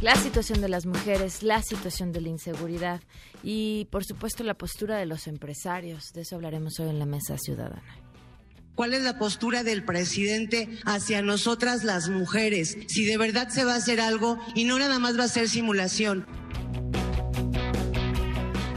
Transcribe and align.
la 0.00 0.14
situación 0.14 0.60
de 0.60 0.68
las 0.68 0.86
mujeres, 0.86 1.42
la 1.42 1.62
situación 1.62 2.12
de 2.12 2.20
la 2.20 2.28
inseguridad 2.28 3.00
y, 3.42 3.86
por 3.90 4.04
supuesto, 4.04 4.44
la 4.44 4.54
postura 4.54 4.96
de 4.96 5.06
los 5.06 5.26
empresarios. 5.26 6.12
De 6.14 6.22
eso 6.22 6.36
hablaremos 6.36 6.80
hoy 6.80 6.88
en 6.88 6.98
la 6.98 7.06
Mesa 7.06 7.36
Ciudadana. 7.38 7.82
¿Cuál 8.74 8.94
es 8.94 9.02
la 9.02 9.18
postura 9.18 9.62
del 9.62 9.84
presidente 9.84 10.68
hacia 10.86 11.20
nosotras 11.20 11.84
las 11.84 12.08
mujeres? 12.08 12.78
Si 12.88 13.04
de 13.04 13.18
verdad 13.18 13.48
se 13.50 13.64
va 13.64 13.74
a 13.74 13.76
hacer 13.76 14.00
algo 14.00 14.38
y 14.54 14.64
no 14.64 14.78
nada 14.78 14.98
más 14.98 15.18
va 15.18 15.24
a 15.24 15.28
ser 15.28 15.48
simulación. 15.50 16.26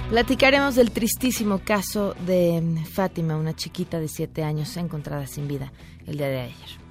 Platicaremos 0.09 0.75
del 0.75 0.91
tristísimo 0.91 1.59
caso 1.59 2.15
de 2.25 2.61
Fátima, 2.91 3.37
una 3.37 3.55
chiquita 3.55 3.99
de 3.99 4.09
siete 4.09 4.43
años 4.43 4.75
encontrada 4.77 5.25
sin 5.25 5.47
vida 5.47 5.71
el 6.05 6.17
día 6.17 6.27
de 6.27 6.41
ayer 6.41 6.82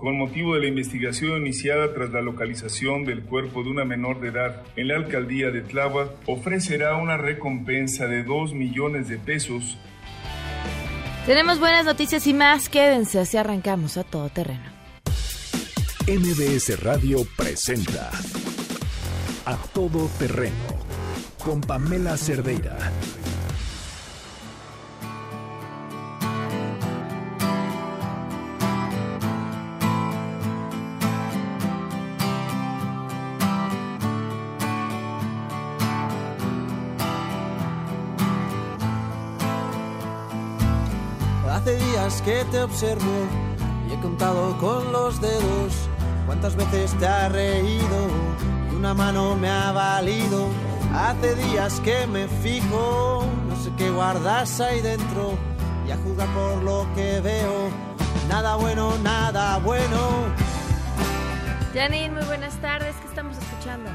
con 0.00 0.16
motivo 0.16 0.54
de 0.54 0.62
la 0.62 0.66
investigación 0.66 1.42
iniciada 1.42 1.92
tras 1.92 2.10
la 2.10 2.22
localización 2.22 3.04
del 3.04 3.22
cuerpo 3.22 3.62
de 3.62 3.70
una 3.70 3.84
menor 3.84 4.20
de 4.20 4.28
edad 4.28 4.62
en 4.76 4.88
la 4.88 4.96
alcaldía 4.96 5.50
de 5.50 5.60
Tláhuac, 5.60 6.10
ofrecerá 6.26 6.96
una 6.96 7.18
recompensa 7.18 8.06
de 8.06 8.24
2 8.24 8.54
millones 8.54 9.08
de 9.08 9.18
pesos. 9.18 9.76
Tenemos 11.26 11.60
buenas 11.60 11.84
noticias 11.84 12.26
y 12.26 12.32
más, 12.32 12.70
quédense, 12.70 13.20
así 13.20 13.36
arrancamos 13.36 13.98
a 13.98 14.04
todo 14.04 14.30
terreno. 14.30 14.64
MBS 16.08 16.82
Radio 16.82 17.18
presenta 17.36 18.10
A 19.44 19.56
Todo 19.74 20.10
Terreno 20.18 20.54
con 21.44 21.60
Pamela 21.60 22.16
Cerdeira. 22.16 22.76
Que 42.24 42.44
te 42.50 42.62
observo 42.62 43.28
y 43.86 43.92
he 43.92 44.00
contado 44.00 44.56
con 44.58 44.90
los 44.90 45.20
dedos 45.20 45.88
cuántas 46.24 46.56
veces 46.56 46.94
te 46.98 47.06
ha 47.06 47.28
reído 47.28 48.08
y 48.72 48.74
una 48.74 48.94
mano 48.94 49.36
me 49.36 49.50
ha 49.50 49.70
valido. 49.70 50.48
Hace 50.94 51.34
días 51.34 51.78
que 51.80 52.06
me 52.06 52.26
fijo, 52.26 53.26
no 53.48 53.56
sé 53.56 53.70
qué 53.76 53.90
guardas 53.90 54.60
ahí 54.60 54.80
dentro 54.80 55.34
y 55.86 55.90
a 55.90 55.96
por 55.98 56.62
lo 56.62 56.86
que 56.94 57.20
veo, 57.20 57.68
nada 58.28 58.56
bueno, 58.56 58.96
nada 59.02 59.58
bueno. 59.58 59.98
Janine, 61.74 62.10
muy 62.10 62.24
buenas 62.24 62.54
tardes, 62.62 62.96
¿qué 62.96 63.08
estamos 63.08 63.36
escuchando? 63.36 63.90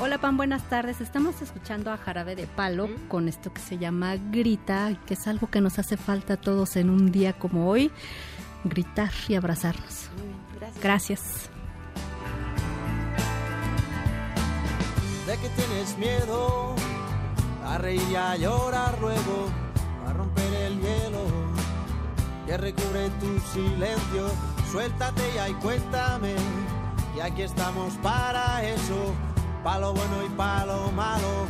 Hola 0.00 0.18
Pan, 0.18 0.36
buenas 0.36 0.62
tardes. 0.62 1.00
Estamos 1.00 1.42
escuchando 1.42 1.90
a 1.90 1.96
Jarabe 1.96 2.36
de 2.36 2.46
Palo 2.46 2.88
con 3.08 3.26
esto 3.26 3.52
que 3.52 3.60
se 3.60 3.78
llama 3.78 4.14
Grita, 4.30 4.96
que 5.06 5.14
es 5.14 5.26
algo 5.26 5.50
que 5.50 5.60
nos 5.60 5.80
hace 5.80 5.96
falta 5.96 6.34
a 6.34 6.36
todos 6.36 6.76
en 6.76 6.88
un 6.88 7.10
día 7.10 7.32
como 7.32 7.68
hoy, 7.68 7.90
gritar 8.62 9.10
y 9.26 9.34
abrazarnos. 9.34 10.08
gracias. 10.54 10.80
gracias. 10.80 11.50
¿De 15.26 15.36
que 15.36 15.48
tienes 15.48 15.98
miedo? 15.98 16.76
A 17.64 17.78
reír 17.78 18.00
y 18.08 18.14
a 18.14 18.36
llorar 18.36 18.96
luego, 19.00 19.48
a 20.06 20.12
romper 20.12 20.54
el 20.54 20.80
hielo 20.80 21.24
que 22.46 22.56
recubre 22.56 23.10
tu 23.18 23.40
silencio. 23.52 24.30
Suéltate 24.70 25.22
ya 25.34 25.48
y 25.48 25.54
cuéntame, 25.54 26.36
y 27.16 27.20
aquí 27.20 27.42
estamos 27.42 27.94
para 27.94 28.62
eso 28.62 29.12
palo 29.62 29.92
bueno 29.92 30.24
y 30.24 30.28
palo 30.30 30.92
malo. 30.92 31.46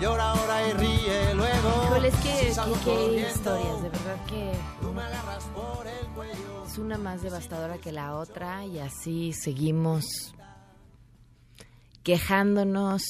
Llora 0.00 0.32
ahora 0.32 0.68
y 0.68 0.72
ríe 0.74 1.34
luego. 1.34 1.84
Híjole, 1.86 2.08
es 2.08 2.16
que, 2.16 2.52
qué 2.84 3.28
historias, 3.28 3.82
de 3.82 3.88
verdad 3.88 4.26
que. 4.26 4.52
Es 6.66 6.78
una 6.78 6.98
más 6.98 7.22
devastadora 7.22 7.78
que 7.78 7.92
la 7.92 8.14
otra 8.16 8.66
y 8.66 8.78
así 8.78 9.32
seguimos 9.32 10.34
quejándonos 12.02 13.02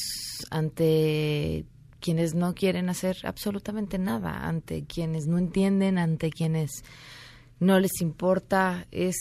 ante 0.50 1.66
quienes 2.00 2.34
no 2.34 2.54
quieren 2.54 2.88
hacer 2.88 3.16
absolutamente 3.24 3.98
nada, 3.98 4.46
ante 4.46 4.84
quienes 4.84 5.26
no 5.26 5.38
entienden, 5.38 5.98
ante 5.98 6.30
quienes 6.30 6.84
no 7.58 7.80
les 7.80 8.00
importa. 8.00 8.86
Es 8.92 9.16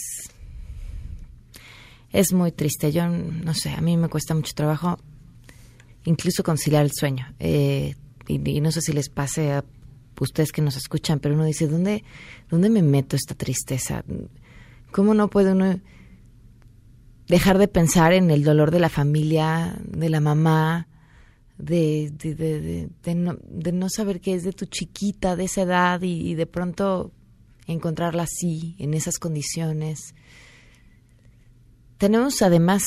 es 2.12 2.32
muy 2.32 2.52
triste. 2.52 2.92
Yo 2.92 3.08
no 3.08 3.54
sé, 3.54 3.72
a 3.72 3.82
mí 3.82 3.98
me 3.98 4.08
cuesta 4.08 4.36
mucho 4.36 4.54
trabajo 4.54 5.00
incluso 6.06 6.44
conciliar 6.44 6.86
el 6.86 6.92
sueño. 6.92 7.28
Eh, 7.40 7.96
y, 8.28 8.62
no 8.62 8.72
sé 8.72 8.82
si 8.82 8.94
les 8.94 9.10
pase 9.10 9.52
a 9.52 9.64
ustedes 10.20 10.52
que 10.52 10.62
nos 10.62 10.78
escuchan, 10.78 11.20
pero 11.20 11.36
uno 11.36 11.46
dice, 11.46 11.68
¿dónde, 11.68 12.04
¿dónde 12.50 12.70
me 12.70 12.82
meto 12.82 13.16
esta 13.16 13.36
tristeza? 13.36 14.04
¿Cómo 14.92 15.14
no 15.14 15.30
puede 15.30 15.52
uno 15.52 15.80
dejar 17.28 17.58
de 17.58 17.68
pensar 17.68 18.14
en 18.14 18.32
el 18.32 18.44
dolor 18.44 18.72
de 18.72 18.80
la 18.80 18.90
familia, 18.90 19.78
de 19.86 20.10
la 20.10 20.22
mamá, 20.22 20.88
de, 21.58 22.12
no, 23.14 23.90
saber 23.90 24.22
qué 24.22 24.36
es 24.36 24.44
de 24.44 24.54
tu 24.54 24.66
chiquita 24.66 25.36
de 25.36 25.46
esa 25.46 25.64
edad 25.64 26.02
y 26.02 26.36
de 26.36 26.46
pronto 26.46 27.12
encontrarla 27.68 28.24
así, 28.24 28.76
en 28.80 28.94
esas 28.94 29.20
condiciones? 29.20 30.16
Tenemos 31.98 32.42
además 32.42 32.84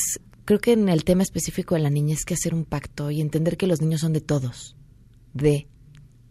creo 0.48 0.60
que 0.60 0.72
en 0.72 0.88
el 0.88 1.04
tema 1.04 1.22
específico 1.22 1.74
de 1.74 1.82
la 1.82 1.90
niña 1.90 2.14
es 2.14 2.24
que 2.24 2.32
hacer 2.32 2.54
un 2.54 2.64
pacto 2.64 3.10
y 3.10 3.20
entender 3.20 3.58
que 3.58 3.66
los 3.66 3.82
niños 3.82 4.00
son 4.00 4.14
de 4.14 4.22
todos, 4.22 4.76
de 5.34 5.68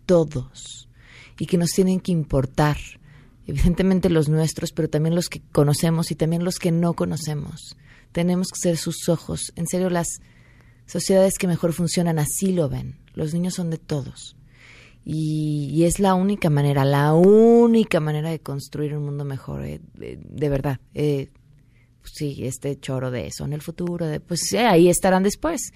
todos, 0.08 0.90
y 1.38 1.46
que 1.46 1.60
nos 1.60 1.70
tienen 1.70 2.00
que 2.00 2.14
importar, 2.14 2.78
evidentemente 3.46 4.10
los 4.10 4.28
nuestros, 4.28 4.72
pero 4.72 4.90
también 4.90 5.14
los 5.14 5.30
que 5.30 5.44
conocemos 5.52 6.10
y 6.10 6.16
también 6.16 6.44
los 6.44 6.58
que 6.58 6.72
no 6.72 6.96
conocemos. 6.96 7.78
Tenemos 8.12 8.48
que 8.48 8.60
ser 8.60 8.78
sus 8.78 9.08
ojos. 9.08 9.54
En 9.56 9.68
serio, 9.68 9.92
las 9.92 10.08
sociedades 10.88 11.38
que 11.38 11.46
mejor 11.46 11.74
funcionan 11.74 12.18
así 12.18 12.54
lo 12.54 12.70
ven. 12.70 12.98
Los 13.14 13.36
niños 13.36 13.54
son 13.54 13.70
de 13.70 13.78
todos. 13.78 14.36
Y, 15.06 15.84
es 15.84 16.00
la 16.00 16.16
única 16.16 16.50
manera, 16.50 16.86
la 16.86 17.14
única 17.14 18.00
manera 18.00 18.32
de 18.32 18.40
construir 18.40 18.98
un 18.98 19.06
mundo 19.06 19.26
mejor, 19.26 19.64
eh, 19.64 19.80
de, 19.94 20.50
verdad. 20.50 20.80
Eh, 20.96 21.30
sí, 22.12 22.46
este 22.46 22.80
choro 22.80 23.12
de 23.12 23.28
eso 23.28 23.46
en 23.46 23.54
el 23.54 23.62
futuro, 23.62 24.08
pues 24.28 24.54
ahí 24.54 24.90
estarán 24.90 25.24
después. 25.24 25.72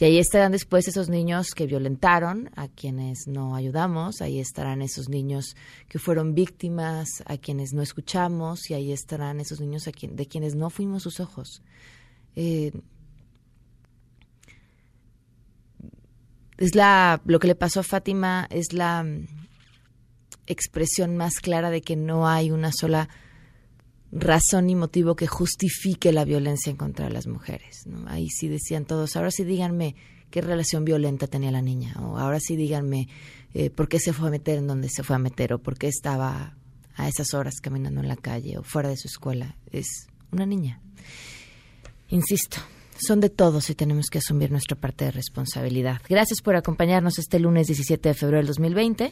Y 0.00 0.04
ahí 0.04 0.18
estarán 0.18 0.52
después 0.52 0.88
esos 0.88 1.08
niños 1.08 1.50
que 1.54 1.66
violentaron, 1.66 2.50
a 2.56 2.68
quienes 2.68 3.26
no 3.26 3.54
ayudamos, 3.54 4.22
ahí 4.22 4.40
estarán 4.40 4.80
esos 4.80 5.08
niños 5.08 5.54
que 5.88 5.98
fueron 5.98 6.34
víctimas, 6.34 7.22
a 7.26 7.36
quienes 7.36 7.72
no 7.74 7.82
escuchamos, 7.82 8.70
y 8.70 8.74
ahí 8.74 8.90
estarán 8.90 9.38
esos 9.38 9.60
niños 9.60 9.84
de 9.84 10.26
quienes 10.26 10.54
no 10.54 10.70
fuimos 10.70 11.02
sus 11.02 11.20
ojos. 11.20 11.62
Eh, 12.36 12.72
es 16.56 16.74
la, 16.74 17.20
lo 17.26 17.38
que 17.38 17.48
le 17.48 17.54
pasó 17.54 17.80
a 17.80 17.84
Fátima 17.84 18.46
es 18.50 18.72
la 18.72 19.02
mm, 19.02 19.26
expresión 20.46 21.16
más 21.16 21.34
clara 21.40 21.70
de 21.70 21.82
que 21.82 21.96
no 21.96 22.26
hay 22.26 22.50
una 22.50 22.72
sola 22.72 23.08
razón 24.12 24.68
y 24.68 24.76
motivo 24.76 25.16
que 25.16 25.26
justifique 25.26 26.12
la 26.12 26.24
violencia 26.24 26.70
en 26.70 26.76
contra 26.76 27.06
de 27.06 27.12
las 27.12 27.26
mujeres. 27.26 27.86
Ahí 28.06 28.28
sí 28.28 28.48
decían 28.48 28.84
todos, 28.84 29.16
ahora 29.16 29.30
sí 29.30 29.44
díganme 29.44 29.96
qué 30.30 30.42
relación 30.42 30.84
violenta 30.84 31.26
tenía 31.26 31.50
la 31.50 31.62
niña, 31.62 31.94
o 32.00 32.18
ahora 32.18 32.38
sí 32.38 32.54
díganme 32.54 33.08
eh, 33.54 33.70
por 33.70 33.88
qué 33.88 33.98
se 33.98 34.12
fue 34.12 34.28
a 34.28 34.30
meter 34.30 34.58
en 34.58 34.66
donde 34.66 34.88
se 34.88 35.02
fue 35.02 35.16
a 35.16 35.18
meter, 35.18 35.54
o 35.54 35.58
por 35.58 35.78
qué 35.78 35.88
estaba 35.88 36.56
a 36.94 37.08
esas 37.08 37.32
horas 37.34 37.54
caminando 37.60 38.00
en 38.00 38.08
la 38.08 38.16
calle 38.16 38.58
o 38.58 38.62
fuera 38.62 38.90
de 38.90 38.96
su 38.96 39.08
escuela. 39.08 39.56
Es 39.70 40.08
una 40.30 40.46
niña. 40.46 40.80
Insisto, 42.08 42.58
son 43.06 43.20
de 43.20 43.30
todos 43.30 43.70
y 43.70 43.74
tenemos 43.74 44.08
que 44.08 44.18
asumir 44.18 44.50
nuestra 44.50 44.76
parte 44.76 45.06
de 45.06 45.10
responsabilidad. 45.10 46.00
Gracias 46.08 46.40
por 46.40 46.56
acompañarnos 46.56 47.18
este 47.18 47.38
lunes 47.38 47.66
17 47.66 48.08
de 48.08 48.14
febrero 48.14 48.38
del 48.38 48.46
2020. 48.46 49.10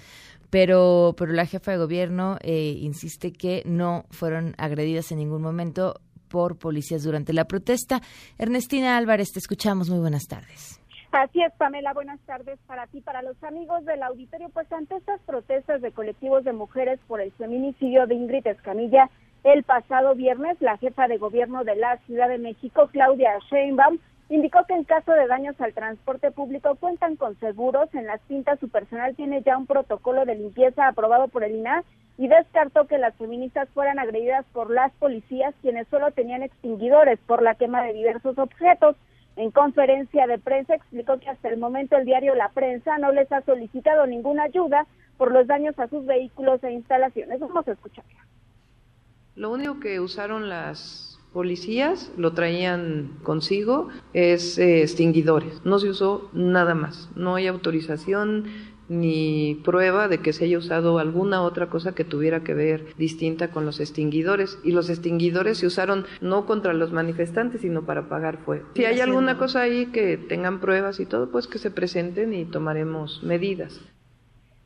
pero, 0.49 1.15
pero 1.19 1.35
la 1.35 1.45
jefa 1.45 1.73
de 1.73 1.77
gobierno 1.77 2.39
eh, 2.41 2.75
insiste 2.81 3.33
que 3.33 3.63
no 3.67 4.07
fueron 4.11 4.55
agredidas 4.57 5.13
en 5.13 5.19
ningún 5.19 5.43
momento 5.43 6.01
por 6.29 6.57
policías 6.57 7.03
durante 7.03 7.35
la 7.35 7.45
protesta. 7.45 8.01
Ernestina 8.39 8.97
Álvarez, 8.97 9.31
te 9.31 9.41
escuchamos. 9.41 9.91
Muy 9.91 9.99
buenas 9.99 10.25
tardes. 10.25 10.81
Así 11.15 11.41
es, 11.41 11.53
Pamela, 11.53 11.93
buenas 11.93 12.19
tardes 12.27 12.59
para 12.67 12.89
ti, 12.89 13.01
para 13.01 13.23
los 13.23 13.41
amigos 13.45 13.85
del 13.85 14.03
auditorio. 14.03 14.49
Pues 14.49 14.71
ante 14.73 14.97
estas 14.97 15.21
protestas 15.21 15.81
de 15.81 15.93
colectivos 15.93 16.43
de 16.43 16.53
mujeres 16.53 16.99
por 17.07 17.21
el 17.21 17.31
feminicidio 17.31 18.09
de 18.09 18.17
Ingrid 18.17 18.45
Escamilla, 18.49 19.09
el 19.45 19.63
pasado 19.63 20.17
viernes, 20.17 20.61
la 20.61 20.77
jefa 20.77 21.07
de 21.07 21.19
gobierno 21.19 21.63
de 21.63 21.77
la 21.77 21.99
Ciudad 21.99 22.29
de 22.29 22.39
México, 22.39 22.89
Claudia 22.91 23.39
Sheinbaum, 23.49 23.99
indicó 24.29 24.65
que 24.67 24.75
en 24.75 24.83
caso 24.83 25.13
de 25.13 25.29
daños 25.29 25.55
al 25.61 25.73
transporte 25.73 26.33
público 26.33 26.75
cuentan 26.81 27.15
con 27.15 27.39
seguros. 27.39 27.95
En 27.95 28.07
las 28.07 28.21
cintas 28.23 28.59
su 28.59 28.69
personal 28.69 29.15
tiene 29.15 29.41
ya 29.43 29.57
un 29.57 29.67
protocolo 29.67 30.25
de 30.25 30.35
limpieza 30.35 30.89
aprobado 30.89 31.29
por 31.29 31.45
el 31.45 31.55
INAH 31.55 31.85
y 32.19 32.27
descartó 32.27 32.89
que 32.89 32.99
las 32.99 33.15
feministas 33.15 33.69
fueran 33.69 34.01
agredidas 34.01 34.45
por 34.53 34.69
las 34.69 34.91
policías, 34.95 35.55
quienes 35.63 35.87
solo 35.87 36.11
tenían 36.11 36.43
extinguidores 36.43 37.21
por 37.21 37.41
la 37.41 37.55
quema 37.55 37.85
de 37.85 37.93
diversos 37.93 38.37
objetos. 38.37 38.97
En 39.37 39.51
conferencia 39.51 40.27
de 40.27 40.39
prensa 40.39 40.75
explicó 40.75 41.19
que 41.19 41.29
hasta 41.29 41.49
el 41.49 41.59
momento 41.59 41.97
el 41.97 42.05
diario 42.05 42.35
La 42.35 42.51
Prensa 42.51 42.99
no 42.99 43.13
les 43.13 43.31
ha 43.33 43.43
solicitado 43.43 44.07
ninguna 44.07 44.45
ayuda 44.45 44.87
por 45.17 45.33
los 45.33 45.47
daños 45.47 45.79
a 45.79 45.89
sus 45.89 46.07
vehículos 46.07 46.63
e 46.63 46.73
instalaciones. 46.73 47.41
Vamos 47.41 47.67
a 47.67 47.73
escucharla. 47.73 48.27
Lo 49.35 49.51
único 49.51 49.81
que 49.81 49.99
usaron 49.99 50.49
las 50.49 51.19
policías, 51.33 52.13
lo 52.17 52.33
traían 52.33 53.19
consigo, 53.25 53.89
es 54.13 54.57
eh, 54.57 54.83
extinguidores. 54.83 55.65
No 55.65 55.81
se 55.81 55.89
usó 55.89 56.31
nada 56.33 56.77
más. 56.77 57.11
No 57.17 57.35
hay 57.35 57.49
autorización 57.49 58.45
ni 58.89 59.61
prueba 59.65 60.09
de 60.09 60.19
que 60.19 60.33
se 60.33 60.45
haya 60.45 60.59
usado 60.59 60.99
alguna 60.99 61.43
otra 61.43 61.69
cosa 61.69 61.95
que 61.95 62.05
tuviera 62.05 62.41
que 62.41 62.55
ver 62.55 62.95
distinta 62.97 63.51
con 63.51 63.65
los 63.65 63.81
extinguidores. 63.81 64.59
Y 64.65 64.73
los 64.73 64.91
extinguidores 64.91 65.59
se 65.59 65.67
usaron 65.67 66.07
no 66.21 66.47
contra 66.47 66.73
los 66.73 66.93
manifestantes, 66.93 67.63
sino 67.63 67.85
para 67.85 68.03
apagar 68.03 68.39
fuego. 68.39 68.69
Si 68.75 68.85
hay 68.85 69.01
alguna 69.01 69.39
cosa 69.39 69.63
ahí 69.63 69.87
que 69.87 70.17
tengan 70.17 70.61
pruebas 70.61 71.01
y 71.01 71.07
todo, 71.07 71.31
pues 71.31 71.47
que 71.47 71.59
se 71.59 71.71
presenten 71.71 72.35
y 72.35 72.45
tomaremos 72.45 73.23
medidas. 73.23 73.81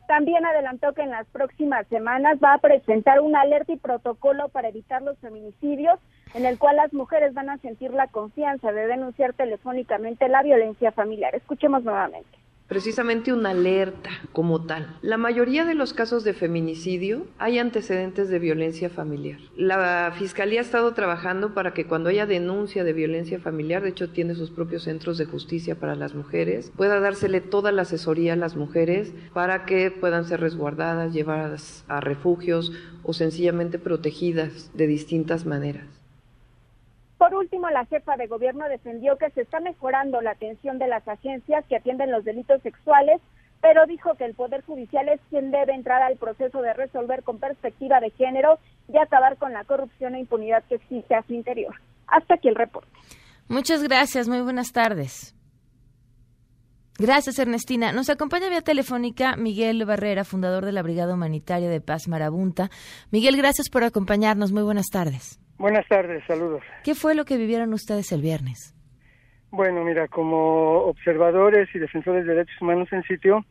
También 0.09 0.45
adelantó 0.47 0.95
que 0.95 1.03
en 1.03 1.11
las 1.11 1.27
próximas 1.27 1.87
semanas 1.89 2.39
va 2.43 2.55
a 2.55 2.59
presentar 2.59 3.21
una 3.21 3.43
alerta 3.43 3.73
y 3.73 3.77
protocolo 3.77 4.49
para 4.49 4.69
evitar 4.69 5.03
los 5.03 5.19
feminicidios, 5.19 6.01
en 6.33 6.47
el 6.47 6.59
cual 6.59 6.77
las 6.77 6.95
mujeres 6.95 7.35
van 7.35 7.51
a 7.51 7.59
sentir 7.59 7.93
la 7.93 8.07
confianza 8.07 8.73
de 8.73 8.87
denunciar 8.87 9.35
telefónicamente 9.35 10.29
la 10.29 10.43
violencia 10.43 10.93
familiar. 10.93 11.35
Escuchemos 11.35 11.85
nuevamente 11.85 12.39
precisamente 12.69 13.33
una 13.33 13.51
alerta 13.51 14.11
como 14.33 14.65
tal. 14.65 14.99
La 15.01 15.17
mayoría 15.17 15.65
de 15.65 15.75
los 15.75 15.95
casos 15.95 16.23
de 16.23 16.35
feminicidio 16.35 17.27
hay 17.39 17.59
antecedentes 17.59 18.29
de 18.29 18.39
violencia 18.39 18.91
familiar. 18.91 19.41
La 19.57 20.13
Fiscalía 20.17 20.61
ha 20.61 20.63
estado 20.63 20.93
trabajando 20.93 21.55
para 21.55 21.73
que 21.73 21.87
cuando 21.87 22.11
haya 22.11 22.27
denuncia 22.27 22.85
de 22.85 22.93
violencia 22.93 23.41
familiar, 23.41 23.83
de 23.83 23.89
hecho 23.91 24.11
tiene 24.11 24.35
sus 24.35 24.51
propios 24.51 24.85
centros 24.85 25.19
de 25.19 25.25
justicia 25.25 25.77
para 25.77 25.97
las 25.97 26.15
mujeres, 26.15 26.71
pueda 26.77 27.01
dársele 27.01 27.41
toda 27.41 27.73
la 27.73 27.83
asesoría 27.83 28.35
a 28.35 28.37
las 28.37 28.55
mujeres 28.55 29.13
para 29.33 29.65
que 29.65 29.91
puedan 29.91 30.27
ser 30.27 30.41
resguardadas, 30.41 31.13
llevadas 31.13 31.85
a 31.89 32.01
refugios 32.01 32.73
o 33.03 33.15
sencillamente 33.15 33.79
protegidas 33.79 34.71
de 34.75 34.87
distintas 34.87 35.47
maneras. 35.47 35.98
Por 37.19 37.35
último, 37.35 37.69
la 37.69 37.85
jefa 37.87 38.17
de 38.17 38.29
gobierno 38.29 38.69
defendió 38.69 39.17
que 39.19 39.31
se 39.31 39.43
está 39.43 39.59
mejorando 39.59 40.21
la 40.21 40.31
atención 40.31 40.79
de 40.79 40.87
las 40.87 41.07
agencias 41.07 41.65
que 41.67 41.77
atienden 41.77 42.13
los 42.13 42.25
delitos 42.25 42.63
sexuales, 42.63 43.21
pero 43.61 43.87
dijo 43.87 44.15
que 44.15 44.25
el 44.25 44.35
Poder 44.35 44.63
Judicial 44.65 45.09
es 45.09 45.21
quien 45.29 45.51
debe 45.51 45.75
entrar 45.75 46.01
al 46.01 46.17
proceso 46.17 46.63
de 46.63 46.73
resolver 46.75 47.25
con 47.25 47.41
perspectiva 47.41 47.99
de 47.99 48.11
género 48.11 48.61
y 48.87 48.99
acabar 48.99 49.37
con 49.37 49.53
la 49.53 49.65
corrupción 49.65 50.15
e 50.15 50.21
impunidad 50.21 50.63
que 50.69 50.77
existe 50.77 51.17
a 51.17 51.23
su 51.25 51.35
interior. 51.35 51.75
Hasta 52.07 52.35
aquí 52.35 52.49
el 52.49 52.55
reporte. 52.55 52.89
Muchas 53.49 53.83
gracias, 53.83 54.29
muy 54.29 54.41
buenas 54.41 54.73
tardes. 54.73 55.35
Gracias, 56.99 57.39
Ernestina. 57.39 57.93
Nos 57.93 58.11
acompaña 58.11 58.49
vía 58.49 58.63
telefónica 58.63 59.37
Miguel 59.37 59.85
Barrera, 59.85 60.25
fundador 60.25 60.65
de 60.65 60.73
la 60.73 60.83
Brigada 60.83 61.15
Humanitaria 61.15 61.69
de 61.69 61.81
Paz 61.81 62.09
Marabunta. 62.09 62.71
Miguel, 63.11 63.37
gracias 63.37 63.69
por 63.71 63.85
acompañarnos. 63.85 64.53
Muy 64.53 64.63
buenas 64.63 64.87
tardes. 64.87 65.39
Buenas 65.59 65.87
tardes, 65.89 66.23
saludos. 66.27 66.63
¿Qué 66.85 66.95
fue 66.95 67.15
lo 67.15 67.25
que 67.25 67.37
vivieron 67.37 67.73
ustedes 67.73 68.13
el 68.13 68.23
viernes? 68.23 68.75
Bueno, 69.51 69.83
mira, 69.85 70.07
como 70.09 70.85
observadores 70.85 71.69
y 71.75 71.79
defensores 71.79 72.25
de 72.25 72.35
derechos 72.35 72.61
humanos 72.61 72.89
en 72.93 73.03
sitio, 73.03 73.45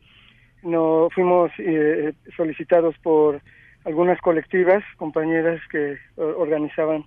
no 0.62 1.08
fuimos 1.14 1.50
eh, 1.58 2.14
solicitados 2.36 2.96
por 2.98 3.42
algunas 3.84 4.20
colectivas, 4.20 4.82
compañeras 4.96 5.60
que 5.70 5.98
organizaban 6.16 7.04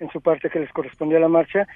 en 0.00 0.10
su 0.10 0.20
parte 0.20 0.50
que 0.50 0.60
les 0.60 0.72
correspondía 0.72 1.18
la 1.18 1.28
marcha, 1.28 1.66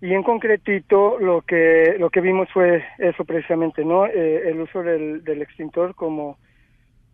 y 0.00 0.12
en 0.12 0.22
concretito 0.22 1.18
lo 1.18 1.42
que 1.42 1.96
lo 1.98 2.10
que 2.10 2.20
vimos 2.20 2.48
fue 2.52 2.84
eso 2.98 3.24
precisamente, 3.24 3.84
¿no? 3.84 4.06
Eh, 4.06 4.50
el 4.50 4.60
uso 4.60 4.82
del, 4.82 5.24
del 5.24 5.42
extintor 5.42 5.94
como 5.94 6.36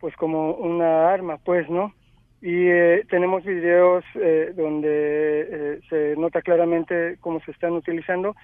pues 0.00 0.16
como 0.16 0.54
una 0.54 1.12
arma, 1.12 1.36
pues, 1.38 1.68
¿no? 1.68 1.94
Y 2.42 2.68
eh, 2.68 3.04
tenemos 3.10 3.44
videos 3.44 4.02
eh, 4.14 4.52
donde 4.56 4.88
eh, 4.88 5.80
se 5.90 6.16
nota 6.16 6.40
claramente 6.40 7.18
cómo 7.20 7.40
se 7.40 7.50
están 7.50 7.72
utilizando. 7.72 8.34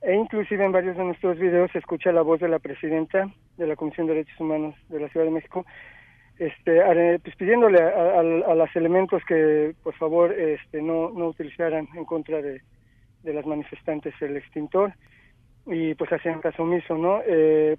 E 0.00 0.14
inclusive 0.14 0.64
en 0.64 0.72
varios 0.72 0.96
de 0.96 1.04
nuestros 1.04 1.38
videos 1.38 1.70
se 1.70 1.78
escucha 1.78 2.12
la 2.12 2.22
voz 2.22 2.40
de 2.40 2.48
la 2.48 2.58
presidenta 2.58 3.30
de 3.56 3.66
la 3.66 3.76
Comisión 3.76 4.06
de 4.06 4.14
Derechos 4.14 4.40
Humanos 4.40 4.74
de 4.88 4.98
la 4.98 5.08
Ciudad 5.08 5.26
de 5.26 5.32
México 5.32 5.64
este 6.38 6.80
pues 7.22 7.36
pidiéndole 7.36 7.80
a, 7.80 8.18
a, 8.18 8.54
los 8.54 8.74
elementos 8.74 9.22
que 9.28 9.76
por 9.84 9.94
favor 9.94 10.32
este 10.32 10.82
no 10.82 11.10
no 11.10 11.28
utilizaran 11.28 11.86
en 11.94 12.04
contra 12.04 12.42
de, 12.42 12.62
de 13.22 13.34
las 13.34 13.46
manifestantes 13.46 14.14
el 14.20 14.36
extintor. 14.36 14.92
Y 15.66 15.94
pues 15.94 16.12
hacían 16.12 16.40
caso 16.40 16.64
omiso 16.64 16.98
no 16.98 17.20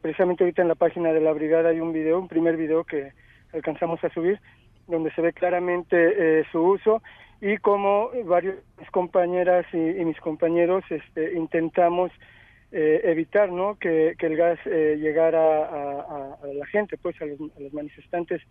precisamente 0.01 0.45
ahorita 0.45 0.61
en 0.61 0.69
la 0.69 0.75
página 0.75 1.11
de 1.11 1.19
la 1.19 1.33
brigada 1.33 1.71
hay 1.71 1.81
un 1.81 1.91
video 1.91 2.19
un 2.19 2.29
primer 2.29 2.55
video 2.55 2.85
que 2.85 3.11
alcanzamos 3.51 4.01
a 4.01 4.09
subir 4.11 4.39
donde 4.87 5.11
se 5.11 5.21
ve 5.21 5.33
claramente 5.33 5.95
eh, 6.39 6.43
su 6.51 6.59
uso 6.59 7.01
y 7.41 7.57
como 7.57 8.09
varios 8.25 8.55
mis 8.79 8.89
compañeras 8.91 9.65
y, 9.73 9.77
mis 9.77 10.19
compañeros 10.19 10.83
este, 10.89 11.33
intentamos 11.33 12.11
eh, 12.71 13.01
evitar 13.03 13.51
¿no? 13.51 13.77
que, 13.79 14.15
el 14.17 14.37
gas 14.37 14.59
eh, 14.65 14.97
llegara 14.99 15.65
a, 15.65 16.37
la 16.53 16.65
gente, 16.67 16.97
pues 16.97 17.21
a 17.21 17.25
los, 17.25 17.73
manifestantes, 17.73 18.41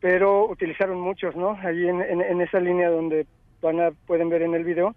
pero 0.00 0.48
utilizaron 0.48 1.00
muchos, 1.00 1.34
¿no? 1.34 1.58
Allí 1.62 1.88
en, 1.88 2.40
esa 2.40 2.60
línea 2.60 2.88
donde 2.88 3.26
van 3.60 3.80
a, 3.80 3.90
pueden 4.06 4.28
ver 4.28 4.42
en 4.42 4.54
el 4.54 4.62
video, 4.62 4.94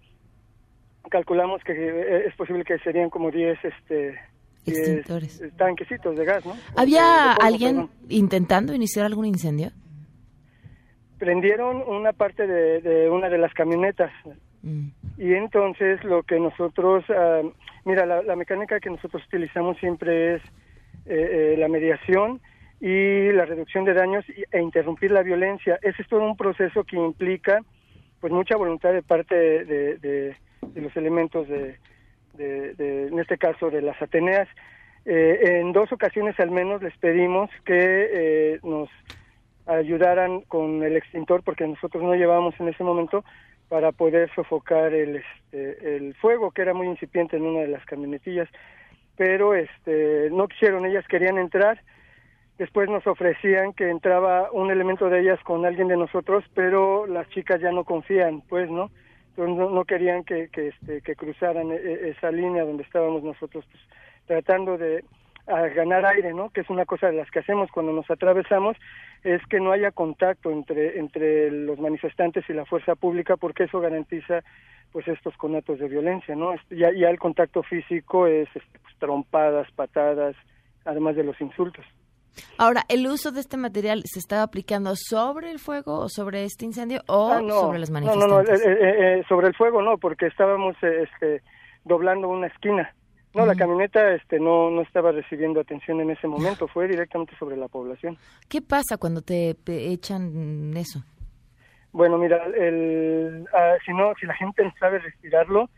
calculamos 1.10 1.62
que 1.64 2.24
es 2.26 2.34
posible 2.36 2.64
que 2.64 2.78
serían 2.78 3.10
como 3.10 3.32
10 3.32 3.58
este, 3.64 4.16
tanquecitos 5.56 6.16
de 6.16 6.24
gas, 6.24 6.46
¿no? 6.46 6.54
¿Había 6.76 7.32
alguien 7.32 7.88
intentando 8.08 8.74
iniciar 8.74 9.06
algún 9.06 9.26
incendio? 9.26 9.72
Prendieron 11.22 11.84
una 11.86 12.12
parte 12.12 12.48
de, 12.48 13.08
una 13.08 13.28
de 13.28 13.38
las 13.38 13.54
camionetas. 13.54 14.10
Mm. 14.62 14.88
Y 15.18 15.34
entonces 15.34 16.02
lo 16.02 16.24
que 16.24 16.40
nosotros, 16.40 17.04
ah, 17.10 17.42
mira, 17.84 18.06
la, 18.06 18.34
mecánica 18.34 18.80
que 18.80 18.90
nosotros 18.90 19.22
utilizamos 19.28 19.76
siempre 19.78 20.34
es 20.34 20.42
eh, 21.06 21.54
eh, 21.54 21.56
la 21.56 21.68
mediación 21.68 22.40
y 22.80 23.30
la 23.30 23.44
reducción 23.44 23.84
de 23.84 23.94
daños 23.94 24.24
e 24.50 24.60
interrumpir 24.60 25.12
la 25.12 25.22
violencia. 25.22 25.78
Ese 25.82 26.02
es 26.02 26.08
todo 26.08 26.24
un 26.24 26.36
proceso 26.36 26.82
que 26.82 26.96
implica 26.96 27.60
pues 28.20 28.32
mucha 28.32 28.56
voluntad 28.56 28.92
de 28.92 29.02
parte 29.02 29.36
de, 29.36 29.98
de, 29.98 30.34
los 30.74 30.96
elementos 30.96 31.46
de, 31.46 31.76
en 32.36 33.16
este 33.20 33.38
caso, 33.38 33.70
de 33.70 33.80
las 33.80 34.02
Ateneas. 34.02 34.48
Eh, 35.04 35.60
en 35.60 35.72
dos 35.72 35.92
ocasiones 35.92 36.34
al 36.40 36.50
menos 36.50 36.82
les 36.82 36.96
pedimos 36.98 37.48
que 37.64 38.58
nos 38.64 38.88
ayudaran 39.66 40.42
con 40.42 40.82
el 40.82 40.96
extintor 40.96 41.42
porque 41.42 41.66
nosotros 41.66 42.02
no 42.02 42.14
llevábamos 42.14 42.58
en 42.58 42.68
ese 42.68 42.84
momento 42.84 43.24
para 43.68 43.92
poder 43.92 44.30
sofocar 44.34 44.92
el, 44.92 45.16
este, 45.16 45.96
el 45.96 46.14
fuego 46.16 46.50
que 46.50 46.62
era 46.62 46.74
muy 46.74 46.86
incipiente 46.88 47.36
en 47.36 47.44
una 47.44 47.60
de 47.60 47.68
las 47.68 47.84
camionetillas. 47.86 48.48
Pero 49.16 49.54
este 49.54 50.30
no 50.30 50.48
quisieron 50.48 50.84
ellas 50.84 51.06
querían 51.08 51.38
entrar. 51.38 51.80
Después 52.58 52.88
nos 52.90 53.06
ofrecían 53.06 53.72
que 53.72 53.88
entraba 53.88 54.50
un 54.52 54.70
elemento 54.70 55.08
de 55.08 55.20
ellas 55.20 55.40
con 55.42 55.64
alguien 55.64 55.88
de 55.88 55.96
nosotros 55.96 56.44
pero 56.54 57.06
las 57.06 57.28
chicas 57.30 57.60
ya 57.60 57.72
no 57.72 57.84
confían 57.84 58.42
pues 58.42 58.70
no 58.70 58.90
entonces 59.30 59.70
no, 59.72 59.84
querían 59.84 60.22
que 60.22 60.48
que, 60.50 60.68
este, 60.68 61.00
que 61.00 61.16
cruzaran 61.16 61.72
e, 61.72 61.76
e, 61.76 62.10
esa 62.10 62.30
línea 62.30 62.64
donde 62.64 62.82
estábamos 62.82 63.22
nosotros 63.22 63.64
pues, 63.70 63.82
tratando 64.26 64.76
de 64.76 65.02
ganar 65.46 66.06
aire, 66.06 66.32
¿no? 66.32 66.50
Que 66.50 66.60
es 66.60 66.70
una 66.70 66.84
cosa 66.84 67.08
de 67.08 67.14
las 67.14 67.30
que 67.30 67.40
hacemos 67.40 67.70
cuando 67.70 67.92
nos 67.92 68.10
atravesamos 68.10 68.76
es 69.24 69.44
que 69.46 69.60
no 69.60 69.72
haya 69.72 69.90
contacto 69.90 70.50
entre, 70.50 70.98
entre 70.98 71.50
los 71.50 71.78
manifestantes 71.78 72.44
y 72.48 72.52
la 72.52 72.64
fuerza 72.64 72.94
pública 72.94 73.36
porque 73.36 73.64
eso 73.64 73.80
garantiza 73.80 74.42
pues 74.92 75.08
estos 75.08 75.36
conatos 75.36 75.78
de 75.78 75.88
violencia, 75.88 76.34
¿no? 76.36 76.54
Ya, 76.70 76.92
ya 76.92 77.08
el 77.08 77.18
contacto 77.18 77.62
físico 77.62 78.26
es 78.26 78.48
este, 78.54 78.78
pues, 78.78 78.94
trompadas, 78.98 79.70
patadas, 79.72 80.36
además 80.84 81.16
de 81.16 81.24
los 81.24 81.40
insultos. 81.40 81.84
Ahora, 82.58 82.82
¿el 82.88 83.06
uso 83.06 83.30
de 83.30 83.40
este 83.40 83.56
material 83.56 84.02
se 84.04 84.18
estaba 84.18 84.42
aplicando 84.42 84.94
sobre 84.96 85.50
el 85.50 85.58
fuego 85.58 86.00
o 86.00 86.08
sobre 86.08 86.44
este 86.44 86.64
incendio 86.64 87.02
o 87.06 87.30
ah, 87.30 87.40
sobre 87.40 87.78
las 87.78 87.90
manifestantes? 87.90 88.28
No, 88.28 88.42
no, 88.42 88.42
no, 88.42 88.54
eh, 88.54 88.60
eh, 88.64 89.18
eh, 89.18 89.24
sobre 89.28 89.48
el 89.48 89.54
fuego 89.54 89.82
no, 89.82 89.98
porque 89.98 90.26
estábamos 90.26 90.76
este, 90.82 91.42
doblando 91.84 92.28
una 92.28 92.46
esquina. 92.46 92.94
No, 93.34 93.46
la 93.46 93.54
camioneta 93.54 94.14
este, 94.14 94.38
no, 94.38 94.70
no 94.70 94.82
estaba 94.82 95.10
recibiendo 95.10 95.60
atención 95.60 96.00
en 96.00 96.10
ese 96.10 96.28
momento, 96.28 96.68
fue 96.68 96.86
directamente 96.86 97.34
sobre 97.38 97.56
la 97.56 97.68
población. 97.68 98.18
¿Qué 98.48 98.60
pasa 98.60 98.98
cuando 98.98 99.22
te, 99.22 99.56
echan 99.66 100.76
eso? 100.76 101.02
Bueno, 101.92 102.18
mira, 102.18 102.44
el, 102.44 103.46
ah, 103.54 103.76
si 103.84 103.92
no, 103.92 104.12
si 104.20 104.26
la 104.26 104.34
gente 104.34 104.62
no 104.62 104.72
sabe 104.78 104.98
respirarlo, 104.98 105.70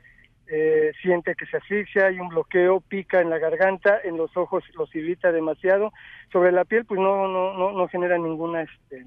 eh, 0.46 0.92
siente 1.00 1.34
que 1.37 1.46
se 1.46 1.56
asfixia, 1.56 2.06
hay 2.06 2.18
un 2.18 2.28
bloqueo, 2.28 2.80
pica 2.80 3.20
en 3.20 3.30
la 3.30 3.38
garganta, 3.38 4.00
en 4.02 4.16
los 4.16 4.37
ojos 4.37 4.64
los 4.75 4.94
irrita 4.94 5.32
demasiado, 5.32 5.92
sobre 6.32 6.52
la 6.52 6.64
piel 6.64 6.84
pues 6.84 7.00
no 7.00 7.28
no 7.28 7.54
no, 7.54 7.73
no 7.73 7.88
genera 7.88 8.18
ninguna 8.18 8.62
este 8.62 9.06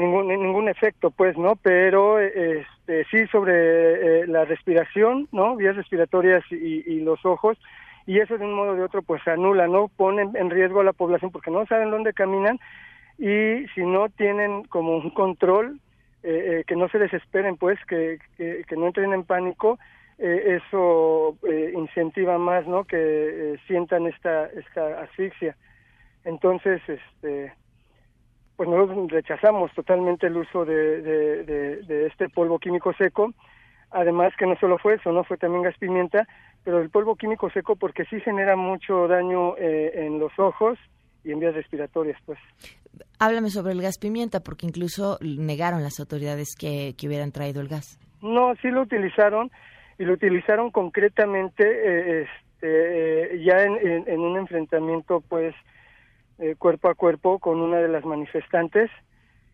ningún 0.00 0.28
ningún 0.28 0.68
efecto 0.68 1.10
pues 1.10 1.36
no 1.36 1.56
pero 1.56 2.18
este 2.18 3.04
sí 3.10 3.26
sobre 3.30 4.22
eh, 4.22 4.26
la 4.26 4.44
respiración 4.44 5.28
no 5.30 5.56
vías 5.56 5.76
respiratorias 5.76 6.42
y, 6.50 7.00
los 7.00 7.24
ojos 7.24 7.58
y 8.06 8.18
eso 8.18 8.36
de 8.38 8.44
un 8.44 8.54
modo 8.54 8.72
o 8.72 8.74
de 8.74 8.82
otro 8.82 9.02
pues 9.02 9.26
anula 9.28 9.68
no 9.68 9.88
ponen 9.88 10.34
en 10.34 10.50
riesgo 10.50 10.80
a 10.80 10.84
la 10.84 10.92
población 10.92 11.30
porque 11.30 11.50
no 11.50 11.66
saben 11.66 11.90
dónde 11.90 12.12
caminan 12.12 12.58
y 13.18 13.66
si 13.74 13.82
no 13.82 14.08
tienen 14.08 14.64
como 14.64 14.96
un 14.96 15.10
control 15.10 15.78
eh, 16.22 16.60
eh, 16.60 16.64
que 16.66 16.76
no 16.76 16.88
se 16.88 16.98
desesperen 16.98 17.56
pues 17.56 17.78
que, 17.86 18.18
que, 18.36 18.76
no 18.76 18.86
entren 18.86 19.12
en 19.12 19.24
pánico 19.24 19.78
eso 20.18 21.38
incentiva 21.74 22.36
más 22.36 22.66
no 22.66 22.84
que 22.84 23.58
sientan 23.66 24.06
esta 24.06 24.46
esta 24.46 25.00
asfixia. 25.00 25.56
Entonces 26.24 26.82
este 26.86 27.54
pues 28.60 28.68
nosotros 28.68 29.10
rechazamos 29.10 29.72
totalmente 29.72 30.26
el 30.26 30.36
uso 30.36 30.66
de, 30.66 31.00
de, 31.00 32.06
este 32.06 32.28
polvo 32.28 32.58
químico 32.58 32.92
seco. 32.92 33.32
Además 33.90 34.34
que 34.38 34.44
no 34.44 34.54
solo 34.56 34.76
fue 34.76 34.96
eso, 34.96 35.12
no 35.12 35.24
fue 35.24 35.38
también 35.38 35.62
gas 35.62 35.78
pimienta, 35.78 36.28
pero 36.62 36.78
el 36.82 36.90
polvo 36.90 37.16
químico 37.16 37.48
seco 37.52 37.76
porque 37.76 38.04
sí 38.04 38.20
genera 38.20 38.56
mucho 38.56 39.08
daño 39.08 39.56
eh, 39.56 40.04
en 40.04 40.18
los 40.18 40.38
ojos 40.38 40.78
y 41.24 41.32
en 41.32 41.40
vías 41.40 41.54
respiratorias, 41.54 42.18
pues. 42.26 42.38
Háblame 43.18 43.48
sobre 43.48 43.72
el 43.72 43.80
gas 43.80 43.96
pimienta, 43.96 44.40
porque 44.40 44.66
incluso 44.66 45.16
negaron 45.22 45.82
las 45.82 45.98
autoridades 45.98 46.54
que, 46.54 46.92
que 46.98 47.08
hubieran 47.08 47.32
traído 47.32 47.62
el 47.62 47.68
gas. 47.68 47.98
No, 48.20 48.54
sí 48.60 48.68
lo 48.68 48.82
utilizaron 48.82 49.50
y 49.98 50.04
lo 50.04 50.12
utilizaron 50.12 50.70
concretamente 50.70 51.64
eh, 51.64 52.22
este, 52.24 53.36
eh, 53.36 53.42
ya 53.42 53.62
en, 53.62 54.06
en, 54.06 54.20
un 54.20 54.36
enfrentamiento, 54.36 55.24
pues, 55.30 55.54
eh, 56.40 56.56
cuerpo 56.58 56.88
a 56.88 56.94
cuerpo 56.94 57.38
con 57.38 57.60
una 57.60 57.78
de 57.78 57.88
las 57.88 58.04
manifestantes 58.04 58.90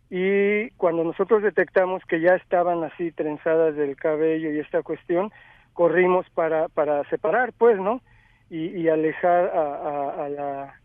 y 0.09 0.71
cuando 0.71 1.03
nosotros 1.03 1.43
detectamos 1.43 2.05
que 2.05 2.21
ya 2.21 2.35
estaban 2.37 2.85
así 2.85 3.11
trenzadas 3.13 3.75
del 3.75 3.97
cabello 3.97 4.53
y 4.53 4.61
esta 4.61 4.83
cuestión, 4.83 5.33
corrimos 5.73 6.29
para, 6.31 6.69
para 6.69 7.03
separar, 7.11 7.53
pues, 7.53 7.79
¿no? 7.79 8.01
Y, 8.49 8.87
alejar 8.87 9.47
a, 9.47 10.29
la, 10.29 10.81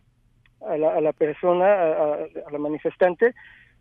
a, 0.67 0.77
la, 0.77 0.95
a 0.95 1.01
la 1.01 1.13
persona, 1.13 1.65
a, 1.65 2.51
la 2.51 2.57
manifestante, 2.57 3.35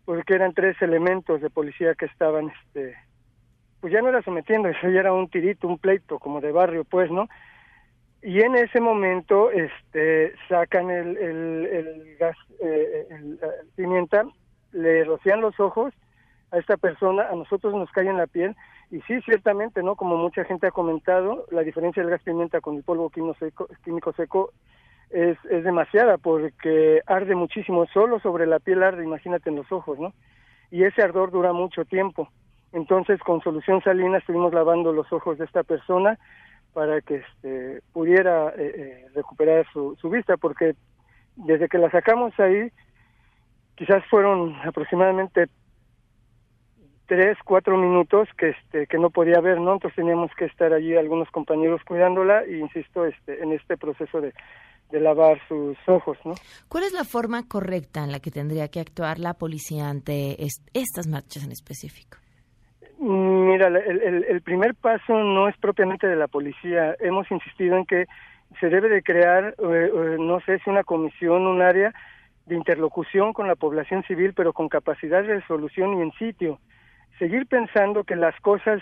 porque 0.05 0.35
eran 0.35 0.53
tres 0.53 0.79
elementos 0.83 1.41
de 1.41 1.49
policía 1.49 1.95
que 1.95 2.05
estaban, 2.05 2.49
este, 2.49 2.95
pues 3.79 3.91
ya 3.91 4.01
no 4.03 4.09
era 4.09 4.21
sometiendo, 4.21 4.69
eso 4.69 4.87
ya 4.87 4.99
era 4.99 5.13
un 5.13 5.27
tirito, 5.27 5.67
un 5.67 5.79
pleito, 5.79 6.19
como 6.19 6.41
de 6.41 6.51
barrio, 6.51 6.83
pues, 6.83 7.09
¿no? 7.09 7.27
Y 8.23 8.41
en 8.41 8.55
ese 8.55 8.79
momento 8.79 9.51
este 9.51 10.33
sacan 10.47 10.89
el, 10.91 11.17
el, 11.17 12.17
gas 12.19 12.37
eh, 12.59 13.07
el, 13.09 13.39
pimienta 13.75 14.25
le 14.71 15.03
rocian 15.03 15.41
los 15.41 15.59
ojos 15.59 15.93
a 16.51 16.57
esta 16.57 16.77
persona 16.77 17.27
a 17.29 17.35
nosotros 17.35 17.73
nos 17.73 17.89
cae 17.91 18.07
en 18.07 18.17
la 18.17 18.27
piel 18.27 18.55
y 18.91 19.01
sí 19.01 19.21
ciertamente 19.21 19.81
no 19.81 19.95
como 19.95 20.17
mucha 20.17 20.43
gente 20.43 20.67
ha 20.67 20.71
comentado 20.71 21.45
la 21.49 21.61
diferencia 21.61 22.03
del 22.03 22.11
gas 22.11 22.21
pimienta 22.23 22.61
con 22.61 22.75
el 22.75 22.83
polvo 22.83 23.09
químico 23.09 23.35
seco, 23.39 23.67
químico 23.83 24.13
seco 24.13 24.51
es, 25.09 25.37
es 25.49 25.63
demasiada 25.63 26.17
porque 26.17 27.01
arde 27.07 27.35
muchísimo 27.35 27.87
solo 27.87 28.19
sobre 28.19 28.45
la 28.45 28.59
piel 28.59 28.83
arde 28.83 29.03
imagínate 29.03 29.49
en 29.49 29.55
los 29.55 29.71
ojos 29.71 29.97
no 29.99 30.13
y 30.69 30.83
ese 30.83 31.01
ardor 31.01 31.31
dura 31.31 31.51
mucho 31.51 31.83
tiempo. 31.83 32.29
Entonces 32.71 33.19
con 33.19 33.41
solución 33.41 33.83
salina 33.83 34.19
estuvimos 34.19 34.53
lavando 34.53 34.93
los 34.93 35.11
ojos 35.11 35.37
de 35.37 35.43
esta 35.43 35.63
persona 35.63 36.17
para 36.73 37.01
que 37.01 37.15
este, 37.15 37.81
pudiera 37.93 38.49
eh, 38.49 38.53
eh, 38.75 39.05
recuperar 39.13 39.65
su, 39.71 39.95
su 39.99 40.09
vista, 40.09 40.37
porque 40.37 40.75
desde 41.35 41.67
que 41.67 41.77
la 41.77 41.89
sacamos 41.91 42.37
ahí, 42.39 42.71
quizás 43.75 44.03
fueron 44.09 44.55
aproximadamente 44.63 45.47
tres, 47.11 47.37
cuatro 47.43 47.77
minutos 47.77 48.29
que 48.37 48.49
este 48.49 48.87
que 48.87 48.97
no 48.97 49.09
podía 49.09 49.41
ver, 49.41 49.59
¿no? 49.59 49.73
Entonces 49.73 49.95
teníamos 49.95 50.31
que 50.37 50.45
estar 50.45 50.71
allí 50.71 50.95
algunos 50.95 51.29
compañeros 51.29 51.81
cuidándola 51.85 52.47
y 52.47 52.59
insisto 52.59 53.05
este 53.05 53.43
en 53.43 53.51
este 53.51 53.75
proceso 53.75 54.21
de, 54.21 54.33
de 54.91 54.99
lavar 55.01 55.37
sus 55.49 55.77
ojos, 55.87 56.17
¿no? 56.23 56.35
¿Cuál 56.69 56.85
es 56.85 56.93
la 56.93 57.03
forma 57.03 57.45
correcta 57.47 58.03
en 58.03 58.13
la 58.13 58.21
que 58.21 58.31
tendría 58.31 58.69
que 58.69 58.79
actuar 58.79 59.19
la 59.19 59.33
policía 59.33 59.89
ante 59.89 60.37
estas 60.73 61.07
marchas 61.07 61.43
en 61.43 61.51
específico? 61.51 62.20
Mira, 63.41 63.67
el, 63.67 64.25
el, 64.27 64.41
primer 64.41 64.75
paso 64.75 65.17
no 65.23 65.47
es 65.47 65.57
propiamente 65.57 66.07
de 66.07 66.15
la 66.15 66.27
policía. 66.27 66.95
Hemos 66.99 67.29
insistido 67.31 67.75
en 67.75 67.85
que 67.85 68.05
se 68.59 68.69
debe 68.69 68.87
de 68.89 69.01
crear, 69.01 69.55
eh, 69.57 69.91
eh, 69.93 70.17
no 70.19 70.39
sé 70.41 70.59
si 70.59 70.69
una 70.69 70.83
comisión, 70.83 71.47
un 71.47 71.61
área 71.61 71.93
de 72.45 72.55
interlocución 72.55 73.33
con 73.33 73.47
la 73.47 73.55
población 73.55 74.03
civil, 74.03 74.33
pero 74.35 74.53
con 74.53 74.69
capacidad 74.69 75.23
de 75.23 75.39
resolución 75.39 75.97
y 75.97 76.01
en 76.01 76.11
sitio. 76.13 76.59
Seguir 77.17 77.47
pensando 77.47 78.03
que 78.03 78.15
las 78.15 78.39
cosas 78.41 78.81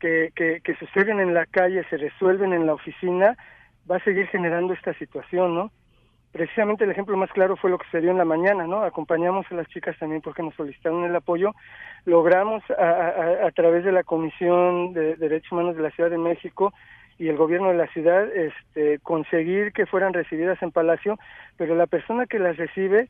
que, 0.00 0.32
que, 0.34 0.60
que 0.62 0.74
suceden 0.76 1.20
en 1.20 1.34
la 1.34 1.46
calle 1.46 1.84
se 1.88 1.96
resuelven 1.96 2.52
en 2.52 2.66
la 2.66 2.74
oficina 2.74 3.36
va 3.88 3.96
a 3.96 4.04
seguir 4.04 4.26
generando 4.28 4.72
esta 4.72 4.94
situación, 4.94 5.54
¿no? 5.54 5.70
Precisamente 6.32 6.84
el 6.84 6.90
ejemplo 6.90 7.16
más 7.16 7.30
claro 7.30 7.56
fue 7.56 7.70
lo 7.70 7.78
que 7.78 7.88
se 7.92 8.00
dio 8.00 8.10
en 8.10 8.18
la 8.18 8.24
mañana, 8.24 8.66
¿no? 8.66 8.82
Acompañamos 8.82 9.46
a 9.50 9.54
las 9.54 9.68
chicas 9.68 9.96
también 9.98 10.22
porque 10.22 10.42
nos 10.42 10.54
solicitaron 10.54 11.04
el 11.04 11.14
apoyo. 11.14 11.52
Logramos 12.06 12.62
a, 12.70 13.46
a, 13.46 13.50
través 13.52 13.84
de 13.84 13.92
la 13.92 14.02
Comisión 14.02 14.94
de 14.94 15.14
Derechos 15.16 15.52
Humanos 15.52 15.76
de 15.76 15.82
la 15.82 15.90
Ciudad 15.90 16.10
de 16.10 16.18
México 16.18 16.72
y 17.18 17.28
el 17.28 17.36
gobierno 17.36 17.68
de 17.68 17.76
la 17.76 17.86
ciudad 17.88 18.26
este, 18.34 18.98
conseguir 19.00 19.72
que 19.72 19.86
fueran 19.86 20.14
recibidas 20.14 20.60
en 20.62 20.72
Palacio, 20.72 21.18
pero 21.58 21.76
la 21.76 21.86
persona 21.86 22.26
que 22.26 22.38
las 22.38 22.56
recibe 22.56 23.08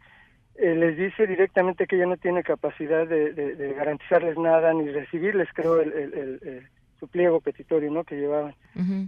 eh, 0.56 0.74
les 0.74 0.96
dice 0.96 1.26
directamente 1.26 1.86
que 1.86 1.96
ella 1.96 2.06
no 2.06 2.16
tiene 2.16 2.42
capacidad 2.42 3.06
de, 3.06 3.32
de, 3.32 3.72
garantizarles 3.72 4.36
nada 4.36 4.74
ni 4.74 4.90
recibirles, 4.90 5.48
creo, 5.54 5.80
el, 5.80 5.92
el, 5.92 6.68
su 7.00 7.08
pliego 7.08 7.40
petitorio, 7.40 7.90
¿no? 7.90 8.04
Que 8.04 8.16
llevaban. 8.16 8.54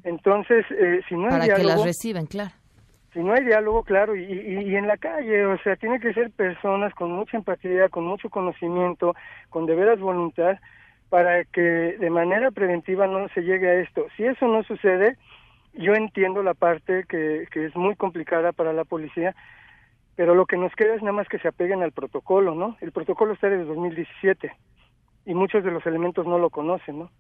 Entonces, 0.05 0.65
eh, 0.71 1.03
si 1.09 1.17
no 1.17 1.25
hay 1.25 1.31
Para 1.31 1.57
que 1.57 1.65
las 1.65 1.85
reciben, 1.85 2.27
claro 2.27 2.53
si 3.15 3.21
no 3.21 3.33
hay 3.33 3.45
diálogo, 3.45 3.85
claro, 3.85 4.17
y, 4.17 4.25
y, 4.25 4.77
en 4.77 4.89
la 4.89 4.97
calle, 4.97 5.47
o 5.47 5.57
sea, 5.59 5.77
tiene 5.77 6.01
que 6.01 6.13
ser 6.13 6.33
personas 6.33 6.93
con 6.95 7.13
mucha 7.13 7.37
empatía, 7.37 7.89
con 7.89 8.05
mucho 8.05 8.29
conocimiento, 8.29 9.15
con 9.51 9.67
de 9.67 9.77
veras 9.77 10.01
voluntad, 10.01 10.59
para 11.09 11.45
que 11.45 11.61
de 11.61 12.11
manera 12.11 12.51
preventiva 12.51 13.07
no 13.07 13.29
se 13.29 13.43
llegue 13.43 13.69
a 13.69 13.75
esto. 13.75 14.07
Si 14.17 14.25
eso 14.25 14.49
no 14.49 14.65
sucede, 14.65 15.17
yo 15.75 15.95
entiendo 15.95 16.43
la 16.43 16.55
parte 16.55 17.05
que, 17.09 17.47
que 17.53 17.67
es 17.67 17.77
muy 17.77 17.95
complicada 17.95 18.51
para 18.51 18.73
la 18.73 18.85
policía, 18.85 19.35
pero 20.17 20.35
lo 20.35 20.47
que 20.47 20.57
nos 20.57 20.75
queda 20.75 20.95
es 20.95 21.03
nada 21.03 21.13
más 21.13 21.29
que 21.29 21.39
se 21.39 21.49
apeguen 21.49 21.83
al 21.83 21.93
protocolo, 21.93 22.57
¿no? 22.57 22.77
El 22.81 22.91
protocolo 22.91 23.35
está 23.35 23.49
desde 23.49 23.65
2017 23.65 24.53
y 25.27 25.35
muchos 25.35 25.63
de 25.63 25.71
los 25.71 25.87
elementos 25.87 26.27
no 26.27 26.39
lo 26.39 26.51
conocen, 26.51 26.99
¿no? 26.99 27.11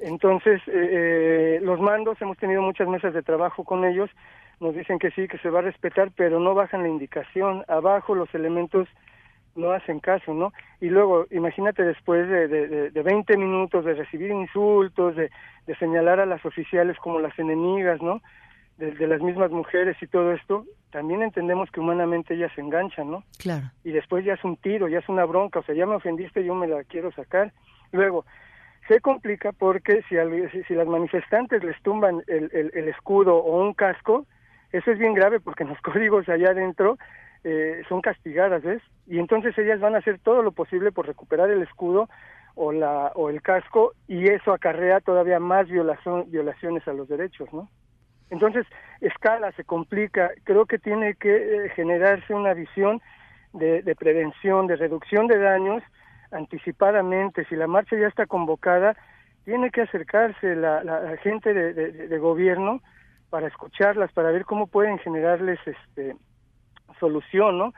Entonces, 0.00 0.60
eh, 0.66 0.72
eh, 0.72 1.60
los 1.62 1.80
mandos, 1.80 2.20
hemos 2.20 2.38
tenido 2.38 2.62
muchas 2.62 2.88
mesas 2.88 3.14
de 3.14 3.22
trabajo 3.22 3.64
con 3.64 3.84
ellos, 3.84 4.10
nos 4.60 4.74
dicen 4.74 4.98
que 4.98 5.10
sí, 5.10 5.28
que 5.28 5.38
se 5.38 5.50
va 5.50 5.60
a 5.60 5.62
respetar, 5.62 6.10
pero 6.16 6.40
no 6.40 6.54
bajan 6.54 6.82
la 6.82 6.88
indicación. 6.88 7.64
Abajo 7.68 8.14
los 8.14 8.34
elementos 8.34 8.88
no 9.54 9.72
hacen 9.72 10.00
caso, 10.00 10.34
¿no? 10.34 10.52
Y 10.80 10.90
luego, 10.90 11.26
imagínate 11.30 11.82
después 11.82 12.28
de, 12.28 12.48
de, 12.48 12.90
de 12.90 13.02
20 13.02 13.36
minutos 13.36 13.84
de 13.84 13.94
recibir 13.94 14.30
insultos, 14.30 15.16
de, 15.16 15.30
de 15.66 15.76
señalar 15.76 16.20
a 16.20 16.26
las 16.26 16.44
oficiales 16.44 16.96
como 16.98 17.20
las 17.20 17.38
enemigas, 17.38 18.00
¿no? 18.02 18.20
de, 18.80 19.06
las 19.06 19.20
mismas 19.20 19.50
mujeres 19.50 19.96
y 20.00 20.06
todo 20.06 20.32
esto, 20.32 20.64
también 20.90 21.22
entendemos 21.22 21.70
que 21.70 21.80
humanamente 21.80 22.34
ellas 22.34 22.50
se 22.54 22.62
enganchan, 22.62 23.10
¿no? 23.10 23.22
Claro. 23.38 23.70
Y 23.84 23.92
después 23.92 24.24
ya 24.24 24.34
es 24.34 24.44
un 24.44 24.56
tiro, 24.56 24.88
ya 24.88 24.98
es 24.98 25.08
una 25.08 25.24
bronca, 25.24 25.60
o 25.60 25.62
sea, 25.62 25.74
ya 25.74 25.86
me 25.86 25.96
ofendiste, 25.96 26.44
yo 26.44 26.54
me 26.54 26.66
la 26.66 26.82
quiero 26.84 27.12
sacar. 27.12 27.52
Luego, 27.92 28.24
se 28.90 29.00
complica 29.00 29.52
porque 29.52 30.02
si, 30.08 30.16
las 30.74 30.86
manifestantes 30.88 31.62
les 31.62 31.80
tumban 31.82 32.24
el, 32.26 32.50
el, 32.52 32.88
escudo 32.88 33.36
o 33.36 33.62
un 33.62 33.72
casco, 33.72 34.26
eso 34.72 34.90
es 34.90 34.98
bien 34.98 35.14
grave 35.14 35.38
porque 35.38 35.64
los 35.72 35.80
códigos 35.80 36.28
allá 36.28 36.50
adentro 36.50 36.98
eh, 37.44 37.82
son 37.88 38.00
castigadas, 38.00 38.64
¿ves? 38.64 38.82
Y 39.06 39.20
entonces 39.20 39.56
ellas 39.58 39.78
van 39.78 39.94
a 39.94 39.98
hacer 39.98 40.18
todo 40.18 40.42
lo 40.42 40.50
posible 40.50 40.90
por 40.90 41.06
recuperar 41.06 41.50
el 41.50 41.62
escudo 41.62 42.08
o, 42.56 42.72
la, 42.72 43.12
o 43.14 43.30
el 43.30 43.42
casco 43.42 43.92
y 44.08 44.28
eso 44.28 44.52
acarrea 44.52 44.98
todavía 44.98 45.38
más 45.38 45.68
violación, 45.68 46.28
violaciones 46.28 46.86
a 46.88 46.92
los 46.92 47.08
derechos, 47.08 47.48
¿no? 47.52 47.68
Entonces, 48.28 48.66
escala, 49.00 49.52
se 49.52 49.62
complica. 49.62 50.32
Creo 50.42 50.66
que 50.66 50.80
tiene 50.80 51.14
que 51.14 51.36
eh, 51.36 51.68
generarse 51.76 52.34
una 52.34 52.54
visión 52.54 53.00
de, 53.52 53.94
prevención, 53.96 54.66
de 54.66 54.74
reducción 54.74 55.28
de 55.28 55.38
daños 55.38 55.82
anticipadamente. 56.30 57.44
Si 57.46 57.56
la 57.56 57.66
marcha 57.66 57.96
ya 57.98 58.08
está 58.08 58.26
convocada, 58.26 58.96
tiene 59.44 59.70
que 59.70 59.82
acercarse 59.82 60.54
la, 60.56 61.16
gente 61.22 61.52
de, 61.52 62.18
gobierno 62.18 62.80
para 63.30 63.48
escucharlas, 63.48 64.12
para 64.12 64.30
ver 64.30 64.44
cómo 64.44 64.66
pueden 64.66 64.98
generarles 64.98 65.58
este 65.66 66.16
solución, 66.98 67.58
¿no? 67.58 67.72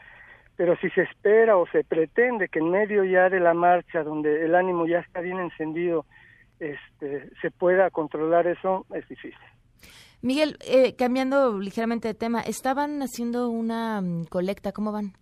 Pero 0.56 0.76
si 0.78 0.90
se 0.90 1.02
espera 1.02 1.56
o 1.56 1.66
se 1.68 1.84
pretende 1.84 2.48
que 2.48 2.58
en 2.58 2.70
medio 2.70 3.04
ya 3.04 3.28
de 3.28 3.40
la 3.40 3.54
marcha, 3.54 4.02
donde 4.02 4.44
el 4.44 4.54
ánimo 4.54 4.86
ya 4.86 4.98
está 4.98 5.20
bien 5.20 5.38
encendido, 5.38 6.04
este, 6.58 7.30
se 7.40 7.50
pueda 7.50 7.90
controlar 7.90 8.46
eso, 8.46 8.84
es 8.94 9.06
difícil. 9.08 9.38
Miguel, 10.20 10.56
eh, 10.66 10.94
cambiando 10.94 11.58
ligeramente 11.58 12.08
de 12.08 12.14
tema, 12.14 12.40
estaban 12.40 13.02
haciendo 13.02 13.48
una 13.48 14.00
mm, 14.00 14.26
colecta, 14.26 14.72
¿cómo 14.72 14.92
van? 14.92 15.14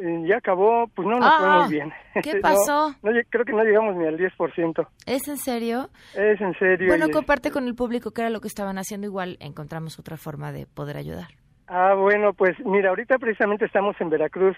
Eh, 0.00 0.22
ya 0.26 0.38
acabó, 0.38 0.88
pues 0.88 1.06
no 1.06 1.18
nos 1.18 1.36
fue 1.38 1.46
muy 1.46 1.64
ah, 1.64 1.66
bien. 1.68 1.92
¿Qué 2.22 2.36
pasó? 2.42 2.94
creo 3.02 3.44
que 3.44 3.52
no 3.52 3.62
llegamos 3.62 3.96
ni 3.96 4.06
al 4.06 4.18
10%. 4.18 4.88
¿Es 5.06 5.28
en 5.28 5.36
serio? 5.36 5.90
Es 6.14 6.40
en 6.40 6.54
serio. 6.58 6.88
Bueno, 6.88 7.10
comparte 7.10 7.50
con 7.50 7.66
el 7.66 7.74
público 7.74 8.12
qué 8.12 8.22
era 8.22 8.30
lo 8.30 8.40
que 8.40 8.48
estaban 8.48 8.78
haciendo, 8.78 9.06
igual 9.06 9.36
encontramos 9.40 9.98
otra 9.98 10.16
forma 10.16 10.52
de 10.52 10.66
poder 10.66 10.96
ayudar. 10.96 11.28
Ah, 11.66 11.94
bueno, 11.94 12.32
pues 12.32 12.58
mira, 12.64 12.88
ahorita 12.88 13.18
precisamente 13.18 13.66
estamos 13.66 13.94
en 14.00 14.10
Veracruz 14.10 14.56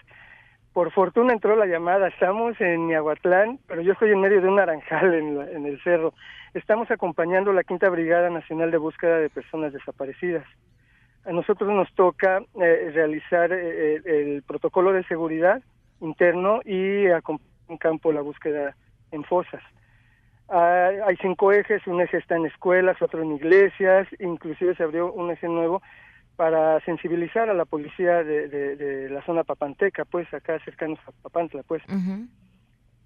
por 0.73 0.91
fortuna 0.93 1.33
entró 1.33 1.55
la 1.57 1.67
llamada. 1.67 2.09
Estamos 2.09 2.59
en 2.61 2.89
Niahuatlán, 2.89 3.59
pero 3.67 3.83
yo 3.83 3.93
estoy 3.93 4.11
en 4.11 4.21
medio 4.21 4.41
de 4.41 4.49
un 4.49 4.57
naranjal 4.57 5.15
en, 5.15 5.67
el 5.67 5.83
cerro. 5.83 6.15
Estamos 6.55 6.91
acompañando 6.91 7.53
la 7.53 7.65
Quinta 7.65 7.89
Brigada 7.89 8.31
Nacional 8.31 8.71
de 8.71 8.79
Búsqueda 8.79 9.19
de 9.19 9.29
Personas 9.29 9.73
Desaparecidas. 9.73 10.47
A 11.25 11.33
nosotros 11.33 11.71
nos 11.71 11.93
toca 11.95 12.43
eh, 12.61 12.91
realizar 12.93 13.53
eh, 13.53 13.97
eh, 13.97 14.03
el 14.05 14.43
protocolo 14.43 14.93
de 14.93 15.05
seguridad 15.05 15.63
interno 16.01 16.61
y 16.65 17.07
en 17.07 17.77
campo 17.79 18.13
la 18.13 18.23
búsqueda 18.23 18.75
en 19.13 19.23
fosas. 19.25 19.63
hay 20.49 21.17
cinco 21.21 21.53
ejes, 21.53 21.87
un 21.87 22.01
eje 22.01 22.17
está 22.17 22.35
en 22.37 22.47
escuelas, 22.47 23.01
otro 23.01 23.23
en 23.23 23.33
iglesias, 23.33 24.09
inclusive 24.19 24.75
se 24.75 24.83
abrió 24.83 25.13
un 25.13 25.31
eje 25.31 25.47
nuevo 25.47 25.81
para 26.35 26.81
sensibilizar 26.81 27.49
a 27.49 27.55
la 27.55 27.67
policía 27.67 28.25
de, 28.25 28.49
de, 28.49 29.09
la 29.11 29.25
zona 29.25 29.45
papanteca, 29.45 30.05
pues 30.05 30.33
acá 30.35 30.59
cercanos 30.65 30.99
a 31.07 31.13
Papantla, 31.23 31.63
pues. 31.63 31.83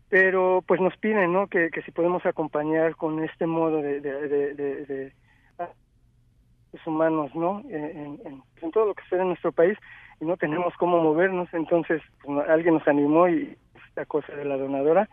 Pero 0.08 0.62
pues 0.66 0.80
nos 0.80 0.96
piden, 0.96 1.32
¿no? 1.32 1.48
Que, 1.48 1.70
que 1.70 1.82
si 1.82 1.90
podemos 1.90 2.24
acompañar 2.24 2.94
con 2.94 3.22
este 3.22 3.46
modo 3.46 3.82
de, 3.82 4.00
de, 4.00 5.12
humanos, 6.86 7.34
¿no? 7.34 7.62
En, 7.68 8.20
en, 8.24 8.70
todo 8.72 8.86
lo 8.86 8.94
que 8.94 9.02
sucede 9.04 9.22
en 9.22 9.28
nuestro 9.28 9.52
país 9.52 9.78
y 10.20 10.24
no 10.24 10.36
tenemos 10.36 10.74
cómo 10.74 11.00
movernos, 11.00 11.48
entonces 11.52 12.02
pues, 12.22 12.48
alguien 12.48 12.74
nos 12.74 12.88
animó 12.88 13.28
y 13.28 13.56
esta 13.88 14.04
cosa 14.06 14.34
de 14.34 14.44
la 14.44 14.56
donadora 14.56 15.08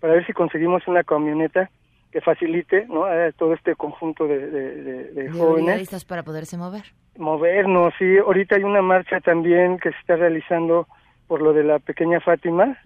para 0.00 0.14
ver 0.14 0.26
si 0.26 0.32
conseguimos 0.32 0.86
una 0.88 1.04
camioneta 1.04 1.70
que 2.12 2.20
facilite 2.20 2.86
¿no? 2.86 3.04
a 3.04 3.30
todo 3.32 3.54
este 3.54 3.74
conjunto 3.74 4.26
de, 4.26 4.50
de, 4.50 5.04
de, 5.12 5.30
jóvenes. 5.30 6.04
para 6.04 6.22
poderse 6.22 6.56
mover. 6.56 6.84
Movernos, 7.18 7.92
sí. 7.98 8.16
Ahorita 8.18 8.56
hay 8.56 8.64
una 8.64 8.82
marcha 8.82 9.20
también 9.20 9.78
que 9.78 9.90
se 9.90 9.98
está 9.98 10.16
realizando 10.16 10.86
por 11.26 11.42
lo 11.42 11.52
de 11.52 11.64
la 11.64 11.78
pequeña 11.78 12.20
Fátima, 12.20 12.78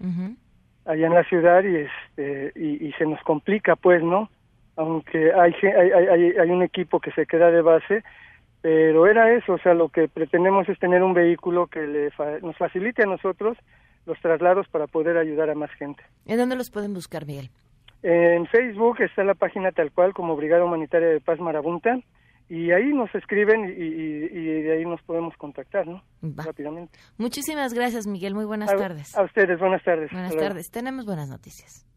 allá 0.85 1.07
en 1.07 1.13
la 1.13 1.23
ciudad, 1.25 1.63
y, 1.63 1.75
este, 1.75 2.51
y, 2.59 2.91
se 2.93 3.05
nos 3.05 3.21
complica, 3.21 3.75
pues, 3.75 4.03
¿no? 4.03 4.29
Aunque 4.75 5.31
hay, 5.31 5.53
hay, 5.63 5.91
hay, 5.91 6.31
hay 6.37 6.49
un 6.49 6.63
equipo 6.63 6.99
que 6.99 7.11
se 7.11 7.25
queda 7.25 7.51
de 7.51 7.61
base, 7.61 8.03
pero 8.61 9.07
era 9.07 9.33
eso, 9.35 9.53
o 9.53 9.57
sea, 9.57 9.73
lo 9.73 9.89
que 9.89 10.07
pretendemos 10.07 10.69
es 10.69 10.77
tener 10.79 11.01
un 11.01 11.13
vehículo 11.13 11.67
que 11.67 11.81
le 11.81 12.09
nos 12.41 12.57
facilite 12.57 13.03
a 13.03 13.07
nosotros 13.07 13.57
los 14.05 14.19
traslados 14.19 14.67
para 14.69 14.87
poder 14.87 15.17
ayudar 15.17 15.49
a 15.49 15.55
más 15.55 15.71
gente. 15.71 16.03
¿En 16.25 16.37
dónde 16.37 16.55
los 16.55 16.69
pueden 16.69 16.93
buscar, 16.93 17.25
Miguel? 17.25 17.49
En 18.03 18.47
Facebook 18.47 19.01
está 19.01 19.23
la 19.23 19.35
página 19.35 19.71
tal 19.71 19.91
cual 19.91 20.13
como 20.13 20.35
Brigada 20.35 20.63
Humanitaria 20.63 21.09
de 21.09 21.21
Paz 21.21 21.39
Marabunta 21.39 21.99
y 22.49 22.71
ahí 22.71 22.93
nos 22.93 23.13
escriben 23.15 23.63
y, 23.63 24.61
de 24.61 24.73
ahí 24.73 24.85
nos 24.85 25.01
podemos 25.03 25.35
contactar, 25.37 25.87
¿no? 25.87 26.03
Rápidamente. 26.21 26.99
Muchísimas 27.17 27.73
gracias, 27.73 28.07
Miguel. 28.07 28.35
Muy 28.35 28.45
buenas 28.45 28.75
tardes. 28.75 29.17
A 29.17 29.23
ustedes, 29.23 29.59
buenas 29.59 29.83
tardes. 29.83 30.11
Buenas 30.11 30.35
tardes. 30.35 30.69
Tenemos 30.69 31.05
buenas 31.05 31.29
noticias. 31.29 31.87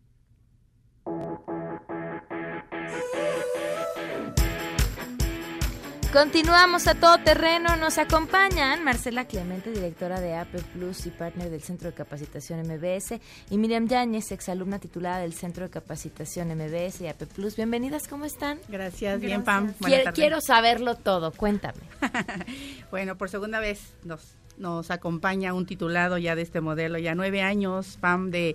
Continuamos 6.15 6.87
a 6.87 6.95
todo 6.95 7.19
terreno. 7.19 7.75
Nos 7.75 7.99
acompañan 7.99 8.85
Marcela 8.85 9.25
Clemente, 9.25 9.73
directora 9.73 10.21
de 10.21 10.37
AP 10.37 10.63
Plus 10.73 11.07
y 11.07 11.11
partner 11.11 11.51
del 11.51 11.61
Centro 11.61 11.91
de 11.91 11.97
Capacitación 11.97 12.61
MBS, 12.61 13.19
y 13.51 13.59
Miriam 13.59 13.89
Yáñez, 13.89 14.31
exalumna 14.31 14.79
titulada 14.79 15.19
del 15.19 15.33
Centro 15.33 15.65
de 15.65 15.71
Capacitación 15.71 16.55
MBS 16.57 17.01
y 17.01 17.09
AP 17.09 17.25
Plus. 17.35 17.57
Bienvenidas, 17.57 18.07
¿cómo 18.07 18.27
están? 18.27 18.61
Gracias, 18.69 19.19
bien, 19.19 19.43
Pam. 19.43 19.75
Quiero, 19.81 20.13
quiero 20.13 20.41
saberlo 20.41 20.95
todo, 20.95 21.33
cuéntame. 21.33 21.81
bueno, 22.93 23.19
por 23.19 23.29
segunda 23.29 23.59
vez 23.59 23.97
nos, 24.05 24.37
nos 24.57 24.93
acompaña 24.93 25.53
un 25.53 25.67
titulado 25.67 26.17
ya 26.17 26.37
de 26.37 26.43
este 26.43 26.61
modelo, 26.61 26.97
ya 26.97 27.17
nueve 27.17 27.43
años, 27.43 27.99
Pam, 28.01 28.31
de 28.31 28.55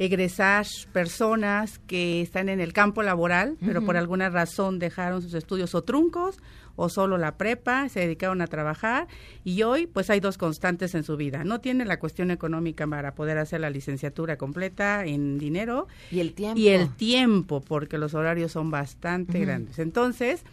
egresar 0.00 0.66
personas 0.92 1.78
que 1.80 2.22
están 2.22 2.48
en 2.48 2.60
el 2.60 2.72
campo 2.72 3.02
laboral, 3.02 3.56
pero 3.64 3.84
por 3.84 3.96
alguna 3.96 4.30
razón 4.30 4.78
dejaron 4.78 5.22
sus 5.22 5.34
estudios 5.34 5.74
o 5.74 5.82
truncos 5.82 6.38
o 6.80 6.88
solo 6.88 7.18
la 7.18 7.36
prepa, 7.36 7.88
se 7.88 7.98
dedicaron 7.98 8.40
a 8.40 8.46
trabajar 8.46 9.08
y 9.42 9.64
hoy 9.64 9.88
pues 9.88 10.10
hay 10.10 10.20
dos 10.20 10.38
constantes 10.38 10.94
en 10.94 11.02
su 11.02 11.16
vida. 11.16 11.42
No 11.42 11.60
tiene 11.60 11.84
la 11.84 11.98
cuestión 11.98 12.30
económica 12.30 12.86
para 12.86 13.16
poder 13.16 13.36
hacer 13.38 13.60
la 13.60 13.68
licenciatura 13.68 14.36
completa 14.36 15.04
en 15.04 15.38
dinero. 15.38 15.88
Y 16.12 16.20
el 16.20 16.34
tiempo. 16.34 16.56
Y 16.56 16.68
el 16.68 16.94
tiempo, 16.94 17.60
porque 17.60 17.98
los 17.98 18.14
horarios 18.14 18.52
son 18.52 18.70
bastante 18.70 19.40
grandes. 19.40 19.80
Entonces, 19.80 20.44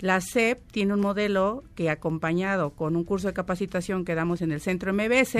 la 0.00 0.20
SEP 0.20 0.60
tiene 0.70 0.92
un 0.92 1.00
modelo 1.00 1.64
que 1.74 1.88
acompañado 1.88 2.70
con 2.70 2.94
un 2.94 3.04
curso 3.04 3.28
de 3.28 3.32
capacitación 3.32 4.04
que 4.04 4.14
damos 4.14 4.42
en 4.42 4.52
el 4.52 4.60
centro 4.60 4.92
MBS, 4.92 5.36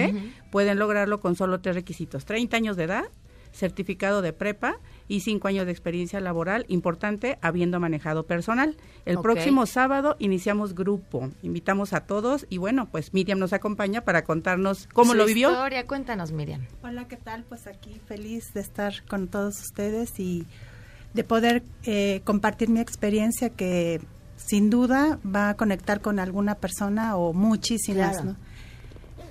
pueden 0.50 0.78
lograrlo 0.78 1.20
con 1.20 1.36
solo 1.36 1.60
tres 1.60 1.74
requisitos. 1.74 2.24
30 2.24 2.56
años 2.56 2.76
de 2.78 2.84
edad, 2.84 3.04
certificado 3.52 4.22
de 4.22 4.32
prepa 4.32 4.78
y 5.10 5.20
cinco 5.20 5.48
años 5.48 5.66
de 5.66 5.72
experiencia 5.72 6.20
laboral, 6.20 6.64
importante, 6.68 7.36
habiendo 7.42 7.80
manejado 7.80 8.26
personal. 8.26 8.76
El 9.04 9.18
próximo 9.18 9.66
sábado 9.66 10.14
iniciamos 10.20 10.76
grupo, 10.76 11.32
invitamos 11.42 11.92
a 11.94 12.02
todos 12.02 12.46
y 12.48 12.58
bueno, 12.58 12.88
pues 12.92 13.12
Miriam 13.12 13.40
nos 13.40 13.52
acompaña 13.52 14.02
para 14.02 14.22
contarnos 14.22 14.86
cómo 14.92 15.14
lo 15.14 15.26
vivió. 15.26 15.50
Historia, 15.50 15.84
cuéntanos 15.88 16.30
Miriam. 16.30 16.64
Hola, 16.84 17.08
¿qué 17.08 17.16
tal? 17.16 17.42
Pues 17.42 17.66
aquí 17.66 18.00
feliz 18.06 18.54
de 18.54 18.60
estar 18.60 19.04
con 19.08 19.26
todos 19.26 19.58
ustedes 19.58 20.20
y 20.20 20.46
de 21.12 21.24
poder 21.24 21.64
eh, 21.82 22.20
compartir 22.22 22.68
mi 22.68 22.78
experiencia 22.78 23.50
que 23.50 24.00
sin 24.36 24.70
duda 24.70 25.18
va 25.26 25.48
a 25.48 25.56
conectar 25.56 26.00
con 26.02 26.20
alguna 26.20 26.54
persona 26.54 27.16
o 27.16 27.32
muchísimas, 27.32 28.22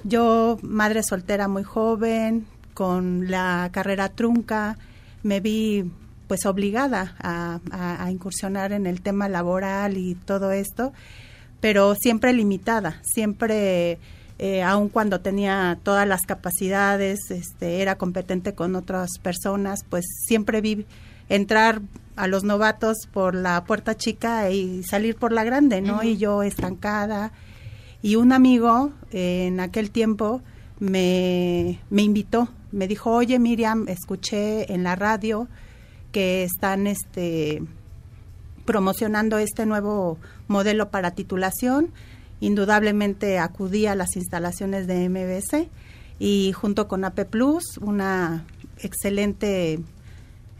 Yo, 0.03 0.57
madre 0.61 1.03
soltera 1.03 1.47
muy 1.47 1.63
joven, 1.63 2.47
con 2.73 3.31
la 3.31 3.69
carrera 3.71 4.09
trunca, 4.09 4.77
me 5.23 5.39
vi 5.39 5.91
pues 6.27 6.45
obligada 6.45 7.15
a, 7.19 7.60
a, 7.71 8.12
incursionar 8.12 8.71
en 8.71 8.86
el 8.86 9.01
tema 9.01 9.27
laboral 9.27 9.97
y 9.97 10.13
todo 10.13 10.51
esto, 10.51 10.93
pero 11.60 11.95
siempre 11.95 12.34
limitada, 12.34 13.01
siempre 13.03 13.97
eh, 14.41 14.63
aun 14.63 14.88
cuando 14.88 15.19
tenía 15.19 15.77
todas 15.84 16.08
las 16.08 16.21
capacidades, 16.21 17.19
este, 17.29 17.82
era 17.82 17.97
competente 17.97 18.53
con 18.53 18.75
otras 18.75 19.10
personas, 19.21 19.84
pues 19.89 20.05
siempre 20.27 20.62
vi 20.62 20.86
entrar 21.27 21.82
a 22.15 22.27
los 22.27 22.45
novatos 22.45 22.99
por 23.12 23.36
la 23.36 23.65
puerta 23.65 23.97
chica 23.97 24.49
y 24.49 24.84
salir 24.84 25.17
por 25.17 25.34
la 25.34 25.43
grande, 25.43 25.82
¿no? 25.82 26.03
Y 26.03 26.17
yo 26.17 26.41
estancada. 26.43 27.34
Y 28.01 28.15
un 28.15 28.32
amigo 28.32 28.93
eh, 29.12 29.47
en 29.47 29.60
aquel 29.60 29.91
tiempo 29.91 30.41
me, 30.79 31.79
me 31.89 32.03
invitó, 32.03 32.47
me 32.71 32.88
dijo, 32.88 33.12
oye 33.12 33.39
Miriam, 33.39 33.88
escuché 33.88 34.73
en 34.73 34.84
la 34.84 34.95
radio 34.95 35.47
que 36.12 36.43
están 36.43 36.88
este, 36.88 37.62
promocionando 38.65 39.38
este 39.38 39.65
nuevo 39.65 40.17
modelo 40.47 40.89
para 40.89 41.12
titulación. 41.12 41.91
Indudablemente 42.39 43.39
acudí 43.39 43.86
a 43.86 43.95
las 43.95 44.15
instalaciones 44.15 44.88
de 44.88 45.10
MBC 45.10 45.69
y 46.19 46.53
junto 46.53 46.88
con 46.88 47.03
AP 47.03 47.25
Plus, 47.25 47.77
una 47.82 48.45
excelente 48.77 49.79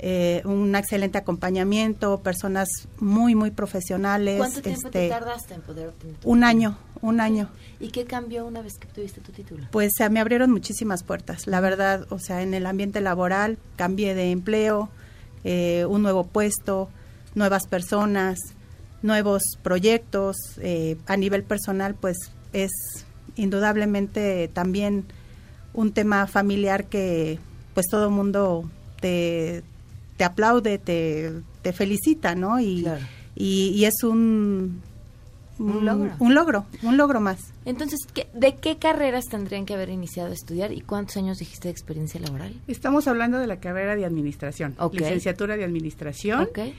eh, 0.02 0.42
un 0.46 0.74
excelente 0.76 1.18
acompañamiento, 1.18 2.22
personas 2.22 2.70
muy, 3.00 3.36
muy 3.36 3.52
profesionales. 3.52 4.38
¿Cuánto 4.38 4.62
tiempo 4.62 4.90
te 4.90 5.06
este, 5.06 5.10
tardaste 5.10 5.54
en 5.56 5.62
poder 5.62 5.90
obtener 5.90 6.16
Un 6.24 6.46
año, 6.46 6.78
un 7.02 7.20
año. 7.20 7.50
¿Y 7.82 7.90
qué 7.90 8.06
cambió 8.06 8.46
una 8.46 8.62
vez 8.62 8.78
que 8.78 8.88
tuviste 8.88 9.20
tu 9.20 9.34
título? 9.34 9.68
Pues 9.72 9.94
se 9.98 10.10
me 10.10 10.22
abrieron 10.22 10.52
muchísimas 10.52 11.04
puertas, 11.04 11.48
la 11.48 11.60
verdad, 11.60 12.08
o 12.12 12.20
sea, 12.20 12.42
en 12.42 12.54
el 12.54 12.66
ambiente 12.66 13.02
laboral 13.02 13.58
cambié 13.76 14.16
de 14.16 14.32
empleo, 14.32 14.90
eh, 15.44 15.86
un 15.86 16.02
nuevo 16.02 16.24
puesto, 16.24 16.90
nuevas 17.36 17.68
personas, 17.68 18.40
nuevos 19.02 19.44
proyectos 19.62 20.38
eh, 20.62 20.98
a 21.08 21.18
nivel 21.18 21.44
personal, 21.44 21.94
pues 21.96 22.18
es 22.54 22.72
indudablemente 23.36 24.48
también 24.48 25.06
un 25.74 25.92
tema 25.92 26.26
familiar 26.28 26.86
que 26.86 27.40
pues 27.74 27.88
todo 27.88 28.10
mundo 28.10 28.70
te, 29.00 29.64
te 30.19 30.25
aplaude, 30.25 30.77
te, 30.79 31.32
te 31.62 31.71
felicita, 31.71 32.36
¿no? 32.36 32.60
Y, 32.60 32.86
y, 33.38 33.86
es 33.86 34.03
un, 34.03 34.82
un, 35.58 35.86
logro. 35.86 36.12
Un 36.19 36.36
logro, 36.36 36.65
un 36.84 36.97
logro 36.97 37.21
más. 37.21 37.39
Entonces, 37.63 38.01
¿de 38.34 38.55
qué 38.55 38.77
carreras 38.77 39.27
tendrían 39.27 39.65
que 39.65 39.75
haber 39.75 39.88
iniciado 39.88 40.32
a 40.32 40.34
estudiar 40.34 40.73
y 40.73 40.82
cuántos 40.82 41.15
años 41.15 41.38
dijiste 41.38 41.69
de 41.69 41.71
experiencia 41.71 42.19
laboral? 42.19 42.53
Estamos 42.67 43.08
hablando 43.08 43.39
de 43.39 43.47
la 43.47 43.62
carrera 43.62 43.95
de 43.95 44.03
administración, 44.03 44.75
licenciatura 44.91 45.55
de 45.55 45.63
administración. 45.63 46.41
Okay 46.41 46.75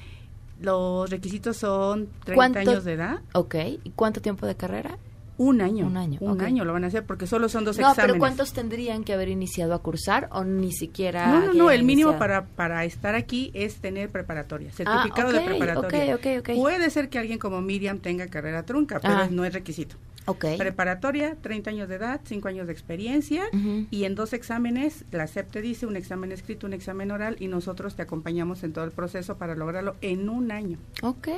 los 0.60 1.08
requisitos 1.08 1.56
son 1.56 2.10
30 2.26 2.58
años 2.58 2.84
de 2.84 2.92
edad. 2.92 3.20
Ok. 3.32 3.54
¿Y 3.82 3.92
cuánto 3.96 4.20
tiempo 4.20 4.44
de 4.44 4.56
carrera? 4.56 4.98
Un 5.40 5.62
año. 5.62 5.86
Un 5.86 5.96
año. 5.96 6.18
Un 6.20 6.42
año 6.42 6.66
lo 6.66 6.74
van 6.74 6.84
a 6.84 6.88
hacer 6.88 7.06
porque 7.06 7.26
solo 7.26 7.48
son 7.48 7.64
dos 7.64 7.78
exámenes. 7.78 7.96
No, 7.96 8.06
pero 8.06 8.18
¿cuántos 8.18 8.52
tendrían 8.52 9.04
que 9.04 9.14
haber 9.14 9.30
iniciado 9.30 9.72
a 9.72 9.78
cursar 9.78 10.28
o 10.32 10.44
ni 10.44 10.70
siquiera? 10.70 11.28
No, 11.28 11.46
no, 11.46 11.54
no. 11.54 11.70
El 11.70 11.82
mínimo 11.82 12.18
para, 12.18 12.44
para 12.44 12.84
estar 12.84 13.14
aquí 13.14 13.50
es 13.54 13.76
tener 13.76 14.10
preparatoria, 14.10 14.68
ah, 14.68 14.76
certificado 14.76 15.32
de 15.32 15.40
preparatoria. 15.40 16.14
Okay, 16.16 16.36
okay, 16.36 16.58
Puede 16.58 16.90
ser 16.90 17.08
que 17.08 17.18
alguien 17.18 17.38
como 17.38 17.62
Miriam 17.62 18.00
tenga 18.00 18.26
carrera 18.26 18.64
trunca, 18.64 19.00
pero 19.00 19.14
ah. 19.14 19.28
no 19.30 19.46
es 19.46 19.54
requisito. 19.54 19.96
Okay. 20.26 20.58
Preparatoria, 20.58 21.34
30 21.40 21.70
años 21.70 21.88
de 21.88 21.94
edad, 21.94 22.20
5 22.22 22.46
años 22.46 22.66
de 22.66 22.74
experiencia 22.74 23.44
y 23.90 24.04
en 24.04 24.14
dos 24.14 24.34
exámenes, 24.34 25.06
la 25.10 25.26
SEP 25.26 25.50
te 25.50 25.62
dice 25.62 25.86
un 25.86 25.96
examen 25.96 26.32
escrito, 26.32 26.66
un 26.66 26.74
examen 26.74 27.10
oral 27.10 27.36
y 27.40 27.48
nosotros 27.48 27.94
te 27.96 28.02
acompañamos 28.02 28.62
en 28.62 28.74
todo 28.74 28.84
el 28.84 28.90
proceso 28.90 29.38
para 29.38 29.54
lograrlo 29.54 29.96
en 30.02 30.28
un 30.28 30.52
año. 30.52 30.76
Ok, 31.02 31.28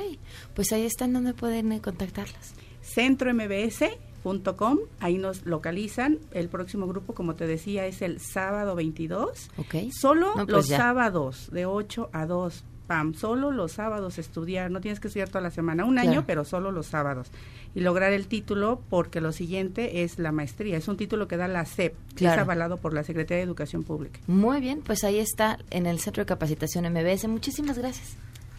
pues 0.53 0.73
ahí 0.73 0.85
están 0.85 1.13
donde 1.13 1.33
pueden 1.33 1.71
eh, 1.71 1.79
contactarlas. 1.79 2.53
Centro 2.83 3.33
MBS 3.33 3.85
Com, 4.23 4.79
ahí 4.99 5.17
nos 5.17 5.45
localizan. 5.45 6.19
El 6.31 6.47
próximo 6.47 6.87
grupo, 6.87 7.13
como 7.13 7.35
te 7.35 7.45
decía, 7.45 7.85
es 7.85 8.01
el 8.01 8.19
sábado 8.21 8.75
22. 8.75 9.49
Okay. 9.57 9.91
Solo 9.91 10.33
pues 10.33 10.47
los 10.47 10.67
sábados, 10.67 11.49
de 11.51 11.65
8 11.65 12.09
a 12.13 12.25
2. 12.25 12.63
Pam, 12.87 13.13
solo 13.13 13.51
los 13.51 13.73
sábados 13.73 14.17
estudiar. 14.17 14.69
No 14.69 14.81
tienes 14.81 14.99
que 14.99 15.07
estudiar 15.07 15.29
toda 15.29 15.41
la 15.41 15.51
semana, 15.51 15.85
un 15.85 15.99
año, 15.99 16.25
pero 16.27 16.43
solo 16.43 16.71
los 16.71 16.87
sábados. 16.87 17.31
Y 17.75 17.79
lograr 17.79 18.11
el 18.11 18.27
título, 18.27 18.81
porque 18.89 19.21
lo 19.21 19.31
siguiente 19.31 20.03
es 20.03 20.19
la 20.19 20.31
maestría. 20.31 20.77
Es 20.77 20.87
un 20.89 20.97
título 20.97 21.27
que 21.27 21.37
da 21.37 21.47
la 21.47 21.65
SEP, 21.65 21.95
que 22.15 22.25
es 22.25 22.31
avalado 22.31 22.77
por 22.77 22.93
la 22.93 23.03
Secretaría 23.03 23.37
de 23.37 23.43
Educación 23.43 23.83
Pública. 23.83 24.19
Muy 24.27 24.59
bien, 24.59 24.81
pues 24.85 25.03
ahí 25.05 25.19
está 25.19 25.59
en 25.69 25.85
el 25.85 25.99
Centro 25.99 26.23
de 26.23 26.27
Capacitación 26.27 26.85
MBS. 26.91 27.27
Muchísimas 27.27 27.77
gracias. 27.77 28.15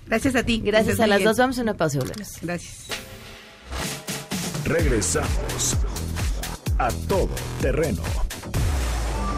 Gracias 0.06 0.34
a 0.36 0.42
ti. 0.42 0.60
Gracias, 0.64 1.00
a 1.00 1.06
las 1.06 1.22
dos. 1.22 1.36
Vamos 1.36 1.58
a 1.58 1.62
una 1.62 1.74
pausa 1.74 2.00
Gracias. 2.42 2.88
Regresamos 4.64 5.76
a 6.78 6.88
todo 7.06 7.28
terreno. 7.60 8.02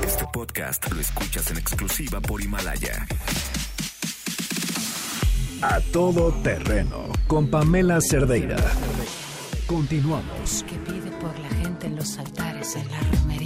Este 0.06 0.24
podcast 0.32 0.88
lo 0.92 1.00
escuchas 1.00 1.50
en 1.50 1.58
exclusiva 1.58 2.20
por 2.20 2.40
Himalaya. 2.40 3.06
A 5.62 5.80
todo 5.92 6.32
terreno 6.44 7.08
con 7.26 7.50
Pamela 7.50 8.00
Cerdeira. 8.00 8.56
Continuamos. 9.66 10.64
Que 10.68 10.76
pide 10.76 11.10
por 11.20 11.36
la 11.40 11.48
gente 11.60 11.88
en 11.88 11.96
los 11.96 12.16
altares, 12.18 12.76
en 12.76 12.88
las 12.88 13.20
romerías. 13.20 13.45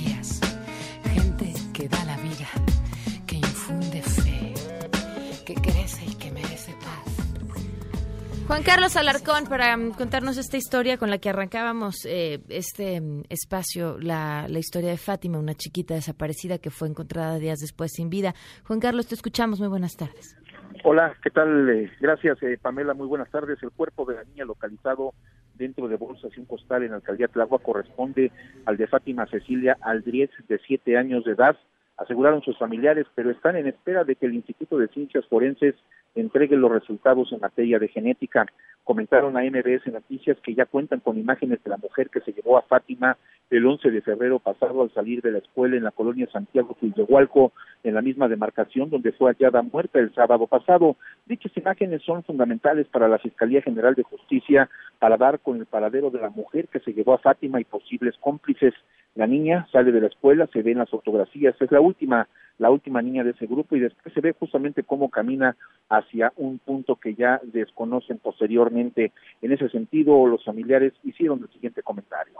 Juan 8.50 8.64
Carlos 8.64 8.96
Alarcón, 8.96 9.44
para 9.48 9.76
mm, 9.76 9.92
contarnos 9.92 10.36
esta 10.36 10.56
historia 10.56 10.98
con 10.98 11.08
la 11.08 11.18
que 11.18 11.28
arrancábamos 11.28 12.04
eh, 12.04 12.40
este 12.48 13.00
mm, 13.00 13.22
espacio, 13.28 13.96
la, 14.00 14.48
historia 14.50 14.90
de 14.90 14.96
Fátima, 14.96 15.38
una 15.38 15.54
chiquita 15.54 15.94
desaparecida 15.94 16.58
que 16.58 16.70
fue 16.70 16.88
encontrada 16.88 17.38
días 17.38 17.60
después 17.60 17.92
sin 17.92 18.10
vida. 18.10 18.34
Juan 18.64 18.80
Carlos, 18.80 19.06
te 19.06 19.14
escuchamos. 19.14 19.60
Muy 19.60 19.68
buenas 19.68 19.96
tardes. 19.96 20.36
Hola, 20.82 21.14
¿qué 21.22 21.30
tal? 21.30 21.70
Eh, 21.70 21.92
gracias, 22.00 22.42
eh, 22.42 22.58
Pamela. 22.60 22.92
Muy 22.92 23.06
buenas 23.06 23.30
tardes. 23.30 23.62
El 23.62 23.70
cuerpo 23.70 24.04
de 24.04 24.16
la 24.16 24.24
niña 24.24 24.44
localizado 24.44 25.14
dentro 25.54 25.86
de 25.86 25.94
bolsas 25.94 26.32
y 26.36 26.40
un 26.40 26.46
costal 26.46 26.82
en 26.82 26.90
la 26.90 26.96
alcaldía 26.96 27.28
Tlagua 27.28 27.60
corresponde 27.60 28.32
al 28.66 28.76
de 28.76 28.88
Fátima 28.88 29.26
Cecilia 29.26 29.78
Aldriez, 29.80 30.30
de 30.48 30.58
siete 30.66 30.98
años 30.98 31.24
de 31.24 31.34
edad 31.34 31.56
aseguraron 32.00 32.40
sus 32.42 32.56
familiares, 32.56 33.06
pero 33.14 33.30
están 33.30 33.56
en 33.56 33.66
espera 33.66 34.04
de 34.04 34.16
que 34.16 34.24
el 34.24 34.34
Instituto 34.34 34.78
de 34.78 34.88
Ciencias 34.88 35.26
Forenses 35.26 35.74
entregue 36.14 36.56
los 36.56 36.72
resultados 36.72 37.30
en 37.32 37.40
materia 37.40 37.78
de 37.78 37.88
genética. 37.88 38.46
Comentaron 38.84 39.36
a 39.36 39.42
MBS 39.42 39.86
Noticias 39.92 40.38
que 40.42 40.54
ya 40.54 40.64
cuentan 40.64 41.00
con 41.00 41.18
imágenes 41.18 41.62
de 41.62 41.70
la 41.70 41.76
mujer 41.76 42.08
que 42.08 42.20
se 42.20 42.32
llevó 42.32 42.56
a 42.56 42.62
Fátima 42.62 43.18
el 43.50 43.66
11 43.66 43.90
de 43.90 44.00
febrero 44.00 44.38
pasado 44.38 44.82
al 44.82 44.92
salir 44.92 45.20
de 45.20 45.32
la 45.32 45.38
escuela 45.38 45.76
en 45.76 45.84
la 45.84 45.90
colonia 45.90 46.26
Santiago 46.32 46.76
Hualco, 47.06 47.52
en 47.84 47.94
la 47.94 48.02
misma 48.02 48.28
demarcación 48.28 48.88
donde 48.88 49.12
fue 49.12 49.32
hallada 49.32 49.60
muerta 49.62 49.98
el 49.98 50.12
sábado 50.14 50.46
pasado. 50.46 50.96
Dichas 51.26 51.54
imágenes 51.56 52.02
son 52.02 52.24
fundamentales 52.24 52.88
para 52.88 53.08
la 53.08 53.18
Fiscalía 53.18 53.60
General 53.60 53.94
de 53.94 54.04
Justicia 54.04 54.70
para 54.98 55.18
dar 55.18 55.38
con 55.40 55.58
el 55.58 55.66
paradero 55.66 56.10
de 56.10 56.20
la 56.20 56.30
mujer 56.30 56.68
que 56.68 56.80
se 56.80 56.94
llevó 56.94 57.14
a 57.14 57.18
Fátima 57.18 57.60
y 57.60 57.64
posibles 57.64 58.16
cómplices. 58.20 58.72
La 59.14 59.26
niña 59.26 59.66
sale 59.72 59.90
de 59.90 60.00
la 60.00 60.06
escuela, 60.06 60.48
se 60.52 60.62
ve 60.62 60.72
en 60.72 60.78
las 60.78 60.90
fotografías, 60.90 61.54
es 61.60 61.72
la 61.72 61.80
última, 61.80 62.28
la 62.58 62.70
última 62.70 63.02
niña 63.02 63.24
de 63.24 63.30
ese 63.30 63.46
grupo 63.46 63.74
y 63.74 63.80
después 63.80 64.14
se 64.14 64.20
ve 64.20 64.34
justamente 64.38 64.84
cómo 64.84 65.10
camina 65.10 65.56
hacia 65.88 66.32
un 66.36 66.58
punto 66.58 66.96
que 66.96 67.14
ya 67.14 67.40
desconocen 67.42 68.18
posteriormente. 68.18 69.12
En 69.42 69.52
ese 69.52 69.68
sentido, 69.68 70.26
los 70.26 70.44
familiares 70.44 70.92
hicieron 71.02 71.40
el 71.40 71.48
siguiente 71.50 71.82
comentario. 71.82 72.34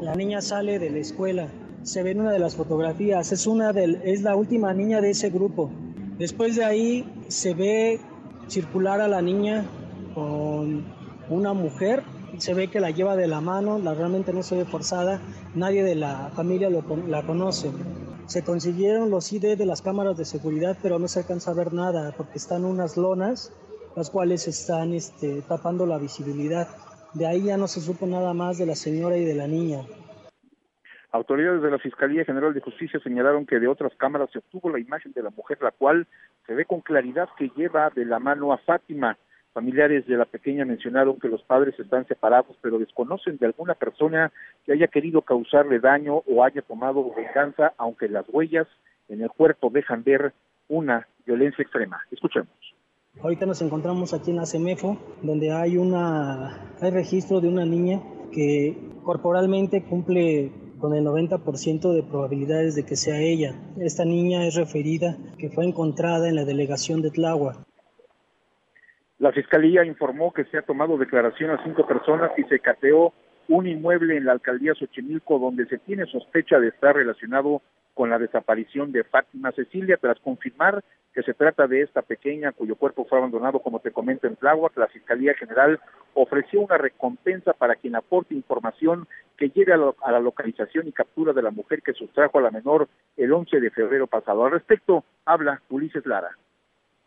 La 0.00 0.14
niña 0.14 0.40
sale 0.40 0.78
de 0.78 0.90
la 0.90 0.98
escuela, 0.98 1.48
se 1.82 2.02
ve 2.02 2.12
en 2.12 2.20
una 2.20 2.30
de 2.30 2.38
las 2.38 2.54
fotografías, 2.54 3.32
es 3.32 3.46
una 3.46 3.72
del, 3.72 3.96
es 4.04 4.22
la 4.22 4.36
última 4.36 4.72
niña 4.74 5.00
de 5.00 5.10
ese 5.10 5.30
grupo. 5.30 5.70
Después 6.18 6.54
de 6.56 6.64
ahí 6.64 7.04
se 7.28 7.54
ve 7.54 7.98
circular 8.46 9.00
a 9.00 9.08
la 9.08 9.22
niña 9.22 9.64
con 10.14 10.84
una 11.30 11.52
mujer, 11.52 12.02
se 12.36 12.54
ve 12.54 12.68
que 12.68 12.80
la 12.80 12.90
lleva 12.90 13.16
de 13.16 13.26
la 13.26 13.40
mano, 13.40 13.78
la 13.78 13.94
realmente 13.94 14.32
no 14.32 14.42
se 14.42 14.56
ve 14.56 14.64
forzada, 14.64 15.20
nadie 15.54 15.82
de 15.82 15.94
la 15.94 16.30
familia 16.34 16.68
la 16.70 17.22
conoce. 17.22 17.70
Se 18.26 18.44
consiguieron 18.44 19.10
los 19.10 19.32
ID 19.32 19.56
de 19.56 19.64
las 19.64 19.80
cámaras 19.80 20.18
de 20.18 20.26
seguridad, 20.26 20.76
pero 20.82 20.98
no 20.98 21.08
se 21.08 21.20
alcanza 21.20 21.50
a 21.50 21.54
ver 21.54 21.72
nada 21.72 22.12
porque 22.16 22.36
están 22.36 22.64
unas 22.64 22.96
lonas, 22.96 23.52
las 23.96 24.10
cuales 24.10 24.46
están 24.46 24.92
este, 24.92 25.40
tapando 25.42 25.86
la 25.86 25.98
visibilidad. 25.98 26.68
De 27.14 27.26
ahí 27.26 27.44
ya 27.44 27.56
no 27.56 27.66
se 27.66 27.80
supo 27.80 28.06
nada 28.06 28.34
más 28.34 28.58
de 28.58 28.66
la 28.66 28.74
señora 28.74 29.16
y 29.16 29.24
de 29.24 29.34
la 29.34 29.48
niña. 29.48 29.80
Autoridades 31.10 31.62
de 31.62 31.70
la 31.70 31.78
Fiscalía 31.78 32.24
General 32.24 32.52
de 32.52 32.60
Justicia 32.60 33.00
señalaron 33.00 33.46
que 33.46 33.58
de 33.58 33.66
otras 33.66 33.94
cámaras 33.96 34.28
se 34.30 34.40
obtuvo 34.40 34.68
la 34.68 34.78
imagen 34.78 35.12
de 35.12 35.22
la 35.22 35.30
mujer, 35.30 35.58
la 35.62 35.70
cual 35.70 36.06
se 36.46 36.54
ve 36.54 36.66
con 36.66 36.82
claridad 36.82 37.30
que 37.38 37.50
lleva 37.56 37.88
de 37.90 38.04
la 38.04 38.18
mano 38.18 38.52
a 38.52 38.58
Fátima. 38.58 39.16
Familiares 39.58 40.06
de 40.06 40.16
la 40.16 40.24
pequeña 40.24 40.64
mencionaron 40.64 41.18
que 41.18 41.26
los 41.26 41.42
padres 41.42 41.76
están 41.80 42.06
separados, 42.06 42.56
pero 42.62 42.78
desconocen 42.78 43.38
de 43.38 43.46
alguna 43.46 43.74
persona 43.74 44.30
que 44.64 44.72
haya 44.72 44.86
querido 44.86 45.20
causarle 45.22 45.80
daño 45.80 46.22
o 46.28 46.44
haya 46.44 46.62
tomado 46.62 47.12
venganza, 47.12 47.72
aunque 47.76 48.08
las 48.08 48.24
huellas 48.28 48.68
en 49.08 49.20
el 49.20 49.28
cuerpo 49.30 49.68
dejan 49.68 50.04
ver 50.04 50.32
una 50.68 51.08
violencia 51.26 51.60
extrema. 51.60 51.98
Escuchemos. 52.12 52.54
Ahorita 53.20 53.46
nos 53.46 53.60
encontramos 53.60 54.14
aquí 54.14 54.30
en 54.30 54.36
la 54.36 54.46
CEMEFO, 54.46 54.96
donde 55.22 55.50
hay 55.50 55.76
una 55.76 56.76
hay 56.80 56.92
registro 56.92 57.40
de 57.40 57.48
una 57.48 57.66
niña 57.66 58.00
que 58.30 58.76
corporalmente 59.02 59.82
cumple 59.82 60.52
con 60.78 60.94
el 60.94 61.04
90% 61.04 61.94
de 61.94 62.04
probabilidades 62.04 62.76
de 62.76 62.86
que 62.86 62.94
sea 62.94 63.18
ella. 63.20 63.56
Esta 63.80 64.04
niña 64.04 64.46
es 64.46 64.54
referida 64.54 65.16
que 65.36 65.50
fue 65.50 65.64
encontrada 65.64 66.28
en 66.28 66.36
la 66.36 66.44
delegación 66.44 67.02
de 67.02 67.10
Tláhuac. 67.10 67.67
La 69.18 69.32
Fiscalía 69.32 69.84
informó 69.84 70.32
que 70.32 70.44
se 70.44 70.58
ha 70.58 70.62
tomado 70.62 70.96
declaración 70.96 71.50
a 71.50 71.62
cinco 71.64 71.84
personas 71.84 72.30
y 72.38 72.44
se 72.44 72.60
cateó 72.60 73.12
un 73.48 73.66
inmueble 73.66 74.16
en 74.16 74.24
la 74.24 74.32
alcaldía 74.32 74.74
Xochimilco 74.74 75.40
donde 75.40 75.66
se 75.66 75.78
tiene 75.78 76.06
sospecha 76.06 76.60
de 76.60 76.68
estar 76.68 76.94
relacionado 76.94 77.60
con 77.94 78.10
la 78.10 78.18
desaparición 78.20 78.92
de 78.92 79.02
Fátima 79.02 79.50
Cecilia 79.50 79.96
tras 80.00 80.20
confirmar 80.20 80.84
que 81.12 81.24
se 81.24 81.34
trata 81.34 81.66
de 81.66 81.82
esta 81.82 82.02
pequeña 82.02 82.52
cuyo 82.52 82.76
cuerpo 82.76 83.06
fue 83.06 83.18
abandonado, 83.18 83.58
como 83.58 83.80
te 83.80 83.90
comento, 83.90 84.28
en 84.28 84.36
Tláhuac. 84.36 84.76
La 84.76 84.86
Fiscalía 84.86 85.34
General 85.34 85.80
ofreció 86.14 86.60
una 86.60 86.78
recompensa 86.78 87.54
para 87.54 87.74
quien 87.74 87.96
aporte 87.96 88.36
información 88.36 89.08
que 89.36 89.48
llegue 89.48 89.72
a, 89.72 89.78
a, 90.00 90.12
la 90.12 90.20
localización 90.20 90.86
y 90.86 90.92
captura 90.92 91.32
de 91.32 91.42
la 91.42 91.50
mujer 91.50 91.82
que 91.82 91.92
sustrajo 91.92 92.38
a 92.38 92.42
la 92.42 92.52
menor 92.52 92.88
el 93.16 93.32
11 93.32 93.58
de 93.58 93.70
febrero 93.70 94.06
pasado. 94.06 94.44
Al 94.44 94.52
respecto, 94.52 95.02
habla 95.24 95.60
Ulises 95.70 96.06
Lara 96.06 96.30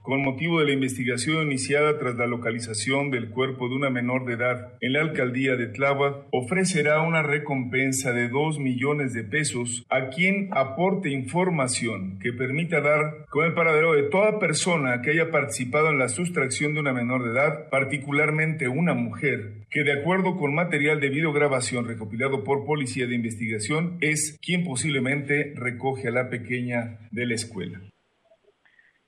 con 0.01 0.23
motivo 0.23 0.59
de 0.59 0.65
la 0.65 0.73
investigación 0.73 1.43
iniciada 1.43 1.97
tras 1.99 2.15
la 2.15 2.25
localización 2.25 3.11
del 3.11 3.29
cuerpo 3.29 3.69
de 3.69 3.75
una 3.75 3.89
menor 3.89 4.25
de 4.25 4.33
edad 4.33 4.73
en 4.81 4.93
la 4.93 5.01
alcaldía 5.01 5.55
de 5.55 5.67
Tláhuac, 5.67 6.25
ofrecerá 6.31 7.01
una 7.01 7.21
recompensa 7.21 8.11
de 8.11 8.29
2 8.29 8.59
millones 8.59 9.13
de 9.13 9.23
pesos 9.23 9.85
a 9.89 10.09
quien 10.09 10.49
aporte 10.51 11.09
información 11.09 12.17
que 12.19 12.33
permita 12.33 12.81
dar 12.81 13.25
con 13.29 13.45
el 13.45 13.53
paradero 13.53 13.93
de 13.93 14.03
toda 14.03 14.39
persona 14.39 15.01
que 15.01 15.11
haya 15.11 15.29
participado 15.29 15.89
en 15.89 15.99
la 15.99 16.09
sustracción 16.09 16.73
de 16.73 16.79
una 16.79 16.93
menor 16.93 17.23
de 17.23 17.31
edad, 17.31 17.69
particularmente 17.69 18.67
una 18.67 18.93
mujer, 18.93 19.65
que 19.69 19.83
de 19.83 19.93
acuerdo 19.93 20.35
con 20.35 20.55
material 20.55 20.99
de 20.99 21.09
videograbación 21.09 21.87
recopilado 21.87 22.43
por 22.43 22.65
Policía 22.65 23.07
de 23.07 23.15
Investigación 23.15 23.97
es 24.01 24.37
quien 24.41 24.63
posiblemente 24.63 25.53
recoge 25.55 26.07
a 26.07 26.11
la 26.11 26.29
pequeña 26.29 26.99
de 27.11 27.25
la 27.25 27.35
escuela. 27.35 27.81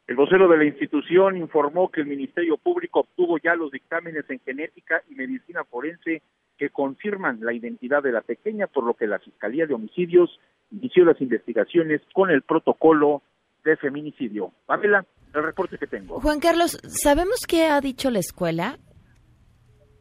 El 0.06 0.18
vocero 0.18 0.50
de 0.50 0.58
la 0.58 0.66
institución 0.66 1.38
informó 1.38 1.90
que 1.90 2.02
el 2.02 2.08
Ministerio 2.08 2.58
Público 2.58 3.02
obtuvo 3.02 3.38
ya 3.38 3.56
los 3.56 3.72
dictámenes 3.72 4.30
en 4.30 4.40
genética 4.40 5.02
y 5.10 5.16
medicina 5.16 5.64
forense 5.64 6.22
que 6.58 6.70
confirman 6.70 7.40
la 7.42 7.54
identidad 7.54 8.04
de 8.04 8.12
la 8.12 8.22
pequeña, 8.22 8.68
por 8.68 8.84
lo 8.84 8.96
que 8.96 9.08
la 9.08 9.20
Fiscalía 9.20 9.66
de 9.66 9.74
Homicidios 9.74 10.40
inició 10.72 11.06
las 11.06 11.20
investigaciones 11.22 12.02
con 12.14 12.32
el 12.32 12.42
protocolo 12.42 13.22
de 13.64 13.78
feminicidio. 13.78 14.52
Pamela, 14.66 15.06
el 15.34 15.44
reporte 15.44 15.78
que 15.78 15.88
tengo. 15.88 16.20
Juan 16.20 16.42
Carlos, 16.42 16.78
¿sabemos 16.86 17.46
qué 17.48 17.68
ha 17.68 17.80
dicho 17.80 18.12
la 18.12 18.20
escuela? 18.20 18.78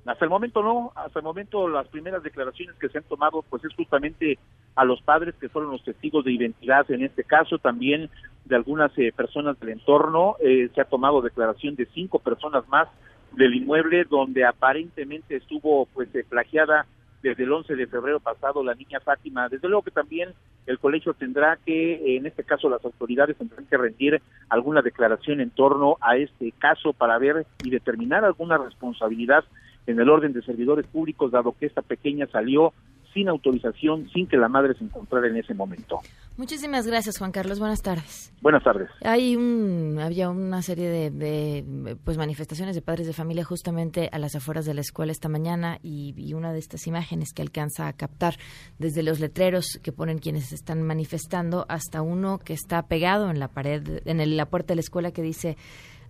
Hasta 0.04 0.24
el 0.24 0.30
momento 0.30 0.64
no, 0.64 0.92
hasta 0.96 1.20
el 1.20 1.24
momento 1.24 1.68
las 1.68 1.86
primeras 1.88 2.24
declaraciones 2.24 2.74
que 2.80 2.88
se 2.88 2.98
han 2.98 3.04
tomado 3.04 3.42
pues 3.42 3.64
es 3.64 3.72
justamente 3.76 4.36
a 4.74 4.84
los 4.84 5.00
padres 5.02 5.36
que 5.36 5.48
fueron 5.48 5.70
los 5.70 5.84
testigos 5.84 6.24
de 6.24 6.32
identidad 6.32 6.90
en 6.90 7.04
este 7.04 7.22
caso, 7.22 7.58
también 7.58 8.10
de 8.44 8.56
algunas 8.56 8.96
eh, 8.98 9.12
personas 9.14 9.58
del 9.60 9.70
entorno, 9.70 10.36
eh, 10.40 10.68
se 10.74 10.80
ha 10.80 10.84
tomado 10.84 11.22
declaración 11.22 11.76
de 11.76 11.86
cinco 11.86 12.18
personas 12.18 12.68
más 12.68 12.88
del 13.32 13.54
inmueble 13.54 14.04
donde 14.04 14.44
aparentemente 14.44 15.36
estuvo 15.36 15.86
pues 15.86 16.14
eh, 16.14 16.24
plagiada 16.28 16.86
desde 17.22 17.44
el 17.44 17.52
11 17.52 17.76
de 17.76 17.86
febrero 17.86 18.18
pasado 18.18 18.64
la 18.64 18.74
niña 18.74 19.00
Fátima. 19.00 19.48
Desde 19.48 19.68
luego 19.68 19.82
que 19.82 19.92
también 19.92 20.30
el 20.66 20.78
colegio 20.78 21.14
tendrá 21.14 21.56
que, 21.64 22.16
en 22.16 22.26
este 22.26 22.42
caso 22.42 22.68
las 22.68 22.84
autoridades 22.84 23.36
tendrán 23.36 23.66
que 23.66 23.76
rendir 23.76 24.20
alguna 24.48 24.82
declaración 24.82 25.40
en 25.40 25.50
torno 25.50 25.96
a 26.00 26.16
este 26.16 26.52
caso 26.58 26.92
para 26.92 27.18
ver 27.18 27.46
y 27.64 27.70
determinar 27.70 28.24
alguna 28.24 28.58
responsabilidad 28.58 29.44
en 29.86 30.00
el 30.00 30.08
orden 30.08 30.32
de 30.32 30.42
servidores 30.42 30.86
públicos, 30.86 31.30
dado 31.30 31.54
que 31.58 31.66
esta 31.66 31.82
pequeña 31.82 32.26
salió 32.26 32.72
sin 33.12 33.28
autorización, 33.28 34.08
sin 34.10 34.26
que 34.26 34.36
la 34.36 34.48
madre 34.48 34.74
se 34.74 34.84
encontrara 34.84 35.28
en 35.28 35.36
ese 35.36 35.54
momento. 35.54 36.00
Muchísimas 36.36 36.86
gracias, 36.86 37.18
Juan 37.18 37.30
Carlos. 37.30 37.58
Buenas 37.58 37.82
tardes. 37.82 38.32
Buenas 38.40 38.64
tardes. 38.64 38.88
Hay 39.02 39.36
un, 39.36 39.98
había 40.00 40.30
una 40.30 40.62
serie 40.62 40.88
de, 40.88 41.10
de, 41.10 41.96
pues 42.04 42.16
manifestaciones 42.16 42.74
de 42.74 42.82
padres 42.82 43.06
de 43.06 43.12
familia 43.12 43.44
justamente 43.44 44.08
a 44.12 44.18
las 44.18 44.34
afueras 44.34 44.64
de 44.64 44.74
la 44.74 44.80
escuela 44.80 45.12
esta 45.12 45.28
mañana 45.28 45.78
y, 45.82 46.14
y, 46.16 46.34
una 46.34 46.52
de 46.52 46.58
estas 46.58 46.86
imágenes 46.86 47.32
que 47.34 47.42
alcanza 47.42 47.86
a 47.86 47.92
captar 47.92 48.34
desde 48.78 49.02
los 49.02 49.20
letreros 49.20 49.78
que 49.82 49.92
ponen 49.92 50.18
quienes 50.18 50.52
están 50.52 50.82
manifestando 50.82 51.66
hasta 51.68 52.00
uno 52.00 52.38
que 52.38 52.54
está 52.54 52.82
pegado 52.86 53.30
en 53.30 53.38
la 53.38 53.48
pared, 53.48 54.02
en 54.06 54.20
el, 54.20 54.36
la 54.36 54.46
puerta 54.46 54.68
de 54.68 54.76
la 54.76 54.80
escuela 54.80 55.12
que 55.12 55.22
dice 55.22 55.56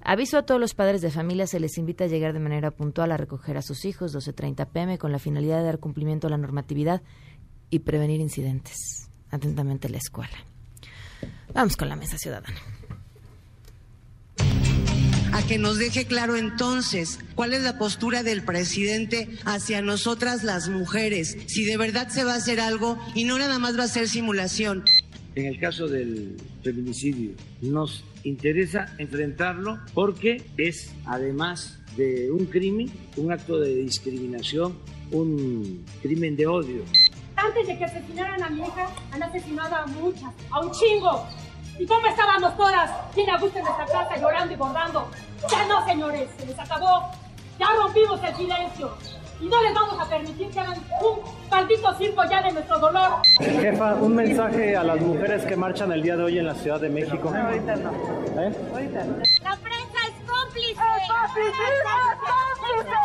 Aviso 0.05 0.37
a 0.37 0.43
todos 0.43 0.61
los 0.61 0.75
padres 0.75 1.01
de 1.01 1.11
familia, 1.11 1.47
se 1.47 1.61
les 1.61 1.79
invita 1.79 2.05
a 2.05 2.07
llegar 2.09 2.33
de 2.33 2.41
manera 2.41 2.73
puntual 2.73 3.13
a 3.13 3.17
recoger 3.17 3.57
a 3.57 3.63
sus 3.63 3.85
hijos 3.85 4.15
12.30 4.15 4.67
pm 4.67 4.99
con 4.99 5.13
la 5.13 5.21
finalidad 5.21 5.59
de 5.59 5.65
dar 5.65 5.79
cumplimiento 5.79 6.27
a 6.27 6.31
la 6.31 6.39
normatividad 6.39 7.03
y 7.71 7.81
prevenir 7.81 8.21
incidentes. 8.21 8.77
Atentamente 9.31 9.89
la 9.89 9.99
escuela. 9.99 10.45
Vamos 11.55 11.77
con 11.77 11.89
la 11.89 11.97
mesa 11.97 12.19
ciudadana. 12.19 12.59
A 15.33 15.43
que 15.47 15.57
nos 15.57 15.79
deje 15.79 16.05
claro 16.05 16.37
entonces 16.37 17.21
cuál 17.35 17.55
es 17.55 17.63
la 17.63 17.79
postura 17.79 18.23
del 18.23 18.43
presidente 18.43 19.31
hacia 19.45 19.83
nosotras 19.83 20.43
las 20.43 20.69
mujeres, 20.69 21.39
si 21.47 21.65
de 21.65 21.77
verdad 21.77 22.09
se 22.09 22.25
va 22.25 22.35
a 22.35 22.37
hacer 22.37 22.61
algo 22.61 22.99
y 23.15 23.25
no 23.25 23.39
nada 23.39 23.59
más 23.59 23.79
va 23.79 23.85
a 23.85 23.89
ser 23.89 24.09
simulación. 24.09 24.85
En 25.37 25.47
el 25.47 25.59
caso 25.59 25.89
del 25.89 26.37
feminicidio, 26.63 27.31
nos 27.63 28.05
interesa 28.25 28.87
enfrentarlo 28.99 29.79
porque 29.95 30.43
es, 30.57 30.95
además 31.07 31.79
de 31.97 32.31
un 32.31 32.47
crimen, 32.47 32.91
un 33.17 33.33
acto 33.33 33.59
de 33.59 33.75
discriminación, 33.75 34.79
un 35.11 35.85
crimen 36.01 36.37
de 36.37 36.47
odio. 36.47 36.83
Antes 37.37 37.67
de 37.67 37.79
que 37.79 37.85
asesinaran 37.85 38.43
a 38.43 38.51
mi 38.51 38.63
hija, 38.63 38.89
han 39.11 39.23
asesinado 39.23 39.75
a 39.75 39.87
muchas, 39.87 40.33
a 40.51 40.61
un 40.61 40.71
chingo. 40.73 41.27
¿Y 41.79 41.87
cómo 41.87 42.07
estábamos 42.07 42.57
todas? 42.57 42.91
Bien 43.15 43.31
a 43.31 43.39
gusto 43.39 43.59
en 43.59 43.65
nuestra 43.65 43.87
casa, 43.87 44.17
llorando 44.21 44.55
y 44.55 44.57
bordando. 44.57 45.11
Ya 45.51 45.67
no, 45.67 45.85
señores, 45.87 46.29
se 46.39 46.47
les 46.47 46.59
acabó. 46.59 47.11
Ya 47.59 47.69
rompimos 47.75 48.21
el 48.23 48.35
silencio 48.37 48.91
y 49.43 49.47
no 49.49 49.61
les 49.61 49.75
vamos 49.75 49.99
a 50.01 50.09
permitir 50.09 50.49
que 50.51 50.61
hagan 50.61 50.79
un 51.01 51.19
maldito 51.51 51.93
circo 51.95 52.23
ya 52.31 52.43
de 52.43 52.53
nuestro 52.53 52.79
dolor. 52.79 53.23
Jefa, 53.41 53.95
un 53.97 54.15
mensaje 54.15 54.77
a 54.77 54.85
las 54.85 55.01
mujeres 55.01 55.45
que 55.45 55.57
marchan 55.57 55.91
el 55.91 56.03
día 56.03 56.17
de 56.17 56.23
hoy 56.23 56.39
en 56.39 56.47
la 56.47 56.55
Ciudad 56.55 56.81
de 56.81 56.89
México. 56.89 57.31
No, 57.31 57.43
ahorita 57.43 57.77
no. 57.77 57.91
¿Eh? 58.41 58.53
Ahorita 58.73 59.05
no. 59.05 59.17
La 59.43 59.57
prensa 59.57 59.99
es 60.07 60.15
cómplice. 60.31 60.71
¡Es 60.71 60.79
cómplice! 61.11 61.51
¡Es 61.51 61.83
cómplice! 62.23 63.03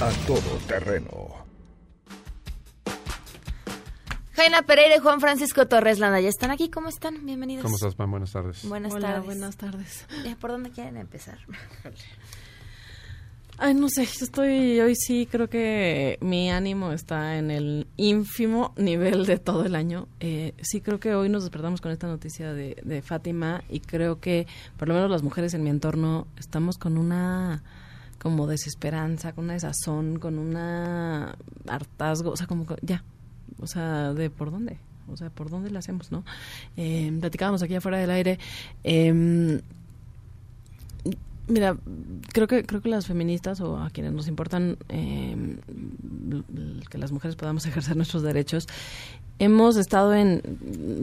A 0.00 0.26
todo 0.26 0.58
terreno 0.66 1.43
Jaina 4.34 4.62
Pereira 4.62 4.96
y 4.96 4.98
Juan 4.98 5.20
Francisco 5.20 5.68
Torres 5.68 6.00
Landa 6.00 6.20
ya 6.20 6.28
están 6.28 6.50
aquí. 6.50 6.68
¿Cómo 6.68 6.88
están? 6.88 7.24
Bienvenidos. 7.24 7.62
¿Cómo 7.62 7.76
estás, 7.76 7.94
Pam? 7.94 8.10
Buenas 8.10 8.32
tardes. 8.32 8.66
Buenas 8.68 8.92
Hola, 8.92 9.08
tardes. 9.08 9.24
buenas 9.26 9.56
tardes. 9.56 10.06
¿Por 10.40 10.50
dónde 10.50 10.70
quieren 10.70 10.96
empezar? 10.96 11.38
Ay, 13.58 13.74
no 13.74 13.88
sé, 13.88 14.02
estoy, 14.02 14.80
hoy 14.80 14.96
sí 14.96 15.28
creo 15.30 15.48
que 15.48 16.18
mi 16.20 16.50
ánimo 16.50 16.90
está 16.90 17.38
en 17.38 17.52
el 17.52 17.86
ínfimo 17.96 18.72
nivel 18.76 19.26
de 19.26 19.38
todo 19.38 19.64
el 19.64 19.76
año. 19.76 20.08
Eh, 20.18 20.54
sí 20.60 20.80
creo 20.80 20.98
que 20.98 21.14
hoy 21.14 21.28
nos 21.28 21.44
despertamos 21.44 21.80
con 21.80 21.92
esta 21.92 22.08
noticia 22.08 22.52
de, 22.52 22.76
de 22.82 23.02
Fátima 23.02 23.62
y 23.68 23.78
creo 23.78 24.18
que 24.18 24.48
por 24.76 24.88
lo 24.88 24.94
menos 24.94 25.08
las 25.08 25.22
mujeres 25.22 25.54
en 25.54 25.62
mi 25.62 25.70
entorno 25.70 26.26
estamos 26.36 26.76
con 26.76 26.98
una 26.98 27.62
como 28.20 28.48
desesperanza, 28.48 29.32
con 29.32 29.44
una 29.44 29.52
desazón, 29.52 30.18
con 30.18 30.38
una 30.40 31.36
hartazgo, 31.68 32.30
o 32.30 32.36
sea, 32.36 32.48
como 32.48 32.66
que 32.66 32.74
ya, 32.82 33.04
o 33.60 33.66
sea, 33.66 34.12
de 34.14 34.30
por 34.30 34.50
dónde, 34.50 34.78
o 35.10 35.16
sea, 35.16 35.30
por 35.30 35.50
dónde 35.50 35.70
la 35.70 35.78
hacemos, 35.80 36.12
¿no? 36.12 36.24
Eh, 36.76 37.12
platicábamos 37.20 37.62
aquí 37.62 37.74
afuera 37.74 37.98
del 37.98 38.10
aire. 38.10 38.38
Eh, 38.84 39.60
Mira, 41.46 41.76
creo 42.32 42.46
que 42.46 42.64
creo 42.64 42.80
que 42.80 42.88
las 42.88 43.06
feministas 43.06 43.60
o 43.60 43.76
a 43.76 43.90
quienes 43.90 44.12
nos 44.12 44.28
importan 44.28 44.78
eh, 44.88 45.56
que 46.88 46.98
las 46.98 47.12
mujeres 47.12 47.36
podamos 47.36 47.66
ejercer 47.66 47.96
nuestros 47.96 48.22
derechos 48.22 48.66
hemos 49.38 49.76
estado 49.76 50.14
en 50.14 50.42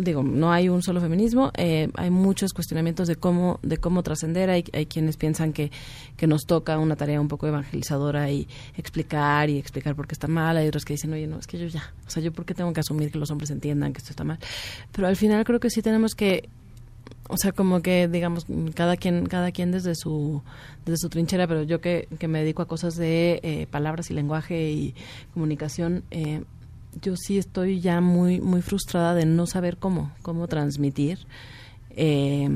digo 0.03 0.23
no 0.23 0.53
hay 0.53 0.69
un 0.69 0.81
solo 0.81 1.01
feminismo 1.01 1.51
eh, 1.57 1.89
hay 1.95 2.09
muchos 2.09 2.53
cuestionamientos 2.53 3.07
de 3.07 3.17
cómo 3.17 3.59
de 3.61 3.77
cómo 3.77 4.03
trascender. 4.03 4.49
Hay, 4.49 4.63
hay 4.73 4.85
quienes 4.85 5.17
piensan 5.17 5.53
que, 5.53 5.71
que 6.17 6.27
nos 6.27 6.45
toca 6.45 6.77
una 6.79 6.95
tarea 6.95 7.19
un 7.19 7.27
poco 7.27 7.47
evangelizadora 7.47 8.31
y 8.31 8.47
explicar 8.77 9.49
y 9.49 9.57
explicar 9.57 9.95
por 9.95 10.07
qué 10.07 10.13
está 10.13 10.27
mal. 10.27 10.57
Hay 10.57 10.67
otros 10.67 10.85
que 10.85 10.93
dicen 10.93 11.11
oye 11.13 11.27
no 11.27 11.39
es 11.39 11.47
que 11.47 11.59
yo 11.59 11.67
ya 11.67 11.93
o 12.07 12.09
sea 12.09 12.23
yo 12.23 12.31
por 12.31 12.45
qué 12.45 12.53
tengo 12.53 12.71
que 12.73 12.79
asumir 12.79 13.11
que 13.11 13.19
los 13.19 13.29
hombres 13.31 13.51
entiendan 13.51 13.93
que 13.93 13.99
esto 13.99 14.11
está 14.11 14.23
mal 14.23 14.39
pero 14.91 15.07
al 15.07 15.15
final 15.15 15.43
creo 15.43 15.59
que 15.59 15.69
sí 15.69 15.81
tenemos 15.81 16.15
que 16.15 16.49
o 17.27 17.37
sea, 17.37 17.51
como 17.51 17.81
que, 17.81 18.07
digamos, 18.07 18.45
cada 18.73 18.97
quien, 18.97 19.25
cada 19.25 19.51
quien 19.51 19.71
desde 19.71 19.95
su, 19.95 20.41
desde 20.85 20.97
su 20.97 21.09
trinchera, 21.09 21.47
pero 21.47 21.63
yo 21.63 21.81
que, 21.81 22.07
que 22.19 22.27
me 22.27 22.39
dedico 22.39 22.61
a 22.61 22.67
cosas 22.67 22.95
de 22.95 23.39
eh, 23.43 23.67
palabras 23.69 24.11
y 24.11 24.13
lenguaje 24.13 24.71
y 24.71 24.95
comunicación, 25.33 26.03
eh, 26.11 26.43
yo 27.01 27.15
sí 27.15 27.37
estoy 27.37 27.79
ya 27.79 28.01
muy, 28.01 28.41
muy 28.41 28.61
frustrada 28.61 29.13
de 29.15 29.25
no 29.25 29.45
saber 29.47 29.77
cómo, 29.77 30.11
cómo 30.21 30.47
transmitir 30.47 31.19
eh, 31.95 32.49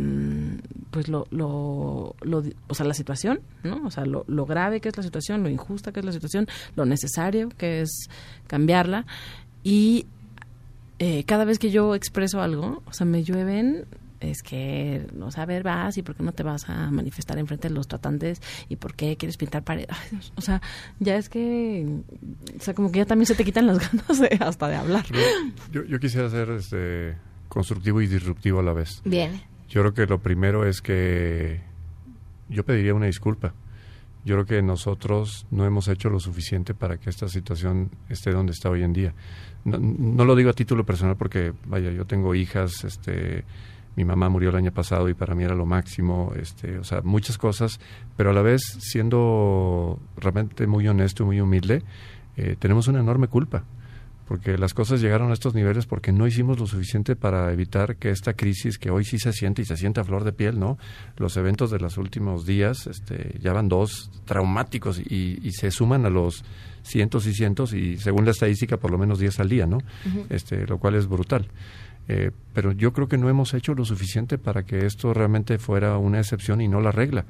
pues 0.91 1.07
lo, 1.09 1.27
lo, 1.29 2.15
lo, 2.21 2.43
o 2.67 2.73
sea, 2.73 2.85
la 2.85 2.93
situación, 2.93 3.41
¿no? 3.63 3.85
O 3.85 3.91
sea, 3.91 4.05
lo, 4.05 4.23
lo 4.27 4.45
grave 4.45 4.79
que 4.79 4.89
es 4.89 4.97
la 4.97 5.03
situación, 5.03 5.43
lo 5.43 5.49
injusta 5.49 5.91
que 5.91 5.99
es 5.99 6.05
la 6.05 6.11
situación, 6.11 6.47
lo 6.75 6.85
necesario 6.85 7.49
que 7.49 7.81
es 7.81 8.09
cambiarla 8.47 9.05
y 9.63 10.05
eh, 10.99 11.23
cada 11.25 11.43
vez 11.43 11.59
que 11.59 11.71
yo 11.71 11.95
expreso 11.95 12.41
algo, 12.41 12.81
o 12.85 12.93
sea, 12.93 13.05
me 13.05 13.23
llueven 13.23 13.85
es 14.31 14.41
que, 14.41 15.07
no 15.13 15.29
ver, 15.45 15.63
vas 15.63 15.97
y 15.97 16.01
por 16.01 16.15
qué 16.15 16.23
no 16.23 16.31
te 16.31 16.43
vas 16.43 16.69
a 16.69 16.89
manifestar 16.91 17.37
enfrente 17.37 17.67
de 17.67 17.73
los 17.73 17.87
tratantes 17.87 18.41
y 18.69 18.75
por 18.75 18.95
qué 18.95 19.17
quieres 19.17 19.37
pintar 19.37 19.63
paredes. 19.63 19.89
Ay, 19.89 20.19
o 20.35 20.41
sea, 20.41 20.61
ya 20.99 21.17
es 21.17 21.29
que, 21.29 21.85
o 22.57 22.61
sea, 22.61 22.73
como 22.73 22.91
que 22.91 22.99
ya 22.99 23.05
también 23.05 23.25
se 23.25 23.35
te 23.35 23.43
quitan 23.43 23.67
las 23.67 23.79
ganas 23.91 24.19
de, 24.19 24.37
hasta 24.39 24.67
de 24.67 24.75
hablar. 24.75 25.05
Yo, 25.71 25.83
yo 25.83 25.99
quisiera 25.99 26.29
ser 26.29 26.49
este, 26.51 27.15
constructivo 27.47 28.01
y 28.01 28.07
disruptivo 28.07 28.59
a 28.59 28.63
la 28.63 28.73
vez. 28.73 29.01
Bien. 29.05 29.41
Yo 29.69 29.81
creo 29.81 29.93
que 29.93 30.05
lo 30.05 30.19
primero 30.19 30.65
es 30.67 30.81
que 30.81 31.61
yo 32.49 32.63
pediría 32.63 32.93
una 32.93 33.07
disculpa. 33.07 33.53
Yo 34.23 34.35
creo 34.35 34.45
que 34.45 34.61
nosotros 34.63 35.45
no 35.51 35.65
hemos 35.65 35.87
hecho 35.87 36.09
lo 36.09 36.19
suficiente 36.19 36.73
para 36.73 36.97
que 36.97 37.11
esta 37.11 37.27
situación 37.27 37.91
esté 38.09 38.31
donde 38.31 38.53
está 38.53 38.69
hoy 38.69 38.81
en 38.81 38.91
día. 38.91 39.13
No, 39.65 39.77
no 39.77 40.25
lo 40.25 40.35
digo 40.35 40.49
a 40.49 40.53
título 40.53 40.83
personal 40.83 41.15
porque, 41.15 41.53
vaya, 41.65 41.91
yo 41.91 42.05
tengo 42.05 42.33
hijas, 42.33 42.83
este, 42.83 43.43
mi 43.95 44.05
mamá 44.05 44.29
murió 44.29 44.49
el 44.49 44.55
año 44.55 44.71
pasado 44.71 45.09
y 45.09 45.13
para 45.13 45.35
mí 45.35 45.43
era 45.43 45.55
lo 45.55 45.65
máximo, 45.65 46.33
este, 46.39 46.77
o 46.77 46.83
sea, 46.83 47.01
muchas 47.01 47.37
cosas, 47.37 47.79
pero 48.17 48.31
a 48.31 48.33
la 48.33 48.41
vez, 48.41 48.61
siendo 48.79 49.99
realmente 50.17 50.67
muy 50.67 50.87
honesto 50.87 51.23
y 51.23 51.25
muy 51.25 51.41
humilde, 51.41 51.83
eh, 52.37 52.55
tenemos 52.59 52.87
una 52.87 52.99
enorme 52.99 53.27
culpa 53.27 53.63
porque 54.27 54.57
las 54.57 54.73
cosas 54.73 55.01
llegaron 55.01 55.29
a 55.29 55.33
estos 55.33 55.53
niveles 55.53 55.85
porque 55.85 56.11
no 56.11 56.25
hicimos 56.25 56.59
lo 56.59 56.65
suficiente 56.65 57.15
para 57.15 57.51
evitar 57.53 57.97
que 57.97 58.09
esta 58.09 58.33
crisis 58.33 58.77
que 58.77 58.89
hoy 58.89 59.05
sí 59.05 59.19
se 59.19 59.31
siente 59.33 59.61
y 59.61 59.65
se 59.65 59.77
siente 59.77 59.99
a 59.99 60.03
flor 60.03 60.23
de 60.23 60.33
piel, 60.33 60.59
¿no? 60.59 60.77
Los 61.17 61.37
eventos 61.37 61.69
de 61.69 61.79
los 61.79 61.97
últimos 61.97 62.45
días 62.45 62.87
este, 62.87 63.37
ya 63.39 63.53
van 63.53 63.69
dos 63.69 64.09
traumáticos 64.25 64.99
y, 64.99 65.39
y 65.43 65.51
se 65.51 65.69
suman 65.69 66.05
a 66.05 66.09
los 66.09 66.43
cientos 66.81 67.27
y 67.27 67.33
cientos 67.33 67.73
y 67.73 67.97
según 67.97 68.25
la 68.25 68.31
estadística 68.31 68.77
por 68.77 68.91
lo 68.91 68.97
menos 68.97 69.19
10 69.19 69.39
al 69.39 69.49
día, 69.49 69.65
¿no? 69.65 69.79
Este, 70.29 70.65
lo 70.65 70.77
cual 70.79 70.95
es 70.95 71.07
brutal. 71.07 71.47
Eh, 72.07 72.31
pero 72.53 72.71
yo 72.71 72.93
creo 72.93 73.07
que 73.07 73.17
no 73.17 73.29
hemos 73.29 73.53
hecho 73.53 73.73
lo 73.73 73.83
suficiente 73.85 74.37
para 74.37 74.63
que 74.63 74.85
esto 74.85 75.13
realmente 75.13 75.57
fuera 75.57 75.97
una 75.97 76.19
excepción 76.19 76.61
y 76.61 76.67
no 76.67 76.79
la 76.81 76.91
regla. 76.91 77.25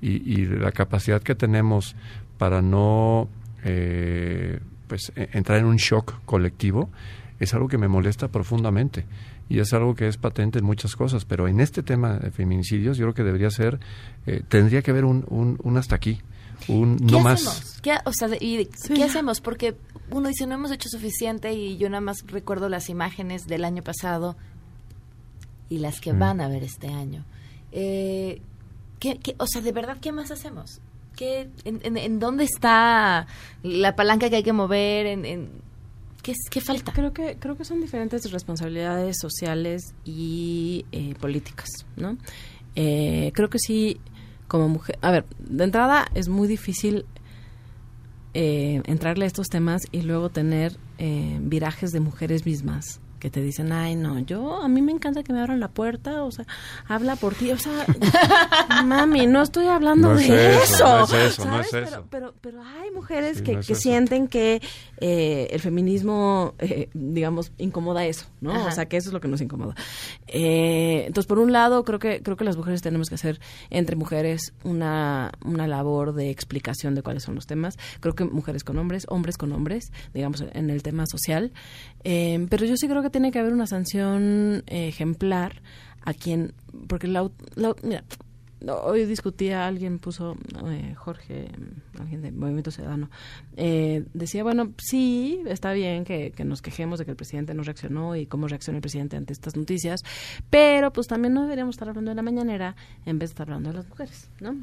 Y, 0.00 0.40
y 0.40 0.46
la 0.46 0.70
capacidad 0.72 1.22
que 1.22 1.34
tenemos 1.34 1.96
para 2.36 2.62
no 2.62 3.28
eh, 3.64 4.60
pues 4.86 5.12
e- 5.16 5.28
entrar 5.32 5.58
en 5.58 5.66
un 5.66 5.76
shock 5.76 6.14
colectivo 6.24 6.88
es 7.40 7.54
algo 7.54 7.68
que 7.68 7.78
me 7.78 7.88
molesta 7.88 8.28
profundamente 8.28 9.04
y 9.48 9.60
es 9.60 9.72
algo 9.72 9.94
que 9.94 10.06
es 10.08 10.16
patente 10.16 10.58
en 10.60 10.64
muchas 10.64 10.94
cosas 10.94 11.24
pero 11.24 11.48
en 11.48 11.58
este 11.60 11.82
tema 11.82 12.18
de 12.18 12.30
feminicidios 12.30 12.96
yo 12.96 13.06
creo 13.06 13.14
que 13.14 13.24
debería 13.24 13.50
ser 13.50 13.80
eh, 14.26 14.42
tendría 14.48 14.82
que 14.82 14.90
haber 14.92 15.04
un, 15.04 15.24
un, 15.28 15.58
un 15.62 15.76
hasta 15.76 15.96
aquí 15.96 16.20
un 16.68 16.98
¿Qué 16.98 17.04
no 17.12 17.20
más 17.20 17.46
hacemos? 17.46 17.80
¿Qué, 17.82 17.94
o 18.04 18.12
sea, 18.12 18.28
de- 18.28 18.38
y 18.40 18.56
de- 18.58 18.70
¿qué 18.94 19.04
hacemos? 19.04 19.40
Porque 19.40 19.76
uno 20.10 20.28
dice, 20.28 20.46
no 20.46 20.54
hemos 20.54 20.70
hecho 20.70 20.88
suficiente 20.88 21.52
y 21.52 21.76
yo 21.78 21.88
nada 21.88 22.00
más 22.00 22.18
recuerdo 22.26 22.68
las 22.68 22.88
imágenes 22.88 23.46
del 23.46 23.64
año 23.64 23.82
pasado 23.82 24.36
y 25.68 25.78
las 25.78 26.00
que 26.00 26.12
Mm. 26.12 26.18
van 26.18 26.40
a 26.40 26.48
ver 26.48 26.62
este 26.64 26.88
año. 26.88 27.24
Eh, 27.72 28.40
¿qué, 28.98 29.18
qué- 29.18 29.34
o 29.38 29.46
sea, 29.46 29.60
de 29.60 29.72
verdad, 29.72 29.98
¿qué 30.00 30.12
más 30.12 30.30
hacemos? 30.30 30.80
¿Qué, 31.16 31.50
en, 31.64 31.80
en- 31.82 31.96
en 31.96 32.18
dónde 32.20 32.44
está 32.44 33.26
la 33.62 33.96
palanca 33.96 34.30
que 34.30 34.36
hay 34.36 34.42
que 34.42 34.52
mover? 34.52 35.06
¿En, 35.06 35.24
en- 35.24 35.50
¿qué, 36.22 36.32
es- 36.32 36.48
¿Qué 36.50 36.60
falta? 36.60 36.92
Creo 36.92 37.12
que, 37.12 37.36
creo 37.38 37.56
que 37.56 37.64
son 37.64 37.80
diferentes 37.80 38.30
responsabilidades 38.30 39.16
sociales 39.20 39.94
y 40.04 40.86
eh, 40.92 41.14
políticas, 41.20 41.68
¿no? 41.96 42.16
Eh, 42.76 43.32
creo 43.34 43.50
que 43.50 43.58
sí, 43.58 44.00
como 44.48 44.68
mujer... 44.68 44.98
A 45.02 45.10
ver, 45.10 45.24
de 45.38 45.64
entrada 45.64 46.08
es 46.14 46.28
muy 46.28 46.48
difícil 46.48 47.06
eh, 48.34 48.82
entrarle 48.86 49.24
a 49.24 49.28
estos 49.28 49.48
temas 49.48 49.82
y 49.92 50.02
luego 50.02 50.30
tener 50.30 50.76
eh, 50.98 51.38
virajes 51.40 51.92
de 51.92 52.00
mujeres 52.00 52.44
mismas 52.44 53.00
que 53.18 53.30
te 53.30 53.40
dicen, 53.42 53.72
ay, 53.72 53.96
no, 53.96 54.18
yo, 54.20 54.62
a 54.62 54.68
mí 54.68 54.82
me 54.82 54.92
encanta 54.92 55.22
que 55.22 55.32
me 55.32 55.40
abran 55.40 55.60
la 55.60 55.68
puerta, 55.68 56.24
o 56.24 56.30
sea, 56.30 56.46
habla 56.86 57.16
por 57.16 57.34
ti, 57.34 57.50
o 57.50 57.58
sea, 57.58 57.84
mami, 58.84 59.26
no 59.26 59.42
estoy 59.42 59.66
hablando 59.66 60.10
No 60.10 60.16
de 60.16 60.24
es 60.24 60.72
eso, 60.72 60.84
no 60.86 61.04
es 61.04 61.12
eso, 61.12 61.42
eso, 61.42 61.44
no 61.46 61.60
es 61.60 61.70
¿sabes? 61.70 61.88
eso. 61.88 62.06
Pero, 62.10 62.34
pero, 62.40 62.58
pero 62.58 62.62
hay 62.62 62.90
mujeres 62.90 63.38
Sí, 63.38 63.42
que, 63.44 63.52
no 63.54 63.60
es 63.60 63.66
que 63.66 63.74
sienten 63.74 64.28
que 64.28 64.60
eh, 64.98 65.48
el 65.50 65.60
feminismo, 65.60 66.54
eh, 66.58 66.88
digamos, 66.94 67.52
incomoda 67.58 68.04
eso, 68.06 68.26
¿no? 68.40 68.52
Ajá. 68.52 68.66
O 68.66 68.70
sea, 68.72 68.86
que 68.86 68.96
eso 68.96 69.08
es 69.10 69.12
lo 69.12 69.20
que 69.20 69.28
nos 69.28 69.40
incomoda. 69.40 69.74
Eh, 70.26 71.04
entonces, 71.06 71.26
por 71.26 71.38
un 71.38 71.52
lado, 71.52 71.84
creo 71.84 71.98
que 71.98 72.22
creo 72.22 72.36
que 72.36 72.44
las 72.44 72.56
mujeres 72.56 72.82
tenemos 72.82 73.08
que 73.08 73.14
hacer 73.16 73.40
entre 73.70 73.96
mujeres 73.96 74.52
una, 74.64 75.32
una 75.44 75.66
labor 75.66 76.14
de 76.14 76.30
explicación 76.30 76.94
de 76.94 77.02
cuáles 77.02 77.22
son 77.22 77.34
los 77.34 77.46
temas. 77.46 77.76
Creo 78.00 78.14
que 78.14 78.24
mujeres 78.24 78.64
con 78.64 78.78
hombres, 78.78 79.06
hombres 79.08 79.36
con 79.36 79.52
hombres, 79.52 79.92
digamos, 80.14 80.44
en 80.52 80.70
el 80.70 80.82
tema 80.82 81.04
social. 81.06 81.52
Eh, 82.04 82.46
pero 82.48 82.64
yo 82.64 82.76
sí 82.76 82.88
creo 82.88 83.02
que 83.02 83.07
tiene 83.10 83.30
que 83.32 83.38
haber 83.38 83.52
una 83.52 83.66
sanción 83.66 84.62
eh, 84.66 84.88
ejemplar 84.88 85.62
a 86.02 86.14
quien, 86.14 86.52
porque 86.86 87.06
la, 87.08 87.30
la- 87.54 87.74
mira, 87.82 88.04
hoy 88.82 89.04
discutía, 89.06 89.66
alguien 89.66 89.98
puso, 89.98 90.36
eh, 90.66 90.94
Jorge, 90.96 91.48
alguien 92.00 92.22
de 92.22 92.32
Movimiento 92.32 92.70
Ciudadano, 92.70 93.08
eh, 93.56 94.04
decía, 94.14 94.42
bueno, 94.42 94.72
sí, 94.78 95.40
está 95.46 95.72
bien 95.72 96.04
que, 96.04 96.32
nos 96.44 96.60
quejemos 96.62 96.98
de 96.98 97.04
que 97.04 97.12
el 97.12 97.16
presidente 97.16 97.54
no 97.54 97.62
reaccionó 97.62 98.16
y 98.16 98.26
cómo 98.26 98.48
reacciona 98.48 98.78
el 98.78 98.82
presidente 98.82 99.16
ante 99.16 99.32
estas 99.32 99.56
noticias, 99.56 100.00
pero 100.50 100.92
pues 100.92 101.06
también 101.06 101.34
no 101.34 101.42
deberíamos 101.42 101.74
estar 101.76 101.88
hablando 101.88 102.10
de 102.10 102.14
la 102.16 102.22
mañanera 102.22 102.74
en 103.06 103.18
vez 103.18 103.30
de 103.30 103.32
estar 103.34 103.48
hablando 103.48 103.70
de 103.70 103.76
las 103.76 103.88
mujeres, 103.88 104.28
¿no? 104.40 104.56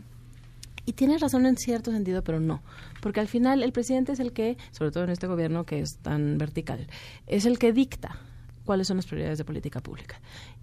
Y 0.87 0.93
tiene 0.93 1.17
razón 1.17 1.45
en 1.47 1.57
cierto 1.57 1.91
sentido, 1.91 2.23
pero 2.23 2.39
no. 2.39 2.61
Porque 3.01 3.19
al 3.19 3.27
final 3.27 3.63
el 3.63 3.71
presidente 3.71 4.11
es 4.11 4.19
el 4.19 4.33
que, 4.33 4.55
sobre 4.71 4.91
todo 4.91 5.05
en 5.05 5.09
este 5.09 5.25
gobierno 5.25 5.65
que 5.65 5.79
es 5.79 5.97
tan 5.97 6.37
vertical, 6.37 6.85
es 7.25 7.45
el 7.47 7.57
que 7.57 7.73
dicta 7.73 8.19
cuáles 8.65 8.87
son 8.87 8.97
las 8.97 9.05
prioridades 9.05 9.37
de 9.37 9.45
política 9.45 9.79
pública. 9.81 10.19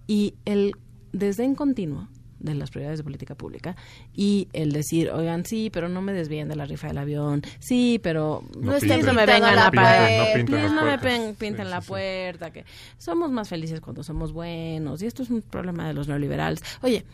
Y 0.07 0.35
el 0.45 0.75
desdén 1.11 1.55
continuo 1.55 2.07
de 2.39 2.53
las 2.55 2.71
prioridades 2.71 2.99
de 2.99 3.03
política 3.05 3.35
pública 3.35 3.75
y 4.13 4.49
el 4.51 4.73
decir, 4.73 5.09
oigan, 5.11 5.45
sí, 5.45 5.69
pero 5.71 5.87
no 5.87 6.01
me 6.01 6.11
desvíen 6.11 6.49
de 6.49 6.57
la 6.57 6.65
rifa 6.65 6.87
del 6.87 6.97
avión, 6.97 7.41
sí, 7.59 8.01
pero 8.03 8.43
No 8.59 8.73
no, 8.73 8.79
pinten. 8.79 9.15
me 9.15 9.25
vengan 9.25 9.57
a 9.57 9.71
pinten, 9.71 9.83
pagar, 9.83 10.71
no 10.71 10.83
me 10.83 10.99
pinten 11.37 11.65
Sí, 11.65 11.71
la 11.71 11.81
sí, 11.81 11.87
puerta, 11.87 12.51
que 12.51 12.65
somos 12.97 13.31
más 13.31 13.47
felices 13.47 13.79
cuando 13.79 14.03
somos 14.03 14.33
buenos 14.33 15.01
y 15.01 15.05
esto 15.05 15.23
es 15.23 15.29
un 15.29 15.41
problema 15.41 15.87
de 15.87 15.93
los 15.93 16.09
neoliberales. 16.09 16.61
Oye, 16.81 17.05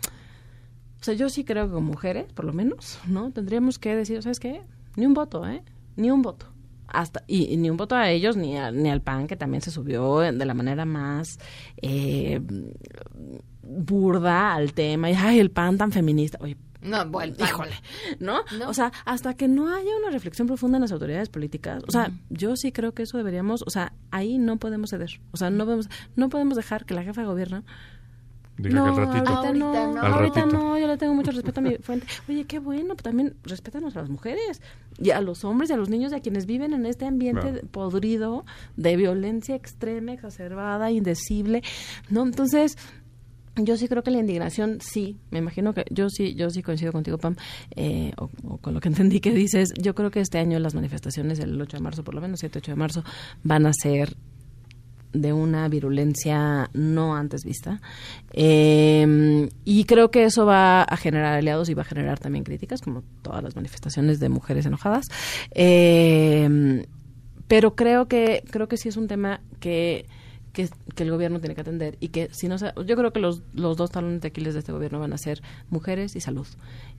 o 1.00 1.04
sea, 1.04 1.14
yo 1.14 1.30
sí 1.30 1.44
creo 1.44 1.68
que 1.68 1.74
como 1.74 1.88
mujeres, 1.92 2.26
por 2.34 2.46
lo 2.46 2.52
menos, 2.54 3.00
¿no? 3.08 3.32
Tendríamos 3.32 3.78
que 3.78 3.96
decir, 3.96 4.24
¿sabes 4.24 4.40
qué? 4.40 4.62
Ni 4.96 5.06
un 5.06 5.14
voto, 5.14 5.48
¿eh? 5.48 5.62
Ni 5.96 6.10
un 6.10 6.24
voto. 6.24 6.48
Hasta, 6.92 7.24
y, 7.28 7.54
y 7.54 7.58
ni 7.58 7.70
un 7.70 7.78
voto 7.78 7.96
a 7.96 8.10
ellos 8.10 8.36
ni, 8.38 8.58
a- 8.58 8.72
ni 8.72 8.90
al 8.90 9.02
PAN, 9.02 9.28
que 9.28 9.36
también 9.36 9.62
se 9.62 9.72
subió 9.72 10.20
de 10.20 10.46
la 10.46 10.54
manera 10.54 10.86
más 10.86 11.40
eh, 11.82 12.42
burda 13.62 14.54
al 14.56 14.74
tema. 14.74 15.10
Y, 15.10 15.14
ay, 15.16 15.40
el 15.40 15.52
PAN 15.52 15.78
tan 15.78 15.92
feminista. 15.92 16.38
Oye, 16.42 16.58
No, 16.82 17.06
bueno, 17.10 17.36
híjole, 17.40 17.74
¿no? 18.20 18.40
O 18.68 18.74
sea, 18.74 18.92
hasta 19.06 19.34
que 19.36 19.48
no 19.48 19.74
haya 19.74 19.92
una 19.98 20.10
reflexión 20.12 20.48
profunda 20.48 20.78
en 20.78 20.82
las 20.84 20.92
autoridades 20.92 21.30
políticas, 21.30 21.84
o 21.88 21.92
sea, 21.92 22.12
yo 22.30 22.56
sí 22.56 22.72
creo 22.72 22.94
que 22.94 23.04
eso 23.04 23.18
deberíamos, 23.18 23.64
o 23.66 23.70
sea, 23.70 23.94
ahí 24.12 24.38
no 24.38 24.58
podemos 24.58 24.90
ceder. 24.92 25.20
O 25.32 25.38
sea, 25.38 25.50
no 25.50 25.66
podemos, 25.66 25.90
no 26.16 26.30
podemos 26.30 26.56
dejar 26.56 26.86
que 26.86 26.94
la 26.94 27.04
jefa 27.04 27.22
de 27.22 27.28
gobierno 27.28 27.64
Diga 28.60 28.76
no, 28.76 28.94
que 28.96 29.02
al 29.02 29.08
ratito. 29.08 29.32
ahorita 29.32 29.54
no, 29.54 29.66
Ahorita 29.68 29.88
no. 29.94 30.02
Al 30.02 30.14
ahorita 30.14 30.40
ratito. 30.42 30.58
no, 30.58 30.78
yo 30.80 30.88
le 30.88 30.98
tengo 30.98 31.14
mucho 31.14 31.32
respeto 31.32 31.60
a 31.62 31.64
mi 31.64 31.78
fuente. 31.78 32.08
Oye, 32.28 32.44
qué 32.46 32.60
bueno, 32.60 32.90
pues 32.90 33.04
también 33.04 33.36
respétanos 33.44 33.96
a 33.96 34.02
las 34.02 34.10
mujeres 34.10 34.62
y 35.02 35.12
a 35.12 35.22
los 35.22 35.46
hombres 35.46 35.70
y 35.70 35.74
a 35.74 35.78
los 35.78 35.90
niños 35.90 36.12
y 36.12 36.16
a 36.16 36.20
quienes 36.20 36.46
viven 36.46 36.74
en 36.74 36.86
este 36.86 37.06
ambiente 37.06 37.64
podrido 37.72 38.46
de 38.76 38.98
violencia 38.98 39.56
extrema, 39.56 40.12
exacerbada, 40.14 40.92
indecible, 40.92 41.64
¿no? 42.10 42.24
Entonces, 42.24 42.78
yo 43.56 43.76
sí 43.78 43.88
creo 43.88 44.04
que 44.04 44.12
la 44.12 44.20
indignación, 44.20 44.80
sí, 44.82 45.18
me 45.32 45.40
imagino 45.40 45.74
que 45.74 45.86
yo 45.90 46.10
sí, 46.10 46.36
yo 46.36 46.50
sí 46.50 46.62
coincido 46.64 46.92
contigo, 46.92 47.18
Pam, 47.18 47.36
eh, 47.76 48.14
o, 48.18 48.30
o 48.48 48.58
con 48.58 48.74
lo 48.74 48.80
que 48.80 48.88
entendí 48.90 49.20
que 49.20 49.32
dices. 49.34 49.74
Yo 49.82 49.96
creo 49.96 50.12
que 50.12 50.20
este 50.22 50.38
año 50.38 50.60
las 50.60 50.76
manifestaciones, 50.76 51.40
el 51.40 51.60
8 51.62 51.78
de 51.78 51.84
marzo, 51.84 52.04
por 52.04 52.14
lo 52.14 52.22
menos 52.22 52.40
7, 52.40 52.60
8 52.60 52.72
de 52.72 52.76
marzo, 52.78 53.04
van 53.44 53.66
a 53.66 53.72
ser 53.74 54.16
de 55.14 55.34
una 55.34 55.68
virulencia 55.68 56.70
no 56.74 57.16
antes 57.16 57.44
vista. 57.44 57.82
Eh, 58.32 59.50
y 59.66 59.84
creo 59.86 60.12
que 60.12 60.24
eso 60.24 60.46
va 60.46 60.84
a 60.84 60.98
generar 60.98 61.34
aliados 61.34 61.70
y 61.70 61.74
va 61.74 61.82
a 61.82 61.86
generar 61.86 62.20
también 62.20 62.44
críticas, 62.44 62.82
como 62.82 63.04
todas 63.22 63.44
las 63.44 63.56
manifestaciones 63.56 64.20
de 64.20 64.30
mujeres 64.30 64.66
enojadas. 64.66 65.08
Eh, 65.52 66.86
pero 67.48 67.76
creo 67.76 68.08
que, 68.08 68.44
creo 68.52 68.68
que 68.68 68.78
sí 68.78 68.90
es 68.90 68.98
un 68.98 69.08
tema 69.08 69.42
que 69.60 70.06
que, 70.54 70.70
que 70.96 71.04
el 71.04 71.12
gobierno 71.12 71.40
tiene 71.40 71.56
que 71.56 71.62
atender 71.62 71.98
y 72.00 72.10
que 72.10 72.30
si 72.32 72.48
no 72.48 72.58
yo 72.58 72.96
creo 72.96 73.14
que 73.14 73.20
los, 73.20 73.44
los 73.54 73.78
dos 73.78 73.92
talones 73.92 74.22
de 74.22 74.30
Aquiles 74.30 74.54
de 74.54 74.60
este 74.60 74.72
gobierno 74.72 75.00
van 75.00 75.14
a 75.14 75.18
ser 75.18 75.42
mujeres 75.70 76.16
y 76.16 76.22
salud 76.22 76.48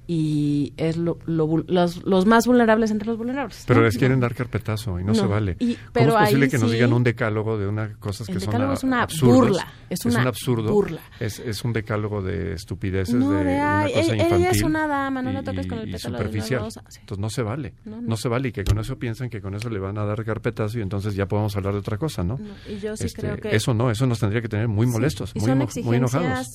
y 0.07 0.73
es 0.77 0.97
lo, 0.97 1.19
lo 1.27 1.65
los, 1.69 2.05
los 2.05 2.27
más 2.27 2.47
vulnerables 2.47 2.91
entre 2.91 3.07
los 3.07 3.17
vulnerables 3.17 3.65
Pero 3.67 3.81
¿no? 3.81 3.87
les 3.87 3.97
quieren 3.97 4.19
dar 4.21 4.35
carpetazo 4.35 4.99
y 4.99 5.05
no, 5.05 5.15
se 5.15 5.25
vale. 5.27 5.57
Y- 5.61 5.77
¿Cómo 5.95 6.09
es 6.09 6.15
posible 6.15 6.49
que 6.49 6.59
nos 6.59 6.73
digan 6.73 6.93
un 6.93 7.05
decálogo 7.05 7.59
de 7.59 7.69
unas 7.69 7.97
cosas 7.99 8.27
que 8.27 8.35
son 8.41 8.51
decálogo 8.51 8.71
a- 8.73 8.75
es 8.75 8.83
una 8.85 9.03
absurdos? 9.03 9.37
burla, 9.49 9.67
es 9.89 10.05
un 10.05 10.17
absurdo. 10.17 10.73
burla. 10.73 11.01
Es, 11.21 11.39
es 11.39 11.65
un 11.65 11.73
decálogo 11.73 12.23
de 12.23 12.55
estupideces, 12.55 13.15
No, 13.15 13.31
de, 13.31 13.45
de, 13.45 13.55
una 13.55 13.81
"Ay, 13.83 13.93
cosa 13.93 14.01
ella- 14.01 14.15
infantil. 14.15 14.37
ella 14.39 14.51
es 14.51 14.63
una 14.63 14.87
dama, 14.89 15.23
no 15.23 15.33
la 15.33 15.43
toques 15.43 15.67
con 15.67 15.79
el 15.79 15.91
pétalo 15.91 16.19
de 16.19 16.25
superficial. 16.25 16.61
rosa. 16.61 16.85
Sí. 16.89 16.99
Entonces 17.01 17.21
no 17.21 17.31
se 17.31 17.43
vale. 17.43 17.75
No, 17.85 18.17
se 18.17 18.29
vale 18.29 18.49
y 18.49 18.53
que 18.53 18.65
con 18.65 18.79
eso 18.79 18.99
piensan 18.99 19.31
que 19.31 19.41
con 19.41 19.55
eso 19.55 19.71
le 19.71 19.79
van 19.79 19.97
a 19.99 20.05
dar 20.05 20.25
carpetazo 20.25 20.79
y 20.79 20.83
entonces 20.83 21.15
ya 21.15 21.27
podemos 21.27 21.57
hablar 21.57 21.75
de 21.75 21.81
otra 21.81 21.99
cosa, 21.99 22.25
¿no? 22.25 22.39
Y 22.69 22.79
yo 22.81 22.97
sí 22.97 23.07
Este, 23.07 23.21
creo 23.23 23.37
que- 23.37 23.55
Eso 23.55 23.75
no, 23.75 23.91
eso 23.91 24.07
nos 24.07 24.19
tendría 24.19 24.43
que 24.43 24.49
tener 24.49 24.67
muy 24.69 24.87
Sí, 24.87 24.93
molestos, 24.93 25.31
y 25.35 25.41
muy, 25.41 25.47
son 25.49 25.85
muy 25.85 25.97
enojados. 25.99 26.49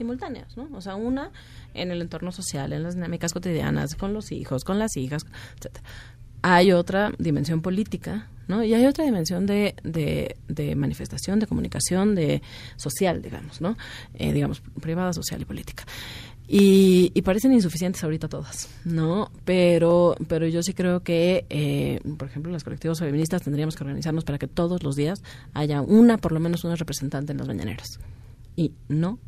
Simultáneas, 0.00 0.56
¿no? 0.56 0.66
O 0.72 0.80
sea, 0.80 0.94
una 0.94 1.30
en 1.74 1.90
el 1.90 2.00
entorno 2.00 2.32
social, 2.32 2.72
en 2.72 2.82
las 2.82 2.94
dinámicas 2.94 3.34
cotidianas, 3.34 3.94
con 3.94 4.14
los 4.14 4.32
hijos, 4.32 4.64
con 4.64 4.78
las 4.78 4.96
hijas, 4.96 5.26
etcétera. 5.56 5.84
Hay 6.42 6.72
otra 6.72 7.12
dimensión 7.18 7.60
política, 7.60 8.28
¿no? 8.48 8.64
Y 8.64 8.72
hay 8.72 8.86
otra 8.86 9.04
dimensión 9.04 9.44
de, 9.44 9.74
de, 9.84 10.36
de 10.48 10.74
manifestación, 10.74 11.38
de 11.38 11.46
comunicación, 11.46 12.14
de 12.14 12.40
social, 12.76 13.20
digamos, 13.20 13.60
¿no? 13.60 13.76
Eh, 14.14 14.32
digamos, 14.32 14.62
privada, 14.80 15.12
social 15.12 15.42
y 15.42 15.44
política. 15.44 15.84
Y, 16.48 17.12
y 17.14 17.20
parecen 17.22 17.52
insuficientes 17.52 18.02
ahorita 18.02 18.26
todas, 18.26 18.70
¿no? 18.86 19.30
Pero, 19.44 20.16
pero 20.28 20.48
yo 20.48 20.62
sí 20.62 20.72
creo 20.72 21.00
que, 21.00 21.44
eh, 21.50 22.00
por 22.16 22.26
ejemplo, 22.26 22.50
los 22.50 22.64
colectivos 22.64 23.00
feministas 23.00 23.42
tendríamos 23.42 23.76
que 23.76 23.84
organizarnos 23.84 24.24
para 24.24 24.38
que 24.38 24.48
todos 24.48 24.82
los 24.82 24.96
días 24.96 25.22
haya 25.52 25.82
una, 25.82 26.16
por 26.16 26.32
lo 26.32 26.40
menos 26.40 26.64
una 26.64 26.74
representante 26.74 27.32
en 27.32 27.38
las 27.38 27.46
mañaneras. 27.46 28.00
Y 28.56 28.72
no 28.88 29.18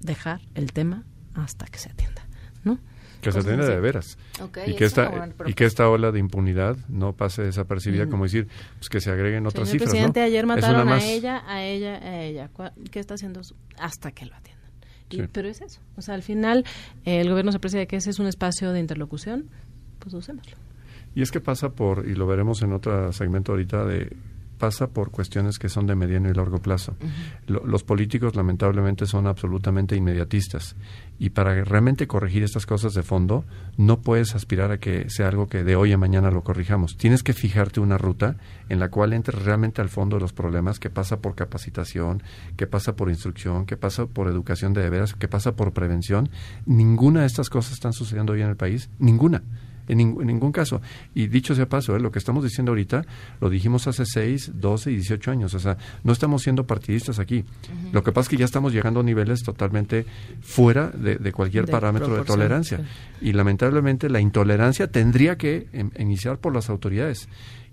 dejar 0.00 0.40
el 0.54 0.72
tema 0.72 1.04
hasta 1.34 1.66
que 1.66 1.78
se 1.78 1.90
atienda, 1.90 2.26
¿no? 2.64 2.78
Que 3.20 3.32
se 3.32 3.40
atienda 3.40 3.66
de 3.66 3.80
veras. 3.80 4.16
Ok, 4.40 4.58
y, 4.66 4.74
que 4.76 4.84
esta, 4.84 5.28
y 5.46 5.54
que 5.54 5.64
esta 5.64 5.88
ola 5.88 6.12
de 6.12 6.20
impunidad 6.20 6.76
no 6.88 7.14
pase 7.14 7.42
desapercibida, 7.42 8.06
Mm. 8.06 8.10
como 8.10 8.24
decir, 8.24 8.46
pues 8.78 8.88
que 8.88 9.00
se 9.00 9.10
agreguen 9.10 9.44
otras 9.46 9.68
Señor 9.68 9.80
cifras. 9.80 9.90
presidente, 9.90 10.20
¿no? 10.20 10.26
ayer 10.26 10.46
mataron 10.46 10.88
a 10.88 11.02
ella, 11.02 11.42
a 11.48 11.62
ella, 11.64 11.96
a 11.96 12.20
ella. 12.22 12.48
¿Cuá- 12.52 12.72
¿Qué 12.92 13.00
está 13.00 13.14
haciendo? 13.14 13.40
Hasta 13.78 14.12
que 14.12 14.26
lo 14.26 14.34
atiendan. 14.36 14.70
Y- 15.10 15.16
Sí. 15.16 15.22
Pero 15.32 15.48
es 15.48 15.60
eso. 15.62 15.80
O 15.96 16.02
sea, 16.02 16.14
al 16.14 16.22
final, 16.22 16.64
eh, 17.04 17.20
el 17.20 17.28
gobierno 17.30 17.50
se 17.50 17.56
aprecia 17.56 17.80
de 17.80 17.86
que 17.88 17.96
ese 17.96 18.10
es 18.10 18.18
un 18.20 18.26
espacio 18.26 18.72
de 18.72 18.78
interlocución, 18.80 19.48
pues 19.98 20.14
usémoslo. 20.14 20.56
Y 21.14 21.22
es 21.22 21.32
que 21.32 21.40
pasa 21.40 21.70
por, 21.70 22.06
y 22.06 22.14
lo 22.14 22.26
veremos 22.26 22.62
en 22.62 22.72
otro 22.72 23.12
segmento 23.12 23.50
ahorita, 23.52 23.84
de 23.84 24.14
pasa 24.58 24.88
por 24.88 25.10
cuestiones 25.10 25.58
que 25.58 25.68
son 25.68 25.86
de 25.86 25.94
mediano 25.94 26.28
y 26.28 26.34
largo 26.34 26.58
plazo. 26.60 26.96
Lo- 27.46 27.64
los 27.66 27.84
políticos 27.84 28.36
lamentablemente 28.36 29.06
son 29.06 29.26
absolutamente 29.26 29.96
inmediatistas 29.96 30.76
y 31.18 31.30
para 31.30 31.64
realmente 31.64 32.06
corregir 32.06 32.42
estas 32.42 32.66
cosas 32.66 32.94
de 32.94 33.02
fondo 33.02 33.44
no 33.76 34.00
puedes 34.02 34.34
aspirar 34.34 34.70
a 34.72 34.78
que 34.78 35.08
sea 35.08 35.28
algo 35.28 35.48
que 35.48 35.64
de 35.64 35.76
hoy 35.76 35.92
a 35.92 35.98
mañana 35.98 36.30
lo 36.30 36.42
corrijamos. 36.42 36.96
Tienes 36.96 37.22
que 37.22 37.32
fijarte 37.32 37.80
una 37.80 37.96
ruta 37.98 38.36
en 38.68 38.80
la 38.80 38.90
cual 38.90 39.12
entres 39.12 39.42
realmente 39.44 39.80
al 39.80 39.88
fondo 39.88 40.16
de 40.16 40.20
los 40.22 40.32
problemas, 40.32 40.78
que 40.78 40.90
pasa 40.90 41.20
por 41.20 41.34
capacitación, 41.34 42.22
que 42.56 42.66
pasa 42.66 42.96
por 42.96 43.08
instrucción, 43.08 43.64
que 43.66 43.76
pasa 43.76 44.06
por 44.06 44.28
educación 44.28 44.72
de 44.74 44.88
veras, 44.90 45.14
que 45.14 45.28
pasa 45.28 45.56
por 45.56 45.72
prevención. 45.72 46.28
Ninguna 46.66 47.20
de 47.20 47.26
estas 47.26 47.48
cosas 47.50 47.72
están 47.72 47.92
sucediendo 47.92 48.32
hoy 48.32 48.42
en 48.42 48.48
el 48.48 48.56
país, 48.56 48.90
ninguna. 48.98 49.42
En, 49.88 49.98
ning- 49.98 50.20
en 50.20 50.26
ningún 50.26 50.52
caso. 50.52 50.80
Y 51.14 51.26
dicho 51.26 51.54
sea 51.54 51.68
paso, 51.68 51.96
¿eh? 51.96 52.00
lo 52.00 52.10
que 52.12 52.18
estamos 52.18 52.44
diciendo 52.44 52.72
ahorita 52.72 53.04
lo 53.40 53.50
dijimos 53.50 53.86
hace 53.86 54.04
6, 54.06 54.52
12 54.54 54.90
y 54.92 54.94
18 54.96 55.30
años. 55.30 55.54
O 55.54 55.58
sea, 55.58 55.76
no 56.04 56.12
estamos 56.12 56.42
siendo 56.42 56.66
partidistas 56.66 57.18
aquí. 57.18 57.44
Lo 57.92 58.02
que 58.02 58.12
pasa 58.12 58.26
es 58.26 58.28
que 58.28 58.36
ya 58.36 58.44
estamos 58.44 58.72
llegando 58.72 59.00
a 59.00 59.02
niveles 59.02 59.42
totalmente 59.42 60.04
fuera 60.40 60.88
de, 60.88 61.16
de 61.16 61.32
cualquier 61.32 61.66
De 61.66 61.72
parámetro 61.72 62.14
de 62.16 62.24
tolerancia. 62.24 62.80
Y 63.20 63.32
lamentablemente 63.32 64.08
la 64.08 64.20
intolerancia 64.20 64.90
tendría 64.90 65.36
que 65.36 65.66
em, 65.72 65.90
iniciar 65.98 66.38
por 66.38 66.54
las 66.54 66.68
autoridades. 66.70 67.28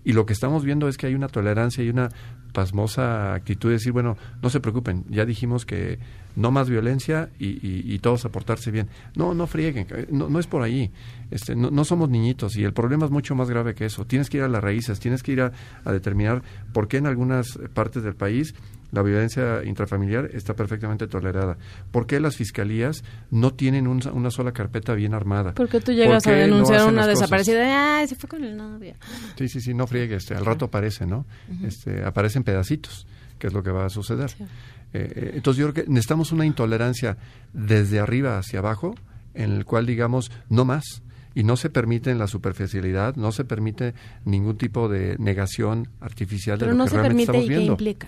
Y 0.05 0.13
lo 0.13 0.25
que 0.25 0.31
estamos 0.33 0.63
viendo 0.63 0.87
es 0.87 0.97
que 0.97 1.07
hay 1.07 1.15
una 1.15 1.27
tolerancia 1.27 1.83
y 1.83 1.89
una 1.89 2.09
pasmosa 2.53 3.33
actitud 3.33 3.69
de 3.69 3.73
decir, 3.73 3.91
bueno, 3.91 4.15
no 4.41 4.49
se 4.49 4.59
preocupen, 4.61 5.03
ya 5.09 5.25
dijimos 5.25 5.65
que 5.65 5.99
no 6.37 6.51
más 6.51 6.69
violencia 6.69 7.29
y, 7.39 7.47
y- 7.47 7.83
y 7.93 7.99
todos 7.99 8.23
a 8.25 8.29
portarse 8.29 8.71
bien. 8.71 8.87
No, 9.15 9.33
no 9.33 9.47
frieguen, 9.47 9.87
eh, 9.89 10.07
no, 10.11 10.29
no 10.29 10.39
es 10.39 10.47
por 10.47 10.61
ahí. 10.61 10.91
Este, 11.31 11.55
no, 11.55 11.69
no 11.71 11.83
somos 11.85 12.09
niñitos 12.09 12.55
y 12.55 12.63
el 12.63 12.71
problema 12.73 13.05
es 13.05 13.11
mucho 13.11 13.35
más 13.35 13.49
grave 13.49 13.73
que 13.73 13.85
eso. 13.85 14.05
Tienes 14.05 14.29
que 14.29 14.37
ir 14.37 14.43
a 14.43 14.47
las 14.47 14.63
raíces, 14.63 14.99
tienes 14.99 15.21
que 15.23 15.33
ir 15.33 15.41
a 15.41 15.51
determinar 15.91 16.43
por 16.73 16.87
qué 16.87 16.97
en 16.97 17.07
algunas 17.07 17.57
partes 17.73 18.03
del 18.03 18.15
país 18.15 18.53
la 18.95 19.03
violencia 19.03 19.63
intrafamiliar 19.63 20.29
está 20.33 20.55
perfectamente 20.55 21.05
tolerada. 21.07 21.57
¿Por 21.91 22.07
qué 22.07 22.19
las 22.19 22.35
fiscalías 22.35 23.03
no 23.29 23.53
tienen 23.53 23.87
un- 23.87 24.01
una 24.13 24.31
sola 24.31 24.51
carpeta 24.53 24.93
bien 24.95 25.13
armada? 25.13 25.53
Porque 25.53 25.79
tú 25.81 25.91
llegas 25.91 26.23
¿Por 26.23 26.33
a 26.33 26.35
no 26.37 26.41
denunciar 26.41 26.87
una 26.87 27.05
desaparecida, 27.05 27.97
ay, 27.99 28.07
se 28.07 28.15
fue 28.15 28.29
con 28.29 28.43
el 28.43 28.55
novio. 28.57 28.95
Sí, 29.37 29.47
sí, 29.49 29.61
sí, 29.61 29.73
no 29.73 29.85
friegue, 29.85 30.15
este, 30.15 30.33
al 30.33 30.45
rato 30.45 30.65
aparece, 30.65 31.05
¿no? 31.05 31.25
Este, 31.63 32.03
aparecen 32.03 32.43
pedacitos, 32.43 33.05
que 33.37 33.47
es 33.47 33.53
lo 33.53 33.61
que 33.61 33.69
va 33.71 33.85
a 33.85 33.89
suceder. 33.89 34.31
Eh, 34.39 34.45
eh, 34.93 35.31
entonces 35.35 35.59
yo 35.59 35.71
creo 35.71 35.83
que 35.85 35.91
necesitamos 35.91 36.31
una 36.31 36.45
intolerancia 36.45 37.17
desde 37.53 37.99
arriba 37.99 38.37
hacia 38.37 38.59
abajo, 38.59 38.95
en 39.33 39.51
el 39.51 39.65
cual 39.65 39.85
digamos, 39.85 40.31
no 40.49 40.63
más. 40.65 41.01
Y 41.37 41.43
no 41.43 41.57
se 41.57 41.69
permite 41.69 42.15
la 42.15 42.27
superficialidad, 42.27 43.17
no 43.17 43.33
se 43.33 43.43
permite 43.43 43.93
ningún 44.23 44.55
tipo 44.57 44.87
de 44.87 45.17
negación 45.19 45.89
artificial 45.99 46.57
Pero 46.59 46.71
de 46.71 46.77
lo 46.77 46.77
no 46.77 46.83
que 46.85 46.91
se 46.91 46.95
realmente 46.95 47.25
permite 47.25 47.37
y 47.37 47.43
estamos 47.43 47.49
qué 47.49 47.55
viendo. 47.57 47.73
implica. 47.73 48.07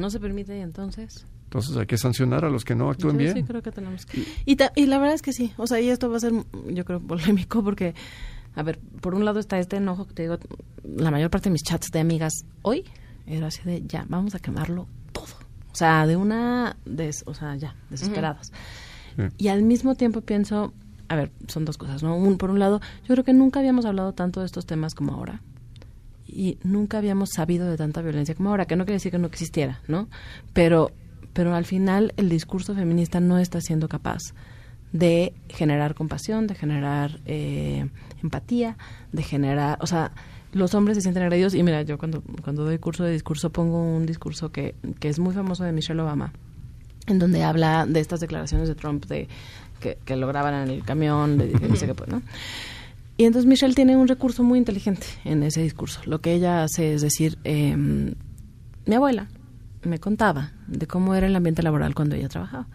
No 0.00 0.10
se 0.10 0.18
permite 0.18 0.56
y 0.58 0.60
entonces. 0.60 1.26
Entonces 1.44 1.76
hay 1.76 1.86
que 1.86 1.98
sancionar 1.98 2.44
a 2.44 2.50
los 2.50 2.64
que 2.64 2.74
no 2.74 2.90
actúen 2.90 3.14
Yo 3.14 3.18
bien. 3.18 3.34
sí 3.34 3.42
creo 3.42 3.60
que 3.62 3.70
tenemos 3.72 4.06
que. 4.06 4.24
Y, 4.46 4.56
ta- 4.56 4.72
y 4.76 4.86
la 4.86 4.98
verdad 4.98 5.14
es 5.14 5.22
que 5.22 5.32
sí. 5.32 5.52
O 5.56 5.66
sea, 5.66 5.80
y 5.80 5.88
esto 5.88 6.08
va 6.10 6.16
a 6.16 6.20
ser, 6.20 6.32
yo 6.68 6.84
creo, 6.84 7.00
polémico 7.00 7.62
porque, 7.64 7.94
a 8.54 8.62
ver, 8.62 8.78
por 9.00 9.14
un 9.14 9.24
lado 9.24 9.38
está 9.40 9.58
este 9.58 9.76
enojo 9.76 10.06
que 10.06 10.14
te 10.14 10.22
digo, 10.22 10.38
la 10.84 11.10
mayor 11.10 11.28
parte 11.30 11.48
de 11.48 11.52
mis 11.52 11.62
chats 11.62 11.90
de 11.92 12.00
amigas 12.00 12.32
hoy 12.62 12.84
era 13.26 13.48
así 13.48 13.62
de 13.64 13.82
ya, 13.86 14.06
vamos 14.08 14.34
a 14.34 14.38
quemarlo 14.38 14.86
todo. 15.12 15.24
O 15.72 15.74
sea, 15.74 16.06
de 16.06 16.16
una, 16.16 16.76
des, 16.84 17.22
o 17.26 17.34
sea, 17.34 17.54
ya, 17.56 17.74
desesperadas. 17.90 18.52
Y 19.38 19.48
al 19.48 19.62
mismo 19.62 19.96
tiempo 19.96 20.20
pienso, 20.22 20.72
a 21.08 21.16
ver, 21.16 21.30
son 21.48 21.64
dos 21.64 21.76
cosas, 21.76 22.02
¿no? 22.02 22.16
Un, 22.16 22.38
por 22.38 22.50
un 22.50 22.58
lado, 22.58 22.80
yo 23.06 23.14
creo 23.14 23.24
que 23.24 23.32
nunca 23.34 23.58
habíamos 23.60 23.84
hablado 23.84 24.12
tanto 24.14 24.40
de 24.40 24.46
estos 24.46 24.66
temas 24.66 24.94
como 24.94 25.12
ahora. 25.14 25.42
Y 26.32 26.58
nunca 26.62 26.98
habíamos 26.98 27.30
sabido 27.30 27.68
de 27.68 27.76
tanta 27.76 28.02
violencia 28.02 28.34
como 28.34 28.50
ahora, 28.50 28.66
que 28.66 28.76
no 28.76 28.84
quiere 28.84 28.96
decir 28.96 29.12
que 29.12 29.18
no 29.18 29.26
existiera, 29.26 29.80
¿no? 29.88 30.08
Pero, 30.52 30.92
pero 31.32 31.54
al 31.54 31.64
final 31.64 32.12
el 32.16 32.28
discurso 32.28 32.74
feminista 32.74 33.20
no 33.20 33.38
está 33.38 33.60
siendo 33.60 33.88
capaz 33.88 34.20
de 34.92 35.34
generar 35.48 35.94
compasión, 35.94 36.46
de 36.46 36.54
generar 36.54 37.20
eh, 37.26 37.88
empatía, 38.22 38.76
de 39.12 39.22
generar, 39.22 39.78
o 39.80 39.86
sea, 39.86 40.12
los 40.52 40.74
hombres 40.74 40.96
se 40.96 41.02
sienten 41.02 41.22
agredidos 41.22 41.54
y 41.54 41.62
mira, 41.62 41.82
yo 41.82 41.96
cuando, 41.96 42.22
cuando 42.42 42.64
doy 42.64 42.78
curso 42.78 43.04
de 43.04 43.12
discurso 43.12 43.50
pongo 43.50 43.82
un 43.82 44.06
discurso 44.06 44.50
que, 44.50 44.74
que 44.98 45.08
es 45.08 45.18
muy 45.18 45.32
famoso 45.32 45.64
de 45.64 45.72
Michelle 45.72 46.00
Obama, 46.00 46.32
en 47.06 47.18
donde 47.18 47.44
habla 47.44 47.86
de 47.86 48.00
estas 48.00 48.20
declaraciones 48.20 48.68
de 48.68 48.74
Trump 48.74 49.06
de 49.06 49.28
que, 49.78 49.98
que 50.04 50.16
lo 50.16 50.26
graban 50.26 50.54
en 50.54 50.70
el 50.70 50.84
camión, 50.84 51.38
de, 51.38 51.48
de 51.48 51.68
no 51.68 51.76
sé 51.76 51.86
qué, 51.86 51.94
pues, 51.94 52.08
¿no? 52.08 52.22
Y 53.20 53.24
entonces 53.26 53.46
Michelle 53.46 53.74
tiene 53.74 53.98
un 53.98 54.08
recurso 54.08 54.42
muy 54.42 54.58
inteligente 54.58 55.06
en 55.26 55.42
ese 55.42 55.60
discurso. 55.62 56.00
Lo 56.06 56.22
que 56.22 56.32
ella 56.32 56.62
hace 56.62 56.94
es 56.94 57.02
decir, 57.02 57.36
eh, 57.44 57.76
mi 57.76 58.94
abuela 58.94 59.28
me 59.82 59.98
contaba 59.98 60.52
de 60.68 60.86
cómo 60.86 61.14
era 61.14 61.26
el 61.26 61.36
ambiente 61.36 61.62
laboral 61.62 61.94
cuando 61.94 62.16
ella 62.16 62.30
trabajaba. 62.30 62.66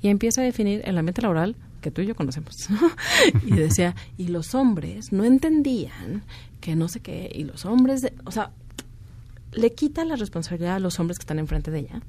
Y 0.00 0.06
empieza 0.06 0.42
a 0.42 0.44
definir 0.44 0.80
el 0.84 0.96
ambiente 0.96 1.22
laboral 1.22 1.56
que 1.80 1.90
tú 1.90 2.02
y 2.02 2.06
yo 2.06 2.14
conocemos. 2.14 2.54
y 3.46 3.50
decía, 3.50 3.96
y 4.16 4.28
los 4.28 4.54
hombres 4.54 5.10
no 5.12 5.24
entendían 5.24 6.22
que 6.60 6.76
no 6.76 6.86
sé 6.86 7.00
qué, 7.00 7.28
y 7.34 7.42
los 7.42 7.64
hombres, 7.64 8.00
de- 8.02 8.12
o 8.24 8.30
sea, 8.30 8.52
le 9.50 9.72
quita 9.72 10.04
la 10.04 10.14
responsabilidad 10.14 10.76
a 10.76 10.78
los 10.78 11.00
hombres 11.00 11.18
que 11.18 11.24
están 11.24 11.40
enfrente 11.40 11.72
de 11.72 11.80
ella. 11.80 12.00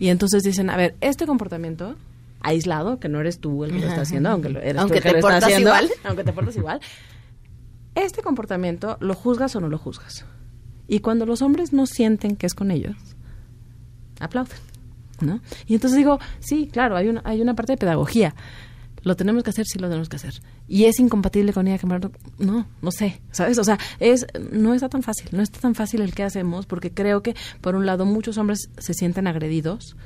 Y 0.00 0.08
entonces 0.08 0.42
dicen, 0.42 0.70
a 0.70 0.76
ver, 0.76 0.96
este 1.00 1.24
comportamiento 1.24 1.94
aislado, 2.40 2.98
que 2.98 3.08
no 3.08 3.20
eres 3.20 3.40
tú 3.40 3.64
el 3.64 3.72
que 3.72 3.80
lo 3.80 3.88
está 3.88 4.02
haciendo, 4.02 4.30
aunque 4.30 4.48
lo 4.48 4.60
eres 4.60 4.76
Aunque 4.76 5.00
tú 5.00 5.08
el 5.08 5.14
que 5.14 5.20
te 5.20 5.22
lo 5.22 5.28
está 5.28 5.28
portas 5.28 5.44
haciendo, 5.44 5.70
igual. 5.70 5.90
aunque 6.04 6.24
te 6.24 6.32
portas 6.32 6.56
igual, 6.56 6.80
este 7.94 8.22
comportamiento 8.22 8.96
lo 9.00 9.14
juzgas 9.14 9.56
o 9.56 9.60
no 9.60 9.68
lo 9.68 9.78
juzgas. 9.78 10.24
Y 10.86 11.00
cuando 11.00 11.26
los 11.26 11.42
hombres 11.42 11.72
no 11.72 11.86
sienten 11.86 12.36
que 12.36 12.46
es 12.46 12.54
con 12.54 12.70
ellos, 12.70 12.96
aplauden, 14.20 14.58
¿no? 15.20 15.40
Y 15.66 15.74
entonces 15.74 15.96
digo, 15.96 16.20
sí, 16.38 16.68
claro, 16.70 16.96
hay 16.96 17.08
una, 17.08 17.22
hay 17.24 17.40
una 17.40 17.54
parte 17.54 17.72
de 17.72 17.78
pedagogía. 17.78 18.34
Lo 19.02 19.16
tenemos 19.16 19.42
que 19.42 19.50
hacer, 19.50 19.66
sí 19.66 19.78
lo 19.78 19.88
tenemos 19.88 20.08
que 20.08 20.16
hacer. 20.16 20.34
Y 20.68 20.84
es 20.84 20.98
incompatible 20.98 21.52
con 21.52 21.68
ella 21.68 21.78
quemar, 21.78 22.10
no, 22.38 22.66
no 22.82 22.90
sé, 22.90 23.20
¿sabes? 23.30 23.56
O 23.58 23.64
sea, 23.64 23.78
es, 24.00 24.26
no 24.50 24.74
está 24.74 24.88
tan 24.88 25.02
fácil, 25.02 25.28
no 25.32 25.42
está 25.42 25.60
tan 25.60 25.74
fácil 25.74 26.00
el 26.00 26.12
que 26.14 26.24
hacemos, 26.24 26.66
porque 26.66 26.92
creo 26.92 27.22
que, 27.22 27.34
por 27.60 27.76
un 27.76 27.86
lado, 27.86 28.04
muchos 28.04 28.36
hombres 28.36 28.68
se 28.78 28.94
sienten 28.94 29.26
agredidos 29.26 29.96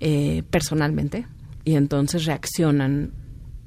eh, 0.00 0.42
personalmente 0.50 1.26
y 1.68 1.76
entonces 1.76 2.24
reaccionan 2.24 3.12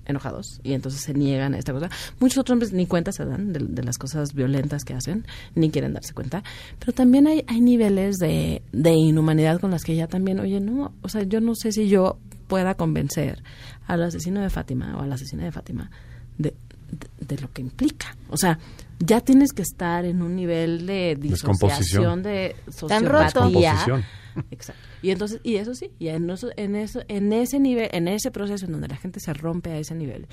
enojados 0.07 0.59
y 0.63 0.73
entonces 0.73 1.01
se 1.01 1.13
niegan 1.13 1.53
a 1.53 1.59
esta 1.59 1.71
cosa. 1.71 1.87
Muchos 2.19 2.39
otros 2.39 2.55
hombres 2.55 2.73
ni 2.73 2.87
cuenta 2.87 3.11
se 3.11 3.23
dan 3.25 3.53
de, 3.53 3.83
las 3.83 3.99
cosas 3.99 4.33
violentas 4.33 4.83
que 4.83 4.95
hacen, 4.95 5.23
ni 5.53 5.69
quieren 5.69 5.93
darse 5.93 6.15
cuenta. 6.15 6.41
Pero 6.79 6.93
también 6.93 7.27
hay, 7.27 7.45
hay 7.45 7.61
niveles 7.61 8.17
de, 8.17 8.63
de 8.71 8.91
inhumanidad 8.91 9.59
con 9.59 9.69
las 9.69 9.83
que 9.83 9.95
ya 9.95 10.07
también, 10.07 10.39
oye, 10.39 10.59
no, 10.59 10.95
o 11.03 11.09
sea, 11.09 11.21
yo 11.21 11.41
no 11.41 11.53
sé 11.53 11.71
si 11.71 11.89
yo 11.89 12.17
pueda 12.47 12.73
convencer 12.73 13.43
al 13.85 14.01
asesino 14.01 14.41
de 14.41 14.49
Fátima 14.49 14.97
o 14.97 15.01
a 15.01 15.05
la 15.05 15.13
asesina 15.13 15.43
de 15.43 15.51
Fátima 15.51 15.91
de, 16.39 16.55
de, 17.19 17.37
lo 17.37 17.51
que 17.51 17.61
implica. 17.61 18.15
O 18.29 18.37
sea, 18.37 18.57
ya 18.97 19.21
tienes 19.21 19.51
que 19.53 19.61
estar 19.61 20.05
en 20.05 20.23
un 20.23 20.35
nivel 20.35 20.87
de 20.87 21.15
disociación, 21.19 22.23
de 22.23 22.55
sociopatía. 22.67 23.77
Exacto. 24.51 24.81
Y 25.01 25.11
entonces, 25.11 25.39
y 25.43 25.55
eso 25.55 25.73
sí, 25.75 25.91
y 25.99 26.07
en 26.09 26.29
eso, 26.29 26.49
en 26.55 26.75
eso, 26.75 27.01
en 27.07 27.33
ese 27.33 27.59
nivel, 27.59 27.89
en 27.91 28.07
ese 28.07 28.31
proceso 28.31 28.65
en 28.65 28.73
donde 28.73 28.87
la 28.87 28.97
gente 28.97 29.19
se 29.19 29.33
rompe 29.33 29.71
a 29.71 29.77
ese 29.77 29.95
nivel, 29.95 30.27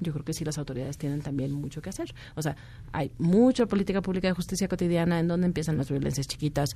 yo 0.00 0.12
creo 0.12 0.24
que 0.24 0.32
sí 0.32 0.44
las 0.44 0.58
autoridades 0.58 0.96
tienen 0.96 1.22
también 1.22 1.52
mucho 1.52 1.82
que 1.82 1.90
hacer. 1.90 2.14
O 2.36 2.42
sea, 2.42 2.56
hay 2.92 3.10
mucha 3.18 3.66
política 3.66 4.00
pública 4.00 4.28
de 4.28 4.34
justicia 4.34 4.68
cotidiana 4.68 5.18
en 5.18 5.28
donde 5.28 5.46
empiezan 5.46 5.76
las 5.76 5.90
violencias 5.90 6.26
chiquitas, 6.26 6.70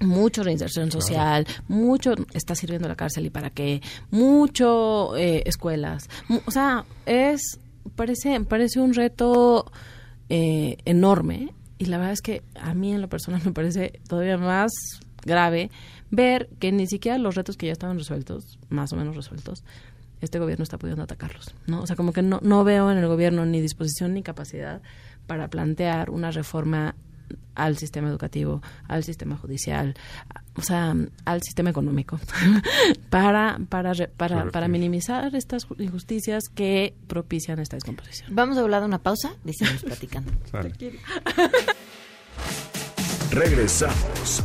mucho 0.00 0.42
reinserción 0.42 0.90
social, 0.90 1.46
mucho 1.68 2.14
está 2.34 2.54
sirviendo 2.54 2.88
la 2.88 2.96
cárcel 2.96 3.26
y 3.26 3.30
para 3.30 3.50
qué, 3.50 3.80
mucho 4.10 5.16
eh, 5.16 5.42
escuelas, 5.46 6.08
o 6.44 6.50
sea, 6.50 6.84
es 7.06 7.58
parece 7.94 8.38
parece 8.40 8.80
un 8.80 8.92
reto 8.92 9.70
eh, 10.28 10.76
enorme 10.84 11.54
y 11.78 11.86
la 11.86 11.98
verdad 11.98 12.12
es 12.12 12.20
que 12.20 12.42
a 12.60 12.74
mí 12.74 12.92
en 12.92 13.00
lo 13.00 13.08
personal 13.08 13.40
me 13.44 13.52
parece 13.52 14.00
todavía 14.08 14.36
más 14.36 14.70
grave 15.26 15.70
ver 16.10 16.48
que 16.58 16.72
ni 16.72 16.86
siquiera 16.86 17.18
los 17.18 17.34
retos 17.34 17.56
que 17.56 17.66
ya 17.66 17.72
estaban 17.72 17.98
resueltos, 17.98 18.58
más 18.68 18.92
o 18.92 18.96
menos 18.96 19.16
resueltos, 19.16 19.64
este 20.20 20.38
gobierno 20.38 20.62
está 20.62 20.78
pudiendo 20.78 21.02
atacarlos, 21.02 21.54
¿no? 21.66 21.82
O 21.82 21.86
sea, 21.86 21.96
como 21.96 22.12
que 22.12 22.22
no, 22.22 22.40
no 22.42 22.64
veo 22.64 22.90
en 22.90 22.98
el 22.98 23.06
gobierno 23.06 23.44
ni 23.44 23.60
disposición 23.60 24.14
ni 24.14 24.22
capacidad 24.22 24.80
para 25.26 25.48
plantear 25.48 26.10
una 26.10 26.30
reforma 26.30 26.94
al 27.54 27.76
sistema 27.78 28.08
educativo, 28.08 28.62
al 28.86 29.02
sistema 29.02 29.36
judicial, 29.36 29.94
o 30.54 30.62
sea, 30.62 30.94
al 31.24 31.42
sistema 31.42 31.70
económico, 31.70 32.20
para, 33.10 33.58
para, 33.68 33.92
para, 34.16 34.50
para 34.50 34.68
minimizar 34.68 35.34
estas 35.34 35.66
injusticias 35.78 36.44
que 36.54 36.94
propician 37.08 37.58
esta 37.58 37.76
descomposición. 37.76 38.34
Vamos 38.34 38.58
a 38.58 38.60
hablar 38.60 38.82
de 38.82 38.86
una 38.86 38.98
pausa 38.98 39.34
y 39.44 39.54
seguimos 39.54 39.82
platicando. 39.82 40.32
Regresamos 43.30 44.44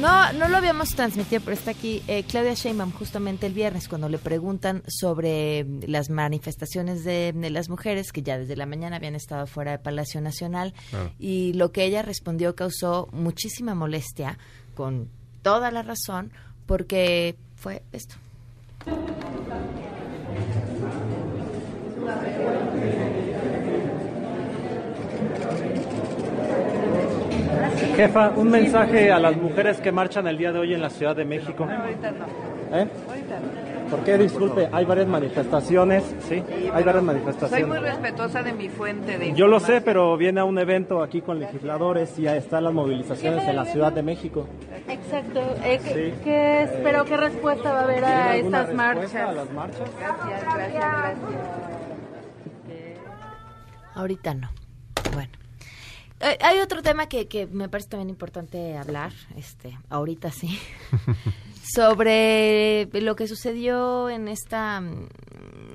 No, 0.00 0.32
no 0.34 0.48
lo 0.48 0.58
habíamos 0.58 0.90
transmitido, 0.90 1.40
pero 1.42 1.54
está 1.54 1.70
aquí 1.70 2.02
eh, 2.06 2.22
Claudia 2.24 2.52
Sheinbaum 2.52 2.92
justamente 2.92 3.46
el 3.46 3.54
viernes 3.54 3.88
cuando 3.88 4.10
le 4.10 4.18
preguntan 4.18 4.82
sobre 4.88 5.64
las 5.86 6.10
manifestaciones 6.10 7.02
de, 7.02 7.32
las 7.50 7.70
mujeres 7.70 8.12
que 8.12 8.22
ya 8.22 8.36
desde 8.36 8.56
la 8.56 8.66
mañana 8.66 8.96
habían 8.96 9.14
estado 9.14 9.46
fuera 9.46 9.70
de 9.70 9.78
Palacio 9.78 10.20
Nacional 10.20 10.74
y 11.18 11.54
lo 11.54 11.72
que 11.72 11.84
ella 11.84 12.02
respondió 12.02 12.54
causó 12.54 13.08
muchísima 13.12 13.74
molestia 13.74 14.38
con 14.74 15.08
toda 15.42 15.70
la 15.70 15.82
razón 15.82 16.30
porque 16.66 17.36
fue 17.54 17.82
esto. 17.92 18.16
Jefa, 27.96 28.30
un 28.36 28.50
mensaje 28.50 29.10
a 29.10 29.18
las 29.18 29.36
mujeres 29.36 29.80
que 29.80 29.90
marchan 29.90 30.26
el 30.26 30.36
día 30.36 30.52
de 30.52 30.58
hoy 30.58 30.74
en 30.74 30.82
la 30.82 30.90
Ciudad 30.90 31.16
de 31.16 31.24
México. 31.24 31.64
Ahorita 31.64 32.10
no. 32.10 32.26
¿Eh? 32.76 32.88
Ahorita 33.08 33.40
no. 33.40 33.66
¿Por 33.90 34.00
qué? 34.00 34.18
Disculpe, 34.18 34.68
hay 34.70 34.84
varias 34.84 35.06
manifestaciones, 35.06 36.04
¿sí? 36.28 36.42
hay 36.72 36.82
varias 36.82 37.04
manifestaciones. 37.04 37.66
Soy 37.68 37.78
muy 37.78 37.88
respetuosa 37.88 38.42
de 38.42 38.52
mi 38.52 38.68
fuente 38.68 39.16
de 39.16 39.32
Yo 39.32 39.46
lo 39.46 39.60
sé, 39.60 39.80
pero 39.80 40.16
viene 40.16 40.40
a 40.40 40.44
un 40.44 40.58
evento 40.58 41.02
aquí 41.02 41.22
con 41.22 41.38
legisladores 41.38 42.18
y 42.18 42.22
ya 42.22 42.36
están 42.36 42.64
las 42.64 42.74
movilizaciones 42.74 43.48
en 43.48 43.56
la 43.56 43.64
Ciudad 43.64 43.92
de 43.92 44.02
México. 44.02 44.46
Exacto. 44.88 45.40
Eh, 45.64 46.14
¿qué, 46.24 46.62
espero 46.62 47.04
qué 47.04 47.16
respuesta 47.16 47.72
va 47.72 47.80
a 47.80 47.84
haber 47.84 48.04
a 48.04 48.36
estas 48.36 48.74
marchas? 48.74 49.14
a 49.14 49.32
las 49.32 49.50
marchas? 49.52 49.88
Gracias, 49.98 50.42
gracias, 50.42 50.74
gracias. 50.74 51.18
Ahorita 53.94 54.34
no. 54.34 54.50
Bueno. 55.14 55.45
Eh, 56.20 56.38
hay 56.40 56.60
otro 56.60 56.82
tema 56.82 57.08
que, 57.08 57.28
que 57.28 57.46
me 57.46 57.68
parece 57.68 57.90
también 57.90 58.08
importante 58.08 58.76
hablar, 58.76 59.12
este, 59.36 59.78
ahorita 59.90 60.30
sí, 60.30 60.58
sobre 61.74 62.88
lo 63.00 63.16
que 63.16 63.28
sucedió 63.28 64.08
en 64.08 64.28
esta 64.28 64.80
mm, 64.80 65.08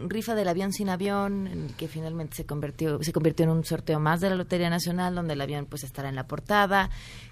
rifa 0.08 0.34
del 0.34 0.48
avión 0.48 0.74
sin 0.74 0.90
avión, 0.90 1.68
que 1.78 1.88
finalmente 1.88 2.38
se 2.38 2.46
convirtió, 2.46 3.02
se 3.04 3.14
convirtió 3.14 3.44
en 3.44 3.52
un 3.52 3.64
sorteo 3.64 4.00
más 4.00 4.20
de 4.20 4.32
la 4.32 4.36
Lotería 4.36 4.72
Nacional, 4.72 5.14
donde 5.14 5.34
el 5.34 5.42
avión 5.42 5.68
pues 5.68 5.84
estará 5.84 6.10
en 6.10 6.16
la 6.16 6.26
portada, 6.26 6.90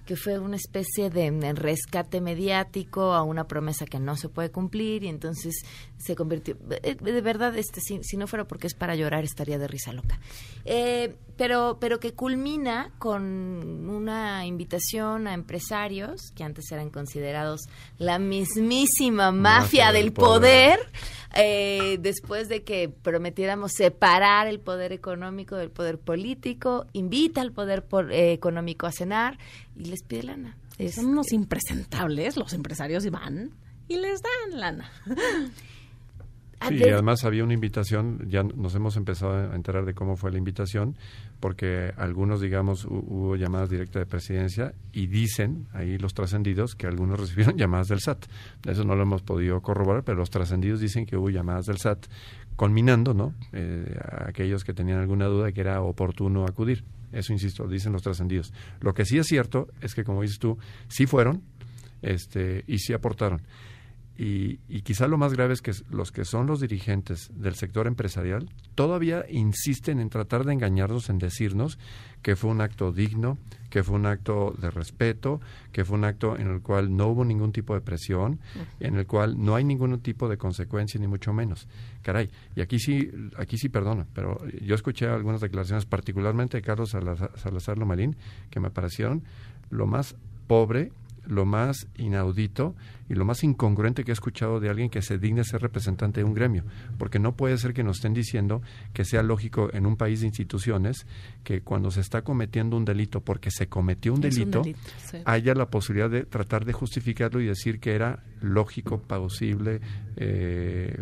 que 0.10 0.16
fue 0.16 0.40
una 0.40 0.56
especie 0.56 1.12
de 1.12 1.30
rescate 1.54 2.20
mediático 2.20 3.14
a 3.14 3.22
una 3.22 3.44
promesa 3.44 3.86
que 3.86 4.00
no 4.00 4.16
se 4.16 4.28
puede 4.28 4.50
cumplir 4.50 5.04
y 5.04 5.08
entonces 5.08 5.62
se 6.00 6.16
convirtió, 6.16 6.58
eh, 6.82 6.96
de 6.96 7.22
verdad, 7.22 7.56
este, 7.56 7.80
si, 7.80 8.04
si 8.04 8.18
no 8.18 8.26
fuera 8.26 8.48
porque 8.48 8.66
es 8.66 8.74
para 8.74 8.96
llorar 8.96 9.24
estaría 9.24 9.60
de 9.60 9.68
risa 9.68 9.94
loca. 9.94 10.20
Eh, 10.66 11.16
pero, 11.38 11.78
pero 11.80 12.00
que 12.00 12.14
culmina 12.14 12.92
con 12.98 13.24
una 13.88 14.46
invitación 14.48 15.28
a 15.28 15.34
empresarios 15.36 16.32
que 16.36 16.44
antes 16.44 16.72
eran 16.72 16.90
considerados 16.90 17.62
la 18.00 18.18
mismísima 18.18 19.32
mafia, 19.32 19.92
del, 19.92 20.12
poder, 20.12 20.80
eh, 21.36 21.98
después 22.02 22.50
de 22.50 22.64
que 22.64 22.90
prometiéramos 22.90 23.74
separar 23.74 24.48
el 24.48 24.60
poder 24.60 24.92
económico 24.92 25.56
del 25.56 25.70
poder 25.70 26.00
político, 26.00 26.88
invita 26.94 27.42
al 27.42 27.52
poder 27.52 27.86
económico 28.12 28.88
a 28.88 28.92
cenar 28.92 29.38
y 29.78 29.86
les 29.86 29.99
pide 30.04 30.24
lana. 30.24 30.58
Son 30.92 31.08
unos 31.08 31.32
impresentables 31.34 32.38
los 32.38 32.54
empresarios 32.54 33.06
y 33.06 33.10
van 33.10 33.52
y 33.88 33.98
les 33.98 34.22
dan 34.22 34.60
lana. 34.60 34.92
Sí, 36.68 36.76
y 36.76 36.84
además 36.90 37.24
había 37.24 37.46
una 37.46 37.54
invitación, 37.54 38.28
ya 38.28 38.44
nos 38.44 38.76
hemos 38.76 38.98
empezado 38.98 39.52
a 39.52 39.56
enterar 39.56 39.86
de 39.86 39.94
cómo 39.94 40.18
fue 40.18 40.30
la 40.30 40.38
invitación, 40.38 40.98
porque 41.40 41.94
algunos, 41.96 42.42
digamos, 42.42 42.84
hubo 42.84 43.38
llamadas 43.38 43.70
directas 43.70 44.02
de 44.02 44.06
presidencia 44.06 44.74
y 44.92 45.08
dicen 45.08 45.68
ahí 45.72 45.98
los 45.98 46.14
trascendidos 46.14 46.76
que 46.76 46.86
algunos 46.86 47.18
recibieron 47.22 47.58
llamadas 47.58 47.88
del 47.88 48.02
SAT. 48.02 48.26
Eso 48.68 48.84
no 48.84 48.96
lo 48.96 49.04
hemos 49.04 49.22
podido 49.22 49.62
corroborar, 49.62 50.04
pero 50.04 50.18
los 50.18 50.30
trascendidos 50.30 50.82
dicen 50.82 51.06
que 51.06 51.16
hubo 51.16 51.30
llamadas 51.30 51.66
del 51.66 51.78
SAT, 51.78 52.08
culminando, 52.58 53.14
¿no? 53.14 53.34
Eh, 53.54 53.98
a 54.04 54.28
aquellos 54.28 54.66
que 54.66 54.74
tenían 54.74 55.00
alguna 55.00 55.28
duda 55.28 55.46
de 55.46 55.54
que 55.54 55.62
era 55.62 55.82
oportuno 55.82 56.44
acudir. 56.44 56.84
Eso, 57.12 57.34
insisto, 57.34 57.68
dicen 57.68 57.92
los 57.92 58.02
trascendidos. 58.02 58.54
Lo 58.82 58.94
que 58.94 59.06
sí 59.06 59.18
es 59.18 59.28
cierto 59.28 59.68
es 59.82 59.96
que, 59.96 60.04
como 60.04 60.22
dices 60.22 60.40
tú, 60.40 60.58
sí 60.88 61.06
fueron 61.06 61.42
este, 62.02 62.64
y 62.68 62.80
sí 62.80 62.94
aportaron. 62.94 63.42
Y, 64.22 64.60
y, 64.68 64.82
quizá 64.82 65.08
lo 65.08 65.18
más 65.18 65.32
grave 65.32 65.54
es 65.54 65.62
que 65.62 65.72
los 65.92 66.12
que 66.12 66.26
son 66.26 66.46
los 66.46 66.60
dirigentes 66.60 67.32
del 67.34 67.56
sector 67.56 67.88
empresarial 67.88 68.50
todavía 68.76 69.24
insisten 69.30 70.02
en 70.02 70.10
tratar 70.10 70.44
de 70.44 70.52
engañarnos, 70.52 71.10
en 71.10 71.20
decirnos 71.20 71.80
que 72.22 72.36
fue 72.36 72.50
un 72.50 72.60
acto 72.60 72.92
digno, 72.92 73.38
que 73.70 73.82
fue 73.82 73.96
un 73.96 74.06
acto 74.06 74.54
de 74.60 74.72
respeto, 74.72 75.40
que 75.72 75.86
fue 75.86 75.98
un 75.98 76.04
acto 76.04 76.38
en 76.38 76.50
el 76.50 76.62
cual 76.62 76.98
no 76.98 77.08
hubo 77.08 77.24
ningún 77.24 77.54
tipo 77.54 77.74
de 77.74 77.80
presión, 77.80 78.42
en 78.82 78.98
el 78.98 79.08
cual 79.08 79.42
no 79.42 79.56
hay 79.56 79.64
ningún 79.64 79.98
tipo 80.02 80.28
de 80.28 80.38
consecuencia, 80.38 81.00
ni 81.00 81.08
mucho 81.08 81.32
menos. 81.32 81.70
Caray, 82.02 82.30
y 82.58 82.60
aquí 82.60 82.78
sí, 82.78 83.10
aquí 83.38 83.58
sí 83.58 83.70
perdona, 83.70 84.06
pero 84.14 84.38
yo 84.62 84.76
escuché 84.76 85.08
algunas 85.08 85.40
declaraciones, 85.40 85.86
particularmente 85.86 86.58
de 86.58 86.62
Carlos 86.62 86.90
Salazar, 86.90 87.32
Salazar 87.38 87.78
Lomalín, 87.78 88.18
que 88.50 88.60
me 88.60 88.70
parecieron 88.70 89.24
lo 89.70 89.88
más 89.88 90.18
pobre 90.48 90.92
lo 91.26 91.46
más 91.46 91.88
inaudito 91.96 92.76
y 93.10 93.16
lo 93.16 93.26
más 93.26 93.44
incongruente 93.44 94.04
que 94.04 94.12
he 94.12 94.14
escuchado 94.14 94.60
de 94.60 94.70
alguien 94.70 94.90
que 94.90 95.02
se 95.02 95.18
digne 95.18 95.44
ser 95.44 95.62
representante 95.62 96.22
de 96.22 96.24
un 96.24 96.34
gremio, 96.34 96.64
porque 96.98 97.20
no 97.20 97.36
puede 97.36 97.58
ser 97.58 97.74
que 97.74 97.84
nos 97.84 97.98
estén 97.98 98.14
diciendo 98.14 98.62
que 98.94 99.04
sea 99.04 99.24
lógico 99.24 99.70
en 99.74 99.86
un 99.86 99.98
país 99.98 100.22
de 100.22 100.28
instituciones 100.28 101.06
que 101.44 101.62
cuando 101.62 101.92
se 101.92 102.02
está 102.02 102.22
cometiendo 102.22 102.78
un 102.78 102.86
delito 102.86 103.22
porque 103.22 103.50
se 103.52 103.68
cometió 103.68 104.14
un 104.14 104.22
delito, 104.22 104.62
haya 105.26 105.54
la 105.56 105.70
posibilidad 105.70 106.10
de 106.10 106.24
tratar 106.24 106.66
de 106.66 106.74
justificarlo 106.74 107.42
y 107.42 107.46
decir 107.48 107.80
que 107.80 107.94
era 107.96 108.24
lógico, 108.42 109.02
plausible, 109.02 109.82
eh, 110.16 110.96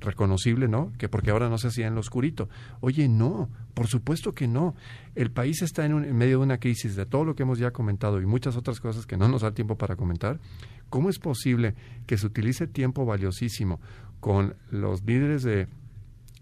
reconocible, 0.00 0.68
¿no? 0.68 0.92
Que 0.98 1.08
porque 1.08 1.30
ahora 1.30 1.48
no 1.48 1.58
se 1.58 1.68
hacía 1.68 1.86
en 1.86 1.94
lo 1.94 2.00
oscurito. 2.00 2.48
Oye, 2.80 3.08
no, 3.08 3.48
por 3.74 3.86
supuesto 3.86 4.32
que 4.32 4.48
no. 4.48 4.74
El 5.14 5.30
país 5.30 5.62
está 5.62 5.84
en, 5.84 5.94
un- 5.94 6.04
en 6.04 6.16
medio 6.16 6.38
de 6.38 6.44
una 6.44 6.58
crisis 6.58 6.96
de 6.96 7.06
todo 7.06 7.24
lo 7.24 7.34
que 7.34 7.42
hemos 7.42 7.58
ya 7.58 7.70
comentado 7.70 8.20
y 8.20 8.26
muchas 8.26 8.56
otras 8.56 8.80
cosas 8.80 9.06
que 9.06 9.16
no 9.16 9.28
nos 9.28 9.42
da 9.42 9.52
tiempo 9.52 9.76
para 9.76 9.96
comentar. 9.96 10.38
¿Cómo 10.92 11.08
es 11.08 11.18
posible 11.18 11.74
que 12.06 12.18
se 12.18 12.26
utilice 12.26 12.66
tiempo 12.66 13.06
valiosísimo 13.06 13.80
con 14.20 14.56
los 14.70 15.02
líderes 15.04 15.42
de 15.42 15.66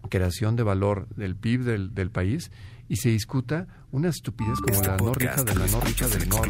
creación 0.09 0.57
de 0.57 0.63
valor 0.63 1.07
del 1.15 1.37
PIB 1.37 1.63
del, 1.93 2.11
país 2.11 2.51
y 2.91 2.97
se 2.97 3.09
discuta 3.09 3.67
una 3.91 4.09
estupidez 4.09 4.59
como 4.59 4.73
Este 4.73 4.87
la 4.89 4.97
no 4.97 5.13
rifa 5.13 5.43
de 5.45 5.55
la 5.55 5.65
no 5.67 5.79
rifa 5.79 5.87
escuchas 5.87 6.11
del 6.19 6.29
no. 6.29 6.43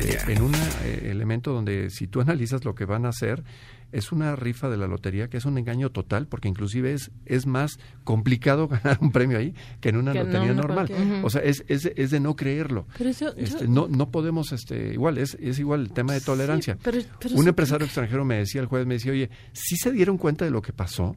Este, 0.00 0.32
en 0.32 0.42
un 0.42 0.54
elemento 1.02 1.52
donde 1.52 1.90
si 1.90 2.06
tú 2.06 2.20
analizas 2.22 2.64
lo 2.64 2.74
que 2.74 2.86
van 2.86 3.04
a 3.04 3.10
hacer 3.10 3.44
es 3.90 4.12
una 4.12 4.34
rifa 4.34 4.70
de 4.70 4.78
la 4.78 4.86
lotería 4.86 5.28
que 5.28 5.36
es 5.36 5.44
un 5.44 5.58
engaño 5.58 5.90
total 5.90 6.26
porque 6.26 6.48
inclusive 6.48 6.94
es 6.94 7.10
es 7.26 7.46
más 7.46 7.78
complicado 8.04 8.66
ganar 8.84 8.96
un 9.02 9.12
premio 9.12 9.36
ahí 9.38 9.54
que 9.82 9.90
en 9.90 9.96
una 9.98 10.12
Que 10.12 10.20
lotería 10.24 10.54
no 10.54 10.62
normal. 10.62 10.90
o 11.22 11.28
sea 11.28 11.42
es, 11.42 11.64
es, 11.68 11.82
de- 11.82 11.92
es 11.96 12.10
de 12.10 12.20
no 12.20 12.34
creerlo. 12.34 12.86
Pero 12.96 13.10
eso- 13.10 13.36
yo- 13.36 13.42
Este, 13.42 13.68
no 13.68 13.88
no 13.88 14.10
podemos 14.10 14.52
este 14.52 14.94
igual 14.94 15.18
es, 15.18 15.36
es 15.40 15.58
igual 15.58 15.82
el 15.82 15.92
tema 15.92 16.14
de 16.14 16.22
tolerancia. 16.22 16.78
pero- 16.82 16.98
pero 17.20 17.34
un 17.34 17.40
eso- 17.40 17.48
empresario 17.50 17.84
extranjero 17.84 18.24
me 18.24 18.36
decía 18.38 18.62
el 18.62 18.66
jueves 18.68 18.86
me 18.88 18.94
decía 18.94 19.12
oye 19.12 19.28
si 19.52 19.76
se 19.76 19.92
dieron 19.92 20.16
cuenta 20.16 20.46
de 20.46 20.50
lo 20.50 20.62
que 20.62 20.72
pasó 20.72 21.14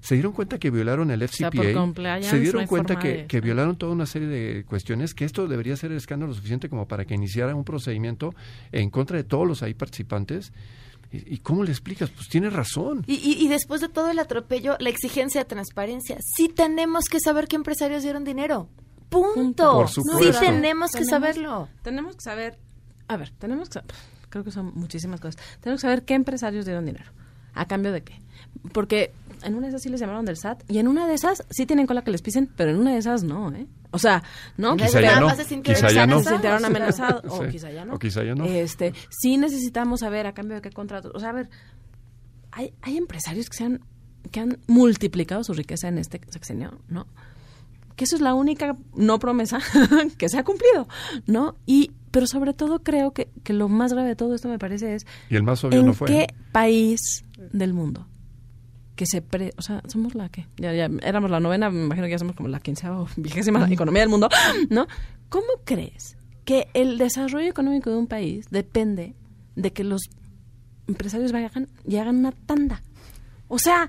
se 0.00 0.14
dieron 0.14 0.32
cuenta 0.32 0.58
que 0.58 0.70
violaron 0.70 1.10
el 1.10 1.22
FCPA, 1.26 1.50
se 2.22 2.38
dieron 2.40 2.66
cuenta 2.66 2.98
que, 2.98 3.08
de- 3.08 3.26
que 3.26 3.40
violaron 3.40 3.76
toda 3.76 3.92
una 3.92 4.06
serie 4.06 4.28
de 4.28 4.64
cuestiones, 4.64 5.14
que 5.14 5.24
esto 5.24 5.46
debería 5.48 5.76
ser 5.76 5.90
el 5.92 5.96
escándalo 5.98 6.32
suficiente 6.34 6.68
como 6.68 6.86
para 6.86 7.04
que 7.04 7.14
iniciara 7.14 7.54
un 7.54 7.64
procedimiento 7.64 8.34
en 8.72 8.90
contra 8.90 9.16
de 9.16 9.24
todos 9.24 9.46
los 9.46 9.62
ahí 9.62 9.74
participantes. 9.74 10.52
¿Y, 11.10 11.34
y 11.34 11.38
cómo 11.38 11.64
le 11.64 11.70
explicas? 11.70 12.10
Pues 12.10 12.28
tiene 12.28 12.50
razón. 12.50 13.02
Y, 13.06 13.14
y, 13.14 13.42
y 13.44 13.48
después 13.48 13.80
de 13.80 13.88
todo 13.88 14.10
el 14.10 14.18
atropello, 14.18 14.76
la 14.78 14.90
exigencia 14.90 15.40
de 15.40 15.44
transparencia. 15.46 16.18
Sí 16.36 16.48
tenemos 16.48 17.06
que 17.06 17.18
saber 17.18 17.48
qué 17.48 17.56
empresarios 17.56 18.02
dieron 18.02 18.24
dinero. 18.24 18.68
Punto. 19.08 19.72
Por 19.72 19.88
Sí 19.88 19.94
supuesto. 20.02 20.40
tenemos 20.40 20.90
que 20.90 20.98
Tenemos- 20.98 21.10
saberlo. 21.10 21.68
Tenemos 21.82 22.14
que 22.16 22.20
saber, 22.22 22.58
a 23.08 23.16
ver, 23.16 23.30
tenemos 23.38 23.68
que 23.70 23.74
saber, 23.74 23.90
creo 24.28 24.44
que 24.44 24.50
son 24.50 24.72
muchísimas 24.74 25.18
cosas. 25.20 25.40
Tenemos 25.60 25.80
que 25.80 25.86
saber 25.86 26.04
qué 26.04 26.12
empresarios 26.14 26.66
dieron 26.66 26.84
dinero. 26.84 27.10
¿A 27.54 27.66
cambio 27.66 27.90
de 27.90 28.02
qué? 28.02 28.20
Porque 28.72 29.12
en 29.42 29.54
una 29.54 29.66
de 29.66 29.68
esas 29.68 29.82
sí 29.82 29.88
les 29.88 30.00
llamaron 30.00 30.24
del 30.24 30.36
SAT 30.36 30.62
y 30.70 30.78
en 30.78 30.88
una 30.88 31.06
de 31.06 31.14
esas 31.14 31.44
sí 31.50 31.66
tienen 31.66 31.86
cola 31.86 32.02
que 32.02 32.10
les 32.10 32.22
pisen, 32.22 32.46
pero 32.56 32.70
en 32.70 32.78
una 32.78 32.92
de 32.92 32.98
esas 32.98 33.22
no, 33.24 33.52
¿eh? 33.54 33.66
O 33.90 33.98
sea, 33.98 34.22
¿no? 34.56 34.76
Quizá 34.76 35.00
ya 35.00 35.20
no, 35.20 35.30
se 35.34 35.62
quizá 35.62 35.90
ya 35.90 36.06
no. 36.06 36.22
Se 36.22 36.30
sintieron 36.30 36.64
amenazados, 36.64 37.22
o 37.28 37.44
Sí, 37.44 37.50
quizá 37.50 37.70
ya 37.70 37.84
no. 37.84 37.94
o 37.94 37.98
quizá 37.98 38.22
ya 38.24 38.34
no. 38.34 38.44
Este, 38.44 38.92
sí 39.10 39.36
necesitamos 39.36 40.00
saber 40.00 40.26
a 40.26 40.34
cambio 40.34 40.56
de 40.56 40.62
qué 40.62 40.70
contratos. 40.70 41.12
O 41.14 41.20
sea, 41.20 41.30
a 41.30 41.32
ver, 41.32 41.48
hay, 42.52 42.72
hay 42.82 42.96
empresarios 42.96 43.48
que 43.48 43.56
se 43.56 43.64
han, 43.64 43.80
que 44.30 44.40
han 44.40 44.58
multiplicado 44.66 45.42
su 45.44 45.52
riqueza 45.54 45.88
en 45.88 45.98
este 45.98 46.20
sexenio, 46.28 46.78
¿no? 46.88 47.06
que 47.98 48.04
eso 48.04 48.14
es 48.14 48.22
la 48.22 48.32
única 48.32 48.76
no 48.94 49.18
promesa 49.18 49.58
que 50.18 50.28
se 50.28 50.38
ha 50.38 50.44
cumplido, 50.44 50.86
¿no? 51.26 51.56
Y 51.66 51.90
pero 52.12 52.26
sobre 52.26 52.54
todo 52.54 52.78
creo 52.82 53.12
que, 53.12 53.28
que 53.42 53.52
lo 53.52 53.68
más 53.68 53.92
grave 53.92 54.08
de 54.08 54.16
todo 54.16 54.34
esto 54.34 54.48
me 54.48 54.58
parece 54.58 54.94
es 54.94 55.06
Y 55.28 55.34
el 55.36 55.42
más 55.42 55.62
obvio 55.64 55.80
¿en 55.80 55.86
no 55.86 55.94
fue. 55.94 56.06
qué 56.06 56.26
país 56.52 57.24
del 57.52 57.74
mundo 57.74 58.06
que 58.98 59.06
se 59.06 59.22
pre, 59.22 59.52
o 59.56 59.62
sea, 59.62 59.80
somos 59.86 60.16
la 60.16 60.28
que 60.28 60.48
ya, 60.56 60.74
ya 60.74 60.90
éramos 61.04 61.30
la 61.30 61.38
novena, 61.38 61.70
me 61.70 61.84
imagino 61.84 62.06
que 62.06 62.10
ya 62.10 62.18
somos 62.18 62.34
como 62.34 62.48
la 62.48 62.58
quinceava 62.58 63.00
o 63.00 63.08
vigésima 63.16 63.64
economía 63.70 64.02
del 64.02 64.08
mundo, 64.08 64.28
¿no? 64.70 64.88
¿Cómo 65.28 65.46
crees 65.64 66.16
que 66.44 66.66
el 66.74 66.98
desarrollo 66.98 67.48
económico 67.48 67.90
de 67.90 67.96
un 67.96 68.08
país 68.08 68.46
depende 68.50 69.14
de 69.54 69.72
que 69.72 69.84
los 69.84 70.10
empresarios 70.88 71.30
vayan 71.30 71.68
y 71.86 71.98
hagan 71.98 72.16
una 72.16 72.32
tanda? 72.32 72.82
O 73.46 73.60
sea, 73.60 73.88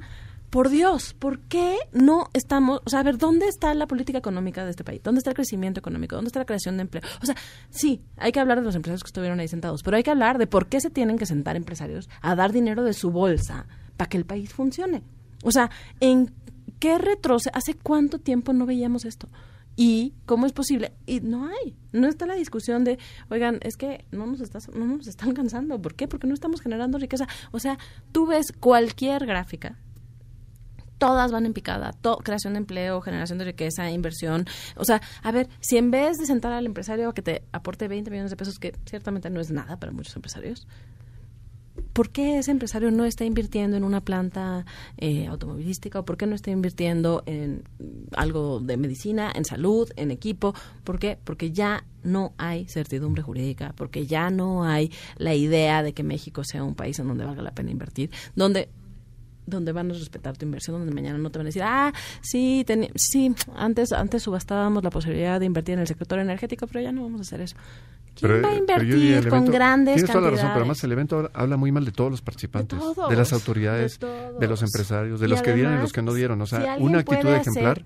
por 0.51 0.69
Dios, 0.69 1.15
¿por 1.17 1.39
qué 1.39 1.77
no 1.91 2.29
estamos, 2.33 2.79
o 2.85 2.89
sea, 2.91 2.99
a 2.99 3.03
ver, 3.03 3.17
¿dónde 3.17 3.47
está 3.47 3.73
la 3.73 3.87
política 3.87 4.19
económica 4.19 4.63
de 4.63 4.69
este 4.69 4.83
país? 4.83 5.01
¿Dónde 5.01 5.19
está 5.19 5.31
el 5.31 5.35
crecimiento 5.35 5.79
económico? 5.79 6.17
¿Dónde 6.17 6.27
está 6.27 6.37
la 6.37 6.45
creación 6.45 6.77
de 6.77 6.81
empleo? 6.81 7.01
O 7.23 7.25
sea, 7.25 7.35
sí, 7.71 8.03
hay 8.15 8.31
que 8.31 8.39
hablar 8.39 8.59
de 8.59 8.65
los 8.65 8.75
empresarios 8.75 9.01
que 9.01 9.07
estuvieron 9.07 9.39
ahí 9.39 9.47
sentados, 9.47 9.81
pero 9.81 9.97
hay 9.97 10.03
que 10.03 10.11
hablar 10.11 10.37
de 10.37 10.45
por 10.45 10.67
qué 10.67 10.79
se 10.79 10.91
tienen 10.91 11.17
que 11.17 11.25
sentar 11.25 11.55
empresarios 11.55 12.07
a 12.21 12.35
dar 12.35 12.51
dinero 12.51 12.83
de 12.83 12.93
su 12.93 13.09
bolsa 13.09 13.65
para 13.99 14.07
que 14.07 14.15
el 14.15 14.23
país 14.23 14.53
funcione. 14.53 15.03
O 15.43 15.51
sea, 15.51 15.69
¿en 15.99 16.31
qué 16.79 16.97
retroce? 16.97 17.49
¿Hace 17.53 17.73
cuánto 17.73 18.17
tiempo 18.17 18.53
no 18.53 18.65
veíamos 18.65 19.03
esto? 19.03 19.27
¿Y 19.75 20.13
cómo 20.25 20.45
es 20.45 20.53
posible? 20.53 20.93
Y 21.05 21.19
no 21.19 21.47
hay. 21.47 21.75
No 21.91 22.07
está 22.07 22.25
la 22.25 22.35
discusión 22.35 22.85
de, 22.85 22.97
oigan, 23.29 23.59
es 23.61 23.75
que 23.75 24.05
no 24.11 24.25
nos, 24.25 24.39
estás, 24.39 24.69
no 24.69 24.85
nos 24.85 25.07
están 25.07 25.33
cansando. 25.33 25.81
¿Por 25.81 25.95
qué? 25.95 26.07
Porque 26.07 26.27
no 26.27 26.33
estamos 26.33 26.61
generando 26.61 26.97
riqueza. 26.97 27.27
O 27.51 27.59
sea, 27.59 27.77
tú 28.13 28.25
ves 28.25 28.53
cualquier 28.57 29.25
gráfica 29.25 29.77
todas 30.97 31.31
van 31.31 31.45
en 31.45 31.53
picada, 31.53 31.93
creación 32.23 32.53
de 32.53 32.59
empleo, 32.59 32.99
generación 32.99 33.39
de 33.39 33.45
riqueza, 33.45 33.89
inversión. 33.89 34.45
O 34.75 34.83
sea, 34.83 35.01
a 35.23 35.31
ver, 35.31 35.47
si 35.61 35.77
en 35.77 35.91
vez 35.91 36.17
de 36.17 36.25
sentar 36.25 36.51
al 36.51 36.65
empresario 36.65 37.07
a 37.07 37.13
que 37.13 37.21
te 37.21 37.43
aporte 37.53 37.87
20 37.87 38.11
millones 38.11 38.31
de 38.31 38.35
pesos, 38.35 38.59
que 38.59 38.75
ciertamente 38.85 39.29
no 39.29 39.39
es 39.39 39.49
nada 39.49 39.79
para 39.79 39.93
muchos 39.93 40.13
empresarios, 40.17 40.67
¿por 41.99 42.11
qué 42.11 42.39
ese 42.39 42.51
empresario 42.51 42.91
no 42.91 43.03
está 43.03 43.25
invirtiendo 43.25 43.75
en 43.75 43.83
una 43.83 43.99
planta 43.99 44.65
eh, 44.99 45.27
automovilística 45.27 45.99
o 45.99 46.05
por 46.05 46.15
qué 46.15 46.27
no 46.27 46.35
está 46.35 46.49
invirtiendo 46.49 47.23
en 47.25 47.63
algo 48.15 48.61
de 48.61 48.77
medicina, 48.77 49.29
en 49.35 49.43
salud, 49.43 49.91
en 49.97 50.09
equipo? 50.09 50.55
¿Por 50.85 50.97
qué? 50.97 51.17
Porque 51.21 51.51
ya 51.51 51.83
no 52.01 52.31
hay 52.37 52.69
certidumbre 52.69 53.21
jurídica, 53.21 53.73
porque 53.75 54.07
ya 54.07 54.29
no 54.29 54.63
hay 54.63 54.93
la 55.17 55.35
idea 55.35 55.83
de 55.83 55.91
que 55.91 56.03
México 56.03 56.45
sea 56.45 56.63
un 56.63 56.73
país 56.73 56.97
en 56.99 57.09
donde 57.09 57.25
valga 57.25 57.41
la 57.41 57.51
pena 57.51 57.69
invertir, 57.69 58.09
donde 58.33 58.69
donde 59.45 59.73
van 59.73 59.91
a 59.91 59.93
respetar 59.93 60.37
tu 60.37 60.45
inversión, 60.45 60.77
donde 60.77 60.93
mañana 60.93 61.17
no 61.17 61.31
te 61.31 61.39
van 61.39 61.47
a 61.47 61.49
decir, 61.49 61.63
ah, 61.65 61.91
sí, 62.21 62.65
sí, 62.95 63.35
antes 63.55 63.91
antes 63.91 64.23
subastábamos 64.23 64.85
la 64.85 64.89
posibilidad 64.89 65.37
de 65.37 65.47
invertir 65.47 65.73
en 65.73 65.79
el 65.81 65.87
sector 65.87 66.19
energético, 66.19 66.65
pero 66.67 66.79
ya 66.79 66.93
no 66.93 67.03
vamos 67.03 67.19
a 67.19 67.23
hacer 67.23 67.41
eso. 67.41 67.57
¿Quién 68.19 68.31
va 68.33 68.37
a 68.37 68.41
pero 68.41 68.53
yo 68.53 68.57
invertir 68.83 68.95
diría, 68.95 69.17
el 69.19 69.29
con 69.29 69.45
grandes 69.45 69.95
Tienes 69.95 70.11
toda 70.11 70.23
la 70.25 70.29
razón, 70.31 70.47
pero 70.49 70.59
además 70.59 70.83
el 70.83 70.91
evento 70.91 71.29
habla 71.33 71.57
muy 71.57 71.71
mal 71.71 71.85
de 71.85 71.91
todos 71.91 72.11
los 72.11 72.21
participantes, 72.21 72.77
de, 72.79 72.93
todos, 72.95 73.13
las 73.15 73.33
autoridades, 73.33 73.99
de 73.99 74.47
los 74.47 74.61
empresarios, 74.61 75.19
de 75.19 75.27
Y 75.27 75.29
los 75.29 75.41
que 75.41 75.53
dieron 75.53 75.77
y 75.77 75.81
los 75.81 75.93
que 75.93 76.01
no 76.01 76.13
dieron. 76.13 76.41
O 76.41 76.45
sea, 76.45 76.77
si 76.77 76.83
una 76.83 76.99
actitud 76.99 77.27
hacer- 77.29 77.41
ejemplar. 77.41 77.81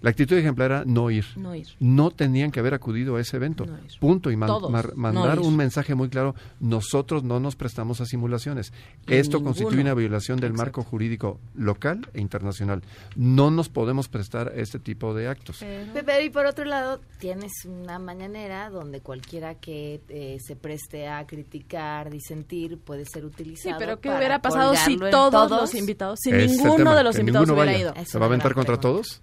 La 0.00 0.10
actitud 0.10 0.36
ejemplar 0.36 0.70
era 0.70 0.84
no 0.84 1.10
ir. 1.10 1.24
No 1.36 1.54
ir. 1.54 1.66
No 1.80 2.10
tenían 2.10 2.50
que 2.50 2.60
haber 2.60 2.74
acudido 2.74 3.16
a 3.16 3.20
ese 3.20 3.36
evento. 3.36 3.66
Punto. 4.00 4.30
Y 4.30 4.36
man- 4.36 4.48
Todos, 4.48 4.70
mar- 4.70 4.92
no 4.94 5.00
mandar 5.00 5.38
ir. 5.38 5.44
un 5.44 5.56
mensaje 5.56 5.94
muy 5.94 6.08
claro. 6.08 6.34
Nosotros 6.60 7.24
no 7.24 7.40
nos 7.40 7.56
prestamos 7.56 8.00
a 8.00 8.06
simulaciones. 8.06 8.72
Esto 9.06 9.38
Ninguno. 9.38 9.44
constituye 9.50 9.80
una 9.82 9.94
violación 9.94 10.38
del 10.40 10.52
marco 10.52 10.82
jurídico 10.82 11.38
local 11.54 12.08
e 12.14 12.20
internacional. 12.20 12.82
No 13.16 13.50
nos 13.50 13.68
podemos 13.68 14.08
prestar 14.08 14.48
a 14.48 14.54
este 14.54 14.78
tipo 14.78 15.14
de 15.14 15.28
actos. 15.28 15.58
Pepe, 15.94 16.24
y 16.24 16.30
por 16.30 16.46
otro 16.46 16.64
lado, 16.64 17.00
tienes 17.18 17.52
una 17.64 17.98
mañanera 17.98 18.70
donde 18.70 19.00
cualquiera 19.00 19.54
que 19.54 19.77
eh, 20.08 20.36
se 20.40 20.56
preste 20.56 21.08
a 21.08 21.26
criticar, 21.26 22.10
disentir, 22.10 22.78
puede 22.78 23.04
ser 23.04 23.22
Sí, 23.22 23.26
utilizado. 23.26 23.76
pero 23.78 24.00
¿qué 24.00 24.08
para 24.08 24.18
hubiera 24.18 24.42
pasado 24.42 24.74
si 24.76 24.96
todos, 24.98 25.50
los 25.50 25.74
invitados, 25.74 26.18
si 26.22 26.30
Ese 26.30 26.44
es 26.44 26.52
el 26.52 26.58
ninguno 26.58 26.94
de 26.94 27.02
los 27.04 27.14
que 27.16 27.20
invitados 27.22 27.48
hubiera 27.50 27.64
vaya. 27.72 27.78
ido? 27.78 27.94
¿Se 28.06 28.18
va 28.18 28.26
a 28.26 28.28
aventar 28.28 28.54
contra 28.54 28.78
todos? 28.78 29.20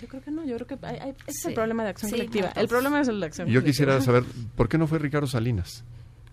Yo 0.00 0.06
creo 0.06 0.22
que 0.22 0.30
no, 0.30 0.44
yo 0.44 0.54
creo 0.56 0.66
que 0.78 0.86
hay- 0.86 0.98
hay- 0.98 1.10
ese 1.10 1.30
es 1.30 1.36
Sí. 1.42 1.48
el 1.48 1.54
problema 1.54 1.82
de 1.84 1.90
acción 1.90 2.10
Sí, 2.10 2.16
colectiva. 2.16 2.52
no, 2.54 2.60
el 2.60 2.68
problema 2.68 3.00
es 3.00 3.08
el 3.08 3.18
de 3.20 3.26
acción 3.26 3.48
yo 3.48 3.60
colectiva. 3.60 3.70
quisiera 3.70 4.00
saber, 4.00 4.24
¿por 4.56 4.68
qué 4.68 4.78
no 4.78 4.86
fue 4.86 4.98
Ricardo 5.00 5.26
Salinas? 5.26 5.84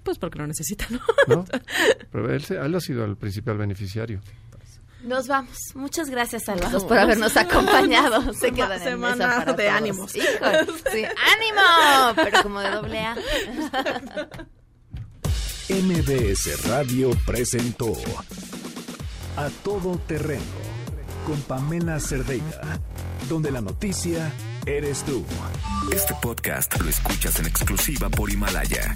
Pues 0.04 0.20
porque 0.20 0.40
lo 0.40 0.48
necesita, 0.48 0.86
¿no? 0.90 1.00
¿No? 1.28 1.46
Pero 2.12 2.34
él, 2.34 2.44
se- 2.44 2.56
él 2.58 2.76
ha 2.76 2.80
sido 2.80 3.04
el 3.04 3.18
principal 3.18 3.58
beneficiario. 3.58 4.22
Nos 5.04 5.28
vamos. 5.28 5.58
Muchas 5.76 6.10
gracias 6.10 6.50
a 6.50 6.56
los 6.56 6.72
dos 6.72 6.84
por 6.86 6.98
habernos 6.98 7.38
acompañado. 7.38 8.34
Se 8.34 8.48
Sema- 8.50 8.56
quedan 8.56 8.72
en 8.74 8.84
semana 8.84 9.28
mesa 9.28 9.40
para 9.40 9.54
de 9.54 9.64
todos. 9.66 9.78
ánimos. 9.78 10.16
Híjole, 10.16 10.66
sí, 10.92 11.04
ánimo, 11.36 12.14
pero 12.16 12.44
como 12.44 12.60
de 12.62 12.70
doble 12.72 13.00
A. 13.00 13.16
MBS 15.70 16.64
Radio 16.68 17.12
presentó 17.26 17.94
A 19.36 19.50
Todo 19.64 19.98
Terreno 20.08 20.42
con 21.26 21.40
Pamela 21.42 22.00
Cerdeira, 22.00 22.80
donde 23.28 23.52
la 23.52 23.60
noticia 23.62 24.32
eres 24.66 25.04
tú. 25.04 25.26
Este 25.94 26.14
podcast 26.22 26.80
lo 26.82 26.90
escuchas 26.90 27.38
en 27.40 27.48
exclusiva 27.48 28.10
por 28.10 28.30
Himalaya. 28.32 28.96